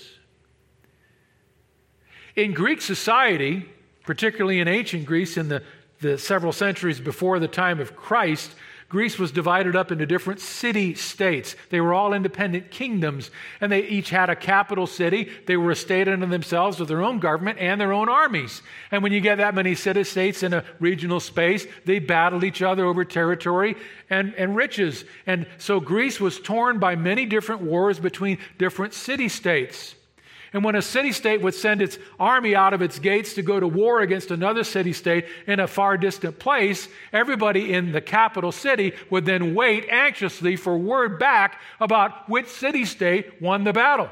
In 2.35 2.53
Greek 2.53 2.81
society, 2.81 3.65
particularly 4.05 4.59
in 4.59 4.67
ancient 4.67 5.05
Greece 5.05 5.37
in 5.37 5.49
the, 5.49 5.63
the 5.99 6.17
several 6.17 6.53
centuries 6.53 6.99
before 6.99 7.39
the 7.39 7.47
time 7.47 7.79
of 7.79 7.95
Christ, 7.95 8.55
Greece 8.91 9.17
was 9.17 9.31
divided 9.31 9.73
up 9.73 9.89
into 9.89 10.05
different 10.05 10.41
city 10.41 10.95
states. 10.95 11.55
They 11.69 11.79
were 11.79 11.93
all 11.93 12.13
independent 12.13 12.71
kingdoms, 12.71 13.31
and 13.61 13.71
they 13.71 13.83
each 13.83 14.09
had 14.09 14.29
a 14.29 14.35
capital 14.35 14.85
city. 14.85 15.31
They 15.45 15.55
were 15.55 15.71
a 15.71 15.77
state 15.77 16.09
unto 16.09 16.25
themselves 16.25 16.77
with 16.77 16.89
their 16.89 17.01
own 17.01 17.19
government 17.19 17.59
and 17.59 17.79
their 17.79 17.93
own 17.93 18.09
armies. 18.09 18.61
And 18.91 19.01
when 19.01 19.13
you 19.13 19.21
get 19.21 19.37
that 19.37 19.55
many 19.55 19.75
city 19.75 20.03
states 20.03 20.43
in 20.43 20.53
a 20.53 20.65
regional 20.81 21.21
space, 21.21 21.65
they 21.85 21.99
battled 21.99 22.43
each 22.43 22.61
other 22.61 22.85
over 22.85 23.05
territory 23.05 23.77
and, 24.09 24.33
and 24.35 24.57
riches. 24.57 25.05
And 25.25 25.47
so 25.57 25.79
Greece 25.79 26.19
was 26.19 26.41
torn 26.41 26.77
by 26.77 26.97
many 26.97 27.25
different 27.25 27.61
wars 27.61 27.97
between 27.97 28.39
different 28.57 28.93
city 28.93 29.29
states. 29.29 29.95
And 30.53 30.65
when 30.65 30.75
a 30.75 30.81
city 30.81 31.13
state 31.13 31.41
would 31.41 31.53
send 31.53 31.81
its 31.81 31.97
army 32.19 32.55
out 32.55 32.73
of 32.73 32.81
its 32.81 32.99
gates 32.99 33.33
to 33.35 33.41
go 33.41 33.59
to 33.59 33.67
war 33.67 34.01
against 34.01 34.31
another 34.31 34.65
city 34.65 34.91
state 34.91 35.25
in 35.47 35.61
a 35.61 35.67
far 35.67 35.97
distant 35.97 36.39
place, 36.39 36.89
everybody 37.13 37.73
in 37.73 37.93
the 37.93 38.01
capital 38.01 38.51
city 38.51 38.91
would 39.09 39.25
then 39.25 39.55
wait 39.55 39.87
anxiously 39.89 40.57
for 40.57 40.77
word 40.77 41.17
back 41.17 41.61
about 41.79 42.29
which 42.29 42.47
city 42.47 42.83
state 42.83 43.41
won 43.41 43.63
the 43.63 43.71
battle. 43.71 44.09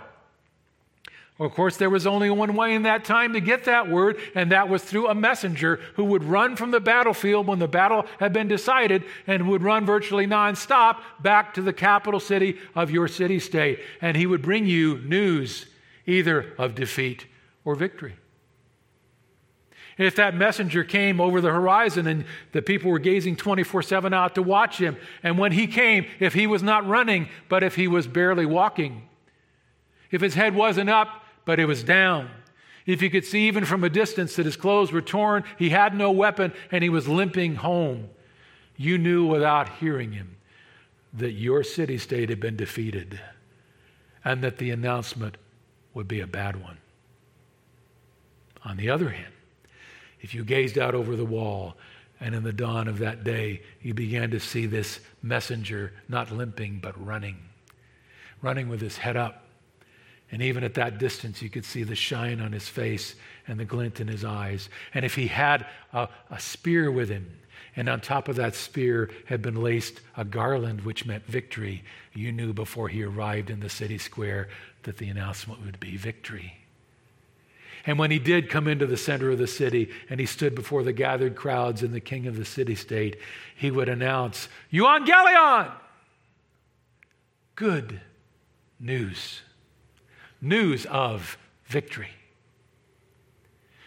Of 1.40 1.54
course, 1.54 1.78
there 1.78 1.90
was 1.90 2.06
only 2.06 2.30
one 2.30 2.54
way 2.54 2.74
in 2.74 2.84
that 2.84 3.06
time 3.06 3.32
to 3.32 3.40
get 3.40 3.64
that 3.64 3.90
word, 3.90 4.18
and 4.36 4.52
that 4.52 4.68
was 4.68 4.84
through 4.84 5.08
a 5.08 5.16
messenger 5.16 5.80
who 5.96 6.04
would 6.06 6.24
run 6.24 6.58
from 6.58 6.72
the 6.72 6.82
battlefield 6.82 7.48
when 7.48 7.60
the 7.60 7.68
battle 7.68 8.06
had 8.20 8.34
been 8.34 8.50
decided 8.50 9.06
and 9.26 9.48
would 9.48 9.64
run 9.64 9.86
virtually 9.86 10.28
nonstop 10.28 10.98
back 11.22 11.54
to 11.54 11.62
the 11.62 11.72
capital 11.72 12.20
city 12.20 12.58
of 12.76 12.92
your 12.92 13.08
city 13.08 13.40
state. 13.40 13.80
And 14.02 14.18
he 14.18 14.26
would 14.26 14.42
bring 14.42 14.66
you 14.66 14.98
news 15.00 15.66
either 16.10 16.54
of 16.58 16.76
defeat 16.76 17.26
or 17.64 17.76
victory. 17.76 18.16
And 19.98 20.08
if 20.08 20.16
that 20.16 20.34
messenger 20.34 20.86
came 20.86 21.20
over 21.20 21.42
the 21.42 21.52
horizon 21.52 22.08
and 22.08 22.24
the 22.54 22.62
people 22.62 22.90
were 22.90 23.00
gazing 23.00 23.36
24 23.36 23.84
7 23.84 24.14
out 24.14 24.36
to 24.36 24.42
watch 24.42 24.78
him, 24.78 24.98
and 25.24 25.38
when 25.38 25.52
he 25.52 25.68
came, 25.68 26.06
if 26.20 26.34
he 26.34 26.48
was 26.48 26.64
not 26.64 26.88
running, 26.88 27.28
but 27.50 27.64
if 27.64 27.76
he 27.76 27.88
was 27.88 28.08
barely 28.08 28.46
walking, 28.46 29.04
if 30.10 30.22
his 30.22 30.36
head 30.36 30.56
wasn't 30.56 30.90
up, 30.90 31.24
but 31.44 31.60
it 31.60 31.66
was 31.66 31.84
down, 31.84 32.30
if 32.86 33.02
you 33.02 33.10
could 33.10 33.26
see 33.26 33.48
even 33.48 33.66
from 33.66 33.84
a 33.84 33.90
distance 33.90 34.38
that 34.38 34.46
his 34.46 34.56
clothes 34.56 34.92
were 34.92 35.02
torn, 35.02 35.44
he 35.58 35.70
had 35.70 35.94
no 35.94 36.12
weapon, 36.12 36.54
and 36.72 36.82
he 36.82 36.90
was 36.90 37.08
limping 37.08 37.56
home, 37.56 38.10
you 38.78 38.98
knew 38.98 39.26
without 39.26 39.68
hearing 39.68 40.14
him 40.14 40.38
that 41.14 41.32
your 41.32 41.62
city 41.62 41.98
state 41.98 42.30
had 42.30 42.40
been 42.40 42.56
defeated 42.56 43.20
and 44.24 44.42
that 44.44 44.58
the 44.58 44.72
announcement 44.72 45.38
would 45.94 46.08
be 46.08 46.22
a 46.22 46.28
bad 46.28 46.62
one. 46.62 46.78
On 48.64 48.78
the 48.78 48.90
other 48.90 49.10
hand, 49.10 49.34
if 50.22 50.34
you 50.34 50.44
gazed 50.44 50.78
out 50.78 50.96
over 50.96 51.16
the 51.16 51.26
wall 51.26 51.76
and 52.20 52.36
in 52.36 52.44
the 52.44 52.54
dawn 52.54 52.88
of 52.88 53.00
that 53.00 53.24
day 53.24 53.62
you 53.82 53.94
began 53.94 54.30
to 54.32 54.40
see 54.40 54.66
this 54.66 55.00
messenger 55.22 55.94
not 56.08 56.32
limping 56.32 56.80
but 56.82 57.06
running, 57.06 57.38
running 58.42 58.68
with 58.68 58.82
his 58.82 58.98
head 58.98 59.16
up, 59.16 59.46
and 60.32 60.42
even 60.42 60.64
at 60.64 60.76
that 60.76 61.00
distance, 61.00 61.42
you 61.42 61.50
could 61.50 61.66
see 61.66 61.84
the 61.84 61.96
shine 61.96 62.40
on 62.40 62.52
his 62.52 62.68
face 62.68 63.16
and 63.48 63.60
the 63.60 63.66
glint 63.66 64.00
in 64.00 64.08
his 64.08 64.24
eyes. 64.24 64.70
And 64.94 65.04
if 65.04 65.16
he 65.16 65.28
had 65.28 65.66
a, 65.92 66.08
a, 66.30 66.40
spear 66.40 66.92
with 66.92 67.10
him, 67.10 67.40
and 67.80 67.88
on 67.88 68.02
top 68.02 68.28
of 68.28 68.36
that 68.36 68.56
spear 68.56 69.10
had 69.24 69.42
been 69.42 69.64
laced 69.64 70.02
a 70.18 70.26
garland 70.26 70.82
which 70.82 71.06
meant 71.06 71.26
victory, 71.26 71.82
you 72.14 72.30
knew 72.30 72.52
before 72.52 72.90
he 72.90 73.04
arrived 73.04 73.50
in 73.50 73.62
the 73.62 73.70
city 73.70 73.98
square 73.98 74.50
that 74.84 74.98
the 74.98 75.08
announcement 75.08 75.64
would 75.64 75.80
be 75.80 75.96
victory. 75.96 76.56
And 77.86 77.98
when 77.98 78.12
he 78.12 78.20
did 78.20 78.50
come 78.50 78.68
into 78.68 78.86
the 78.86 78.98
center 78.98 79.32
of 79.32 79.38
the 79.38 79.48
city 79.48 79.92
and 80.10 80.20
he 80.20 80.26
stood 80.26 80.56
before 80.56 80.84
the 80.84 80.92
gathered 80.92 81.38
crowds 81.38 81.82
and 81.82 81.94
the 81.94 82.02
king 82.02 82.28
of 82.28 82.36
the 82.36 82.44
city 82.44 82.76
state, 82.76 83.16
he 83.56 83.72
would 83.72 83.88
announce, 83.88 84.50
Euangelion! 84.74 85.72
Good 87.56 88.02
news. 88.78 89.40
News 90.42 90.86
of 90.88 91.38
victory. 91.64 92.12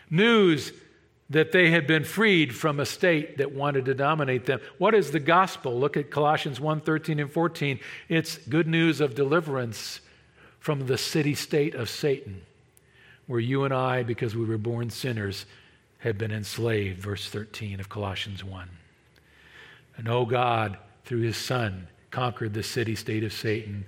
News 0.08 0.72
that 1.32 1.52
they 1.52 1.70
had 1.70 1.86
been 1.86 2.04
freed 2.04 2.54
from 2.54 2.78
a 2.78 2.86
state 2.86 3.38
that 3.38 3.52
wanted 3.52 3.86
to 3.86 3.94
dominate 3.94 4.46
them. 4.46 4.60
What 4.78 4.94
is 4.94 5.10
the 5.10 5.20
gospel? 5.20 5.78
Look 5.78 5.96
at 5.96 6.10
Colossians 6.10 6.60
1 6.60 6.82
13 6.82 7.20
and 7.20 7.32
14. 7.32 7.80
It's 8.08 8.36
good 8.36 8.68
news 8.68 9.00
of 9.00 9.14
deliverance 9.14 10.00
from 10.60 10.86
the 10.86 10.98
city 10.98 11.34
state 11.34 11.74
of 11.74 11.88
Satan, 11.88 12.42
where 13.26 13.40
you 13.40 13.64
and 13.64 13.72
I, 13.72 14.02
because 14.02 14.36
we 14.36 14.44
were 14.44 14.58
born 14.58 14.90
sinners, 14.90 15.46
had 15.98 16.18
been 16.18 16.32
enslaved. 16.32 17.00
Verse 17.00 17.28
13 17.28 17.80
of 17.80 17.88
Colossians 17.88 18.44
1. 18.44 18.68
And 19.96 20.08
oh 20.08 20.26
God, 20.26 20.76
through 21.04 21.22
his 21.22 21.36
Son, 21.36 21.88
conquered 22.10 22.52
the 22.52 22.62
city 22.62 22.94
state 22.94 23.24
of 23.24 23.32
Satan. 23.32 23.86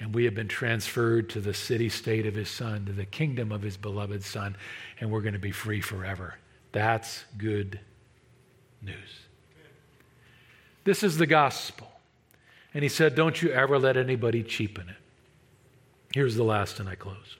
And 0.00 0.14
we 0.14 0.24
have 0.24 0.34
been 0.34 0.48
transferred 0.48 1.28
to 1.30 1.40
the 1.40 1.54
city 1.54 1.88
state 1.88 2.26
of 2.26 2.34
his 2.34 2.48
Son, 2.48 2.86
to 2.86 2.92
the 2.92 3.04
kingdom 3.04 3.52
of 3.52 3.62
his 3.62 3.76
beloved 3.76 4.24
Son, 4.24 4.56
and 5.00 5.10
we're 5.10 5.20
going 5.20 5.34
to 5.34 5.38
be 5.38 5.52
free 5.52 5.80
forever. 5.80 6.34
That's 6.72 7.24
good 7.36 7.78
news. 8.80 8.96
This 10.84 11.02
is 11.02 11.18
the 11.18 11.26
gospel. 11.26 11.88
And 12.74 12.82
he 12.82 12.88
said, 12.88 13.14
Don't 13.14 13.40
you 13.40 13.50
ever 13.50 13.78
let 13.78 13.96
anybody 13.96 14.42
cheapen 14.42 14.88
it. 14.88 14.96
Here's 16.14 16.34
the 16.34 16.42
last, 16.42 16.80
and 16.80 16.88
I 16.88 16.94
close. 16.94 17.36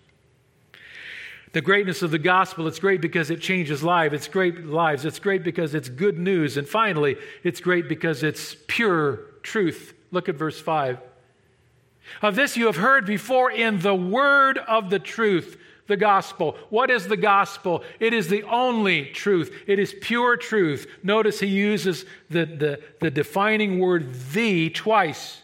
The 1.52 1.60
greatness 1.60 2.00
of 2.00 2.10
the 2.10 2.18
gospel, 2.18 2.66
it's 2.66 2.78
great 2.78 3.02
because 3.02 3.30
it 3.30 3.40
changes 3.40 3.82
lives. 3.82 4.14
It's 4.14 4.28
great 4.28 4.64
lives. 4.64 5.04
It's 5.04 5.18
great 5.18 5.44
because 5.44 5.74
it's 5.74 5.88
good 5.88 6.18
news. 6.18 6.56
And 6.56 6.66
finally, 6.66 7.16
it's 7.42 7.60
great 7.60 7.88
because 7.88 8.22
it's 8.22 8.56
pure 8.68 9.20
truth. 9.42 9.92
Look 10.10 10.30
at 10.30 10.36
verse 10.36 10.58
5. 10.58 10.98
Of 12.22 12.36
this 12.36 12.56
you 12.56 12.66
have 12.66 12.76
heard 12.76 13.04
before 13.04 13.50
in 13.50 13.80
the 13.80 13.94
word 13.94 14.58
of 14.58 14.88
the 14.88 14.98
truth 14.98 15.58
the 15.92 15.96
gospel. 15.98 16.56
What 16.70 16.90
is 16.90 17.06
the 17.06 17.18
gospel? 17.18 17.84
It 18.00 18.14
is 18.14 18.28
the 18.28 18.44
only 18.44 19.04
truth, 19.10 19.54
it 19.66 19.78
is 19.78 19.94
pure 20.00 20.38
truth. 20.38 20.86
Notice 21.02 21.40
he 21.40 21.48
uses 21.48 22.06
the, 22.30 22.46
the, 22.46 22.82
the 23.00 23.10
defining 23.10 23.78
word 23.78 24.14
the 24.32 24.70
twice. 24.70 25.42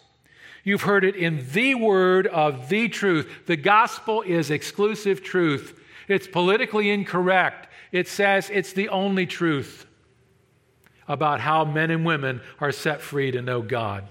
You've 0.64 0.82
heard 0.82 1.04
it 1.04 1.16
in 1.16 1.46
the 1.52 1.74
word 1.74 2.26
of 2.26 2.70
the 2.70 2.88
truth. 2.88 3.30
The 3.44 3.58
gospel 3.58 4.22
is 4.22 4.50
exclusive 4.50 5.22
truth, 5.22 5.78
it's 6.08 6.26
politically 6.26 6.88
incorrect. 6.88 7.68
It 7.92 8.08
says 8.08 8.50
it's 8.50 8.72
the 8.72 8.88
only 8.88 9.26
truth 9.26 9.86
about 11.06 11.40
how 11.40 11.66
men 11.66 11.90
and 11.90 12.06
women 12.06 12.40
are 12.58 12.72
set 12.72 13.02
free 13.02 13.30
to 13.32 13.42
know 13.42 13.60
God. 13.60 14.08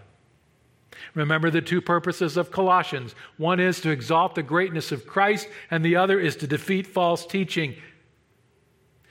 Remember 1.18 1.50
the 1.50 1.62
two 1.62 1.82
purposes 1.82 2.38
of 2.38 2.52
Colossians. 2.52 3.16
One 3.38 3.60
is 3.60 3.82
to 3.82 3.90
exalt 3.90 4.36
the 4.36 4.44
greatness 4.44 4.92
of 4.92 5.08
Christ, 5.08 5.50
and 5.72 5.84
the 5.84 5.96
other 5.96 6.20
is 6.20 6.36
to 6.38 6.48
defeat 6.48 6.86
false 6.86 7.26
teaching. 7.26 7.76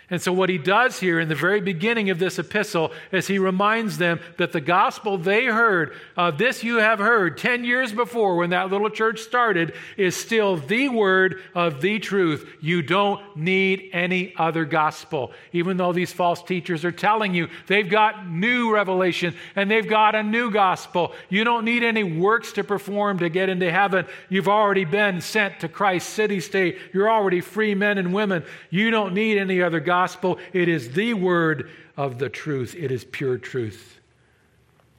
And 0.09 0.23
so, 0.23 0.33
what 0.33 0.49
he 0.49 0.57
does 0.57 1.01
here 1.01 1.19
in 1.19 1.29
the 1.29 1.35
very 1.35 1.61
beginning 1.61 2.11
of 2.11 2.21
this 2.21 2.39
epistle 2.39 2.93
is 3.11 3.27
he 3.27 3.41
reminds 3.41 3.99
them 3.99 4.21
that 4.37 4.53
the 4.53 4.61
gospel 4.61 5.19
they 5.19 5.47
heard, 5.47 5.97
uh, 6.17 6.31
this 6.31 6.63
you 6.63 6.77
have 6.77 7.01
heard 7.01 7.37
10 7.37 7.65
years 7.65 7.93
before 7.93 8.37
when 8.37 8.51
that 8.51 8.71
little 8.71 8.89
church 8.89 9.19
started, 9.19 9.75
is 9.97 10.15
still 10.15 10.59
the 10.59 10.89
word 10.89 11.43
of 11.57 11.81
the 11.81 11.99
truth. 11.99 12.49
You 12.61 12.83
don't 12.83 13.21
need 13.37 13.91
any 13.93 14.33
other 14.37 14.65
gospel. 14.65 15.33
Even 15.53 15.77
though 15.77 15.93
these 15.93 16.13
false 16.13 16.41
teachers 16.41 16.85
are 16.85 16.93
telling 16.93 17.35
you 17.35 17.49
they've 17.67 17.91
got 17.91 18.31
new 18.31 18.73
revelation 18.73 19.35
and 19.57 19.69
they've 19.69 19.89
got 19.89 20.15
a 20.15 20.23
new 20.23 20.53
gospel, 20.53 21.15
you 21.31 21.43
don't 21.43 21.65
need 21.65 21.83
any 21.83 22.05
works 22.05 22.53
to 22.53 22.63
perform 22.63 23.19
to 23.19 23.29
get 23.29 23.49
into 23.49 23.73
heaven. 23.73 24.07
You've 24.29 24.49
already 24.49 24.85
been 24.85 25.21
sent 25.21 25.59
to 25.61 25.69
Christ's 25.69 26.13
city 26.13 26.39
state. 26.39 26.79
You're 26.93 27.11
already 27.11 27.41
free 27.41 27.75
men 27.75 27.99
and 27.99 28.15
women. 28.15 28.45
You 28.71 28.93
don't 28.93 29.13
need 29.13 29.39
any 29.39 29.61
other 29.61 29.81
gospel 29.81 29.96
gospel. 29.97 30.39
It 30.53 30.69
is 30.69 30.93
the 30.93 31.15
word 31.15 31.71
of 31.97 32.19
the 32.19 32.29
truth. 32.29 32.75
It 32.79 32.91
is 32.93 33.03
pure 33.03 33.39
truth. 33.39 33.99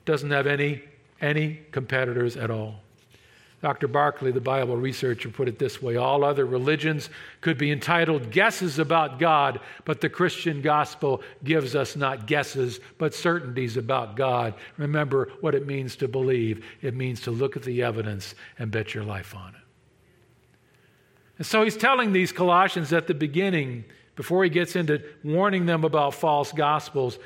Doesn't 0.06 0.32
have 0.32 0.48
any, 0.48 0.82
any 1.22 1.60
competitors 1.72 2.36
at 2.36 2.50
all. 2.50 2.80
Dr. 3.62 3.88
Barclay, 3.88 4.32
the 4.32 4.42
Bible 4.42 4.76
researcher, 4.76 5.30
put 5.30 5.48
it 5.48 5.60
this 5.60 5.82
way 5.82 5.96
All 5.98 6.24
other 6.24 6.46
religions 6.46 7.10
could 7.42 7.60
be 7.60 7.72
entitled 7.72 8.32
guesses 8.32 8.80
about 8.80 9.20
God, 9.20 9.60
but 9.86 10.02
the 10.02 10.10
Christian 10.10 10.62
gospel 10.62 11.22
gives 11.44 11.76
us 11.76 11.96
not 11.96 12.26
guesses, 12.26 12.80
but 12.98 13.14
certainties 13.14 13.78
about 13.78 14.16
God. 14.16 14.56
Remember 14.78 15.30
what 15.42 15.54
it 15.54 15.68
means 15.68 15.96
to 15.98 16.08
believe 16.08 16.66
it 16.82 16.96
means 16.96 17.22
to 17.22 17.32
look 17.32 17.56
at 17.56 17.64
the 17.64 17.84
evidence 17.84 18.34
and 18.58 18.72
bet 18.72 18.96
your 18.96 19.04
life 19.04 19.36
on 19.36 19.50
it. 19.50 19.62
And 21.38 21.46
so 21.46 21.64
he's 21.64 21.78
telling 21.78 22.14
these 22.14 22.32
Colossians 22.32 22.94
at 22.94 23.06
the 23.06 23.14
beginning 23.14 23.86
before 24.18 24.44
he 24.44 24.50
gets 24.50 24.76
into 24.76 25.02
warning 25.24 25.66
them 25.66 25.86
about 25.86 26.14
false 26.14 26.52
gospels, 26.52 27.18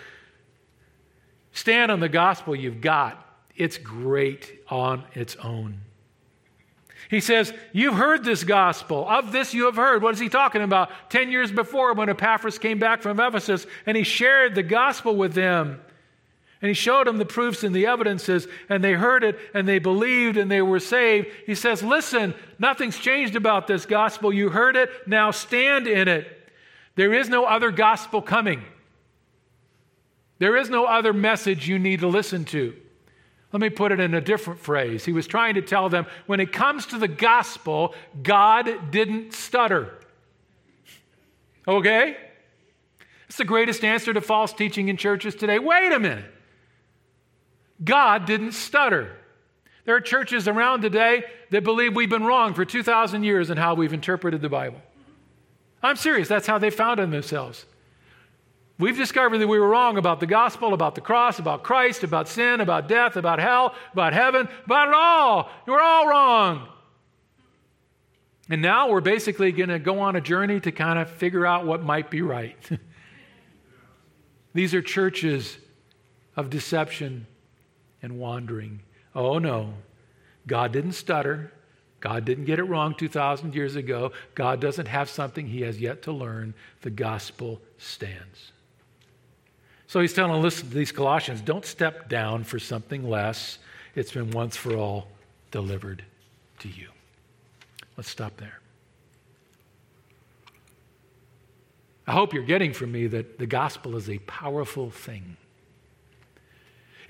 stand 1.54 1.90
on 1.90 2.00
the 2.00 2.10
gospel 2.10 2.56
you've 2.56 2.82
got. 2.82 3.26
It's 3.56 3.78
great 3.78 4.60
on 4.70 5.06
its 5.16 5.36
own. 5.38 5.80
He 7.10 7.20
says, 7.20 7.54
You've 7.72 7.96
heard 7.96 8.24
this 8.24 8.44
gospel. 8.44 9.08
Of 9.10 9.32
this 9.32 9.54
you 9.54 9.66
have 9.66 9.76
heard. 9.76 10.04
What 10.04 10.14
is 10.14 10.20
he 10.20 10.30
talking 10.30 10.62
about? 10.62 10.92
Ten 11.10 11.32
years 11.32 11.52
before, 11.52 11.94
when 11.94 12.10
Epaphras 12.10 12.60
came 12.60 12.78
back 12.78 13.02
from 13.02 13.20
Ephesus 13.20 13.66
and 13.86 13.98
he 13.98 14.04
shared 14.04 14.54
the 14.54 14.64
gospel 14.64 15.16
with 15.16 15.34
them. 15.34 15.82
And 16.62 16.70
he 16.70 16.76
showed 16.76 17.08
them 17.08 17.18
the 17.18 17.26
proofs 17.26 17.64
and 17.64 17.76
the 17.76 17.88
evidences, 17.88 18.48
and 18.70 18.84
they 18.84 18.94
heard 18.94 19.24
it 19.24 19.40
and 19.56 19.68
they 19.68 19.80
believed 19.80 20.38
and 20.38 20.52
they 20.52 20.62
were 20.62 20.80
saved. 20.80 21.28
He 21.46 21.56
says, 21.56 21.82
Listen, 21.82 22.34
nothing's 22.60 22.98
changed 22.98 23.36
about 23.36 23.66
this 23.66 23.86
gospel. 23.86 24.32
You 24.32 24.50
heard 24.50 24.76
it, 24.76 24.90
now 25.08 25.32
stand 25.32 25.88
in 25.88 26.08
it. 26.08 26.41
There 26.96 27.14
is 27.14 27.30
no 27.30 27.46
other 27.46 27.72
gospel 27.72 28.22
coming. 28.22 28.64
There 30.40 30.58
is 30.58 30.70
no 30.70 30.86
other 30.86 31.14
message 31.14 31.68
you 31.68 31.80
need 31.80 32.00
to 32.00 32.08
listen 32.08 32.46
to. 32.46 32.76
Let 33.52 33.62
me 33.62 33.70
put 33.70 33.92
it 33.92 34.00
in 34.00 34.14
a 34.14 34.22
different 34.22 34.60
phrase. 34.60 35.04
He 35.06 35.12
was 35.12 35.28
trying 35.28 35.56
to 35.56 35.62
tell 35.62 35.90
them 35.90 36.06
when 36.26 36.40
it 36.40 36.54
comes 36.54 36.86
to 36.88 36.98
the 36.98 37.08
gospel, 37.08 37.94
God 38.24 38.92
didn't 38.92 39.34
stutter. 39.34 40.00
Okay? 41.68 42.18
It's 43.28 43.38
the 43.38 43.46
greatest 43.46 43.84
answer 43.84 44.14
to 44.14 44.22
false 44.22 44.54
teaching 44.54 44.88
in 44.88 44.98
churches 44.98 45.36
today. 45.36 45.60
Wait 45.60 45.92
a 45.92 46.00
minute. 46.00 46.26
God 47.84 48.26
didn't 48.26 48.54
stutter. 48.54 49.16
There 49.86 49.96
are 49.96 50.02
churches 50.02 50.48
around 50.48 50.82
today 50.82 51.24
that 51.50 51.64
believe 51.64 51.96
we've 51.96 52.10
been 52.10 52.26
wrong 52.26 52.54
for 52.54 52.66
2,000 52.66 53.24
years 53.24 53.50
in 53.50 53.58
how 53.58 53.74
we've 53.74 53.94
interpreted 53.94 54.42
the 54.42 54.50
Bible. 54.50 54.82
I'm 55.84 55.96
serious. 55.96 56.28
That's 56.28 56.48
how 56.48 56.58
they 56.58 56.70
found 56.70 57.00
themselves. 57.00 57.66
We've 58.78 58.98
discovered 58.98 59.38
that 59.38 59.48
we 59.48 59.60
were 59.60 59.70
wrong 59.70 59.98
about 59.98 60.20
the 60.20 60.26
gospel, 60.26 60.74
about 60.74 60.96
the 60.96 61.02
cross, 61.02 61.38
about 61.38 61.64
Christ, 61.64 62.04
about 62.04 62.28
sin, 62.28 62.62
about 62.62 62.88
death, 62.88 63.16
about 63.16 63.40
hell, 63.40 63.76
about 63.94 64.14
heaven, 64.14 64.48
about 64.66 64.88
it 64.88 64.94
all. 64.96 65.52
We're 65.68 65.82
all 65.82 66.08
wrong. 66.08 66.68
And 68.50 68.62
now 68.62 68.90
we're 68.90 69.02
basically 69.02 69.52
going 69.52 69.70
to 69.70 69.80
go 69.80 70.00
on 70.00 70.16
a 70.16 70.22
journey 70.22 70.60
to 70.62 70.72
kind 70.72 70.98
of 70.98 71.10
figure 71.10 71.46
out 71.46 71.66
what 71.66 71.84
might 71.84 72.10
be 72.10 72.22
right. 72.22 72.58
These 74.54 74.74
are 74.74 74.82
churches 74.82 75.58
of 76.36 76.50
deception 76.50 77.28
and 78.02 78.20
wandering. 78.20 78.82
Oh 79.14 79.38
no, 79.38 79.76
God 80.48 80.72
didn't 80.72 80.94
stutter. 80.94 81.54
God 82.02 82.26
didn't 82.26 82.46
get 82.46 82.60
it 82.60 82.64
wrong 82.64 82.96
2,000 82.96 83.56
years 83.56 83.76
ago. 83.76 84.12
God 84.36 84.60
doesn't 84.60 84.88
have 84.88 85.10
something 85.10 85.48
he 85.48 85.62
has 85.62 85.80
yet 85.80 86.02
to 86.04 86.12
learn. 86.12 86.54
The 86.82 86.90
gospel 86.90 87.62
stands. 87.78 88.52
So 89.88 90.00
he's 90.00 90.14
telling 90.14 90.42
listen 90.42 90.70
to 90.70 90.76
these 90.76 90.92
Colossians 90.92 91.42
don't 91.42 91.66
step 91.66 92.10
down 92.10 92.44
for 92.44 92.60
something 92.60 93.08
less. 93.08 93.60
It's 93.96 94.12
been 94.12 94.32
once 94.32 94.58
for 94.58 94.76
all 94.76 95.08
delivered 95.52 96.04
to 96.60 96.70
you. 96.70 96.88
Let's 97.98 98.10
stop 98.10 98.36
there. 98.38 98.60
I 102.08 102.14
hope 102.14 102.34
you're 102.34 102.44
getting 102.44 102.74
from 102.74 102.92
me 102.92 103.08
that 103.08 103.38
the 103.38 103.46
gospel 103.46 103.96
is 103.96 104.10
a 104.10 104.18
powerful 104.20 104.90
thing. 104.90 105.38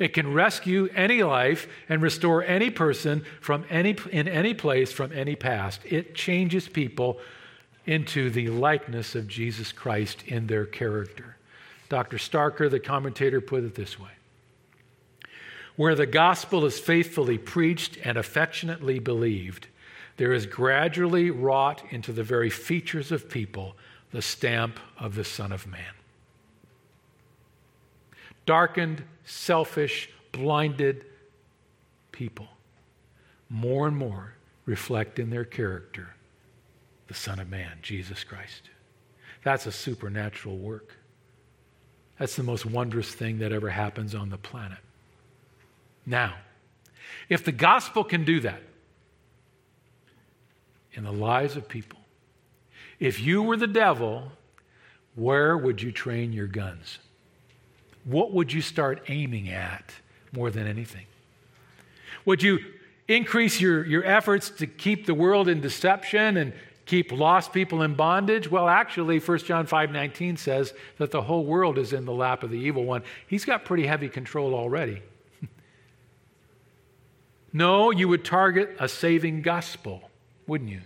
It 0.01 0.13
can 0.13 0.33
rescue 0.33 0.89
any 0.95 1.21
life 1.21 1.67
and 1.87 2.01
restore 2.01 2.43
any 2.43 2.71
person 2.71 3.23
from 3.39 3.65
any, 3.69 3.95
in 4.11 4.27
any 4.27 4.55
place 4.55 4.91
from 4.91 5.11
any 5.11 5.35
past. 5.35 5.79
It 5.85 6.15
changes 6.15 6.67
people 6.67 7.19
into 7.85 8.31
the 8.31 8.49
likeness 8.49 9.13
of 9.13 9.27
Jesus 9.27 9.71
Christ 9.71 10.23
in 10.25 10.47
their 10.47 10.65
character. 10.65 11.37
Dr. 11.87 12.17
Starker, 12.17 12.67
the 12.67 12.79
commentator, 12.79 13.39
put 13.41 13.63
it 13.63 13.75
this 13.75 13.99
way 13.99 14.09
Where 15.75 15.93
the 15.93 16.07
gospel 16.07 16.65
is 16.65 16.79
faithfully 16.79 17.37
preached 17.37 17.99
and 18.03 18.17
affectionately 18.17 18.97
believed, 18.97 19.67
there 20.17 20.33
is 20.33 20.47
gradually 20.47 21.29
wrought 21.29 21.83
into 21.91 22.11
the 22.11 22.23
very 22.23 22.49
features 22.49 23.11
of 23.11 23.29
people 23.29 23.75
the 24.09 24.23
stamp 24.23 24.79
of 24.97 25.13
the 25.13 25.23
Son 25.23 25.51
of 25.51 25.67
Man 25.67 25.93
darkened, 28.45 29.03
selfish, 29.25 30.09
blinded 30.31 31.05
people 32.11 32.47
more 33.49 33.87
and 33.87 33.97
more 33.97 34.33
reflect 34.65 35.19
in 35.19 35.29
their 35.29 35.43
character 35.43 36.15
the 37.07 37.13
Son 37.13 37.39
of 37.39 37.49
Man, 37.49 37.77
Jesus 37.81 38.23
Christ. 38.23 38.69
That's 39.43 39.65
a 39.65 39.71
supernatural 39.71 40.57
work. 40.57 40.95
That's 42.17 42.37
the 42.37 42.43
most 42.43 42.65
wondrous 42.65 43.13
thing 43.13 43.39
that 43.39 43.51
ever 43.51 43.69
happens 43.69 44.15
on 44.15 44.29
the 44.29 44.37
planet. 44.37 44.77
Now, 46.05 46.35
if 47.27 47.43
the 47.43 47.51
gospel 47.51 48.05
can 48.05 48.23
do 48.23 48.39
that 48.41 48.61
in 50.93 51.03
the 51.03 51.11
lives 51.11 51.57
of 51.57 51.67
people, 51.67 51.99
if 52.99 53.19
you 53.19 53.41
were 53.43 53.57
the 53.57 53.67
devil, 53.67 54.31
where 55.15 55.57
would 55.57 55.81
you 55.81 55.91
train 55.91 56.31
your 56.31 56.47
guns? 56.47 56.99
What 58.03 58.33
would 58.33 58.51
you 58.51 58.61
start 58.61 59.03
aiming 59.07 59.49
at 59.49 59.93
more 60.31 60.49
than 60.49 60.67
anything? 60.67 61.05
Would 62.25 62.41
you 62.41 62.59
increase 63.07 63.59
your, 63.59 63.85
your 63.85 64.03
efforts 64.03 64.49
to 64.49 64.67
keep 64.67 65.05
the 65.05 65.13
world 65.13 65.47
in 65.47 65.61
deception 65.61 66.37
and 66.37 66.53
keep 66.85 67.11
lost 67.11 67.53
people 67.53 67.81
in 67.83 67.95
bondage? 67.95 68.49
Well, 68.49 68.67
actually, 68.67 69.19
1 69.19 69.37
John 69.39 69.65
5 69.65 69.91
19 69.91 70.37
says 70.37 70.73
that 70.97 71.11
the 71.11 71.21
whole 71.21 71.45
world 71.45 71.77
is 71.77 71.93
in 71.93 72.05
the 72.05 72.13
lap 72.13 72.43
of 72.43 72.49
the 72.49 72.59
evil 72.59 72.85
one. 72.85 73.03
He's 73.27 73.45
got 73.45 73.65
pretty 73.65 73.85
heavy 73.85 74.09
control 74.09 74.55
already. 74.55 75.01
no, 77.53 77.91
you 77.91 78.07
would 78.07 78.25
target 78.25 78.75
a 78.79 78.87
saving 78.87 79.41
gospel, 79.41 80.09
wouldn't 80.47 80.69
you? 80.69 80.81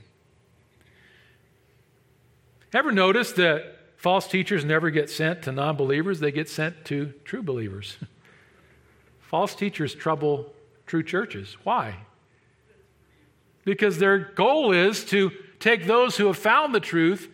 Ever 2.74 2.92
notice 2.92 3.32
that 3.34 3.75
false 4.06 4.28
teachers 4.28 4.64
never 4.64 4.92
get 4.92 5.10
sent 5.10 5.42
to 5.42 5.52
non 5.52 5.76
believers, 5.76 6.20
they 6.20 6.32
get 6.32 6.48
sent 6.48 6.86
to 6.86 7.12
true 7.24 7.42
believers? 7.42 7.98
false 9.20 9.56
teachers 9.56 9.96
trouble 9.96 10.54
true 10.86 11.02
churches. 11.02 11.58
Why? 11.64 11.96
Because 13.64 13.98
their 13.98 14.20
goal 14.20 14.72
is 14.72 15.06
to 15.06 15.32
take 15.60 15.88
those 15.88 16.18
who 16.18 16.28
have 16.28 16.38
found 16.38 16.76
the 16.76 16.80
truth 16.80 17.32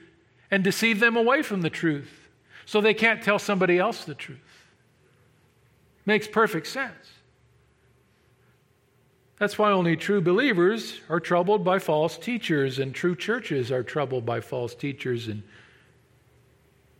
and 0.50 0.64
deceive 0.64 1.02
them 1.02 1.18
away 1.18 1.42
from 1.42 1.60
the 1.60 1.70
truth 1.70 2.30
so 2.66 2.80
they 2.80 2.94
can't 2.94 3.22
tell 3.22 3.38
somebody 3.38 3.78
else 3.78 4.06
the 4.06 4.16
truth. 4.16 4.40
Makes 6.06 6.30
perfect 6.30 6.68
sense. 6.68 7.12
That's 9.40 9.58
why 9.58 9.74
only 9.74 9.98
true 9.98 10.22
believers 10.22 11.02
are 11.10 11.20
troubled 11.20 11.66
by 11.66 11.80
false 11.80 12.18
teachers, 12.18 12.80
and 12.80 12.96
true 12.96 13.18
churches 13.18 13.74
are 13.74 13.84
troubled 13.84 14.26
by 14.26 14.40
false 14.40 14.74
teachers. 14.74 15.28
And 15.28 15.44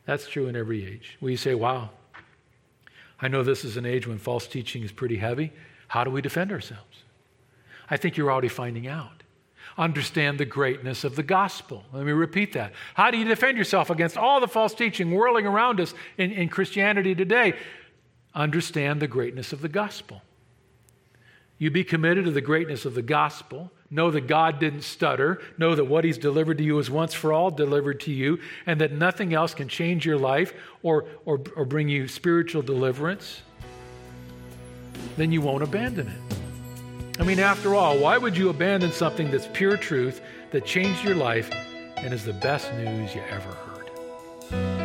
that's 0.06 0.28
true 0.28 0.48
in 0.48 0.56
every 0.56 0.86
age. 0.86 1.18
We 1.22 1.36
say, 1.36 1.56
wow, 1.56 1.92
I 3.22 3.28
know 3.28 3.44
this 3.44 3.64
is 3.64 3.78
an 3.78 3.86
age 3.86 4.08
when 4.08 4.18
false 4.18 4.48
teaching 4.48 4.84
is 4.84 4.92
pretty 4.92 5.18
heavy. 5.18 5.54
How 5.88 6.04
do 6.04 6.12
we 6.12 6.22
defend 6.22 6.52
ourselves? 6.52 7.04
I 7.90 7.98
think 7.98 8.18
you're 8.18 8.32
already 8.32 8.48
finding 8.48 8.88
out 8.88 9.22
understand 9.78 10.40
the 10.40 10.46
greatness 10.46 11.04
of 11.04 11.16
the 11.16 11.24
gospel. 11.24 11.84
Let 11.94 12.06
me 12.06 12.12
repeat 12.12 12.54
that. 12.54 12.74
How 12.94 13.12
do 13.12 13.18
you 13.18 13.26
defend 13.26 13.58
yourself 13.58 13.90
against 13.90 14.18
all 14.18 14.40
the 14.40 14.48
false 14.48 14.74
teaching 14.74 15.12
whirling 15.12 15.46
around 15.46 15.80
us 15.80 15.94
in, 16.18 16.32
in 16.32 16.50
Christianity 16.50 17.16
today? 17.16 17.54
Understand 18.34 19.02
the 19.02 19.08
greatness 19.08 19.54
of 19.54 19.62
the 19.62 19.70
gospel. 19.70 20.22
You 21.62 21.70
be 21.70 21.84
committed 21.84 22.26
to 22.26 22.32
the 22.32 22.42
greatness 22.42 22.86
of 22.86 22.96
the 22.96 23.04
gospel. 23.04 23.72
Know 23.92 24.10
that 24.10 24.26
God 24.26 24.58
didn't 24.58 24.82
stutter. 24.82 25.40
Know 25.60 25.76
that 25.76 25.86
what 25.86 26.04
He's 26.04 26.18
delivered 26.18 26.58
to 26.58 26.64
you 26.64 26.80
is 26.80 26.90
once 26.90 27.14
for 27.14 27.32
all 27.32 27.52
delivered 27.52 28.00
to 28.00 28.12
you, 28.12 28.40
and 28.66 28.82
that 28.82 28.94
nothing 28.94 29.36
else 29.36 29.54
can 29.54 29.68
change 29.68 30.04
your 30.04 30.18
life 30.18 30.56
or, 30.82 31.06
or, 31.24 31.40
or 31.56 31.66
bring 31.66 31.88
you 31.88 32.08
spiritual 32.08 32.64
deliverance. 32.64 33.44
Then 35.18 35.32
you 35.32 35.42
won't 35.42 35.62
abandon 35.62 36.08
it. 36.08 37.20
I 37.20 37.24
mean, 37.24 37.38
after 37.38 37.76
all, 37.76 37.96
why 38.00 38.18
would 38.18 38.36
you 38.36 38.50
abandon 38.50 38.92
something 38.92 39.30
that's 39.30 39.48
pure 39.54 39.78
truth, 39.78 40.20
that 40.50 40.66
changed 40.66 41.04
your 41.04 41.14
life, 41.14 41.52
and 41.98 42.12
is 42.12 42.26
the 42.26 42.34
best 42.34 42.74
news 42.74 43.14
you 43.14 43.22
ever 43.30 43.52
heard? 43.52 44.81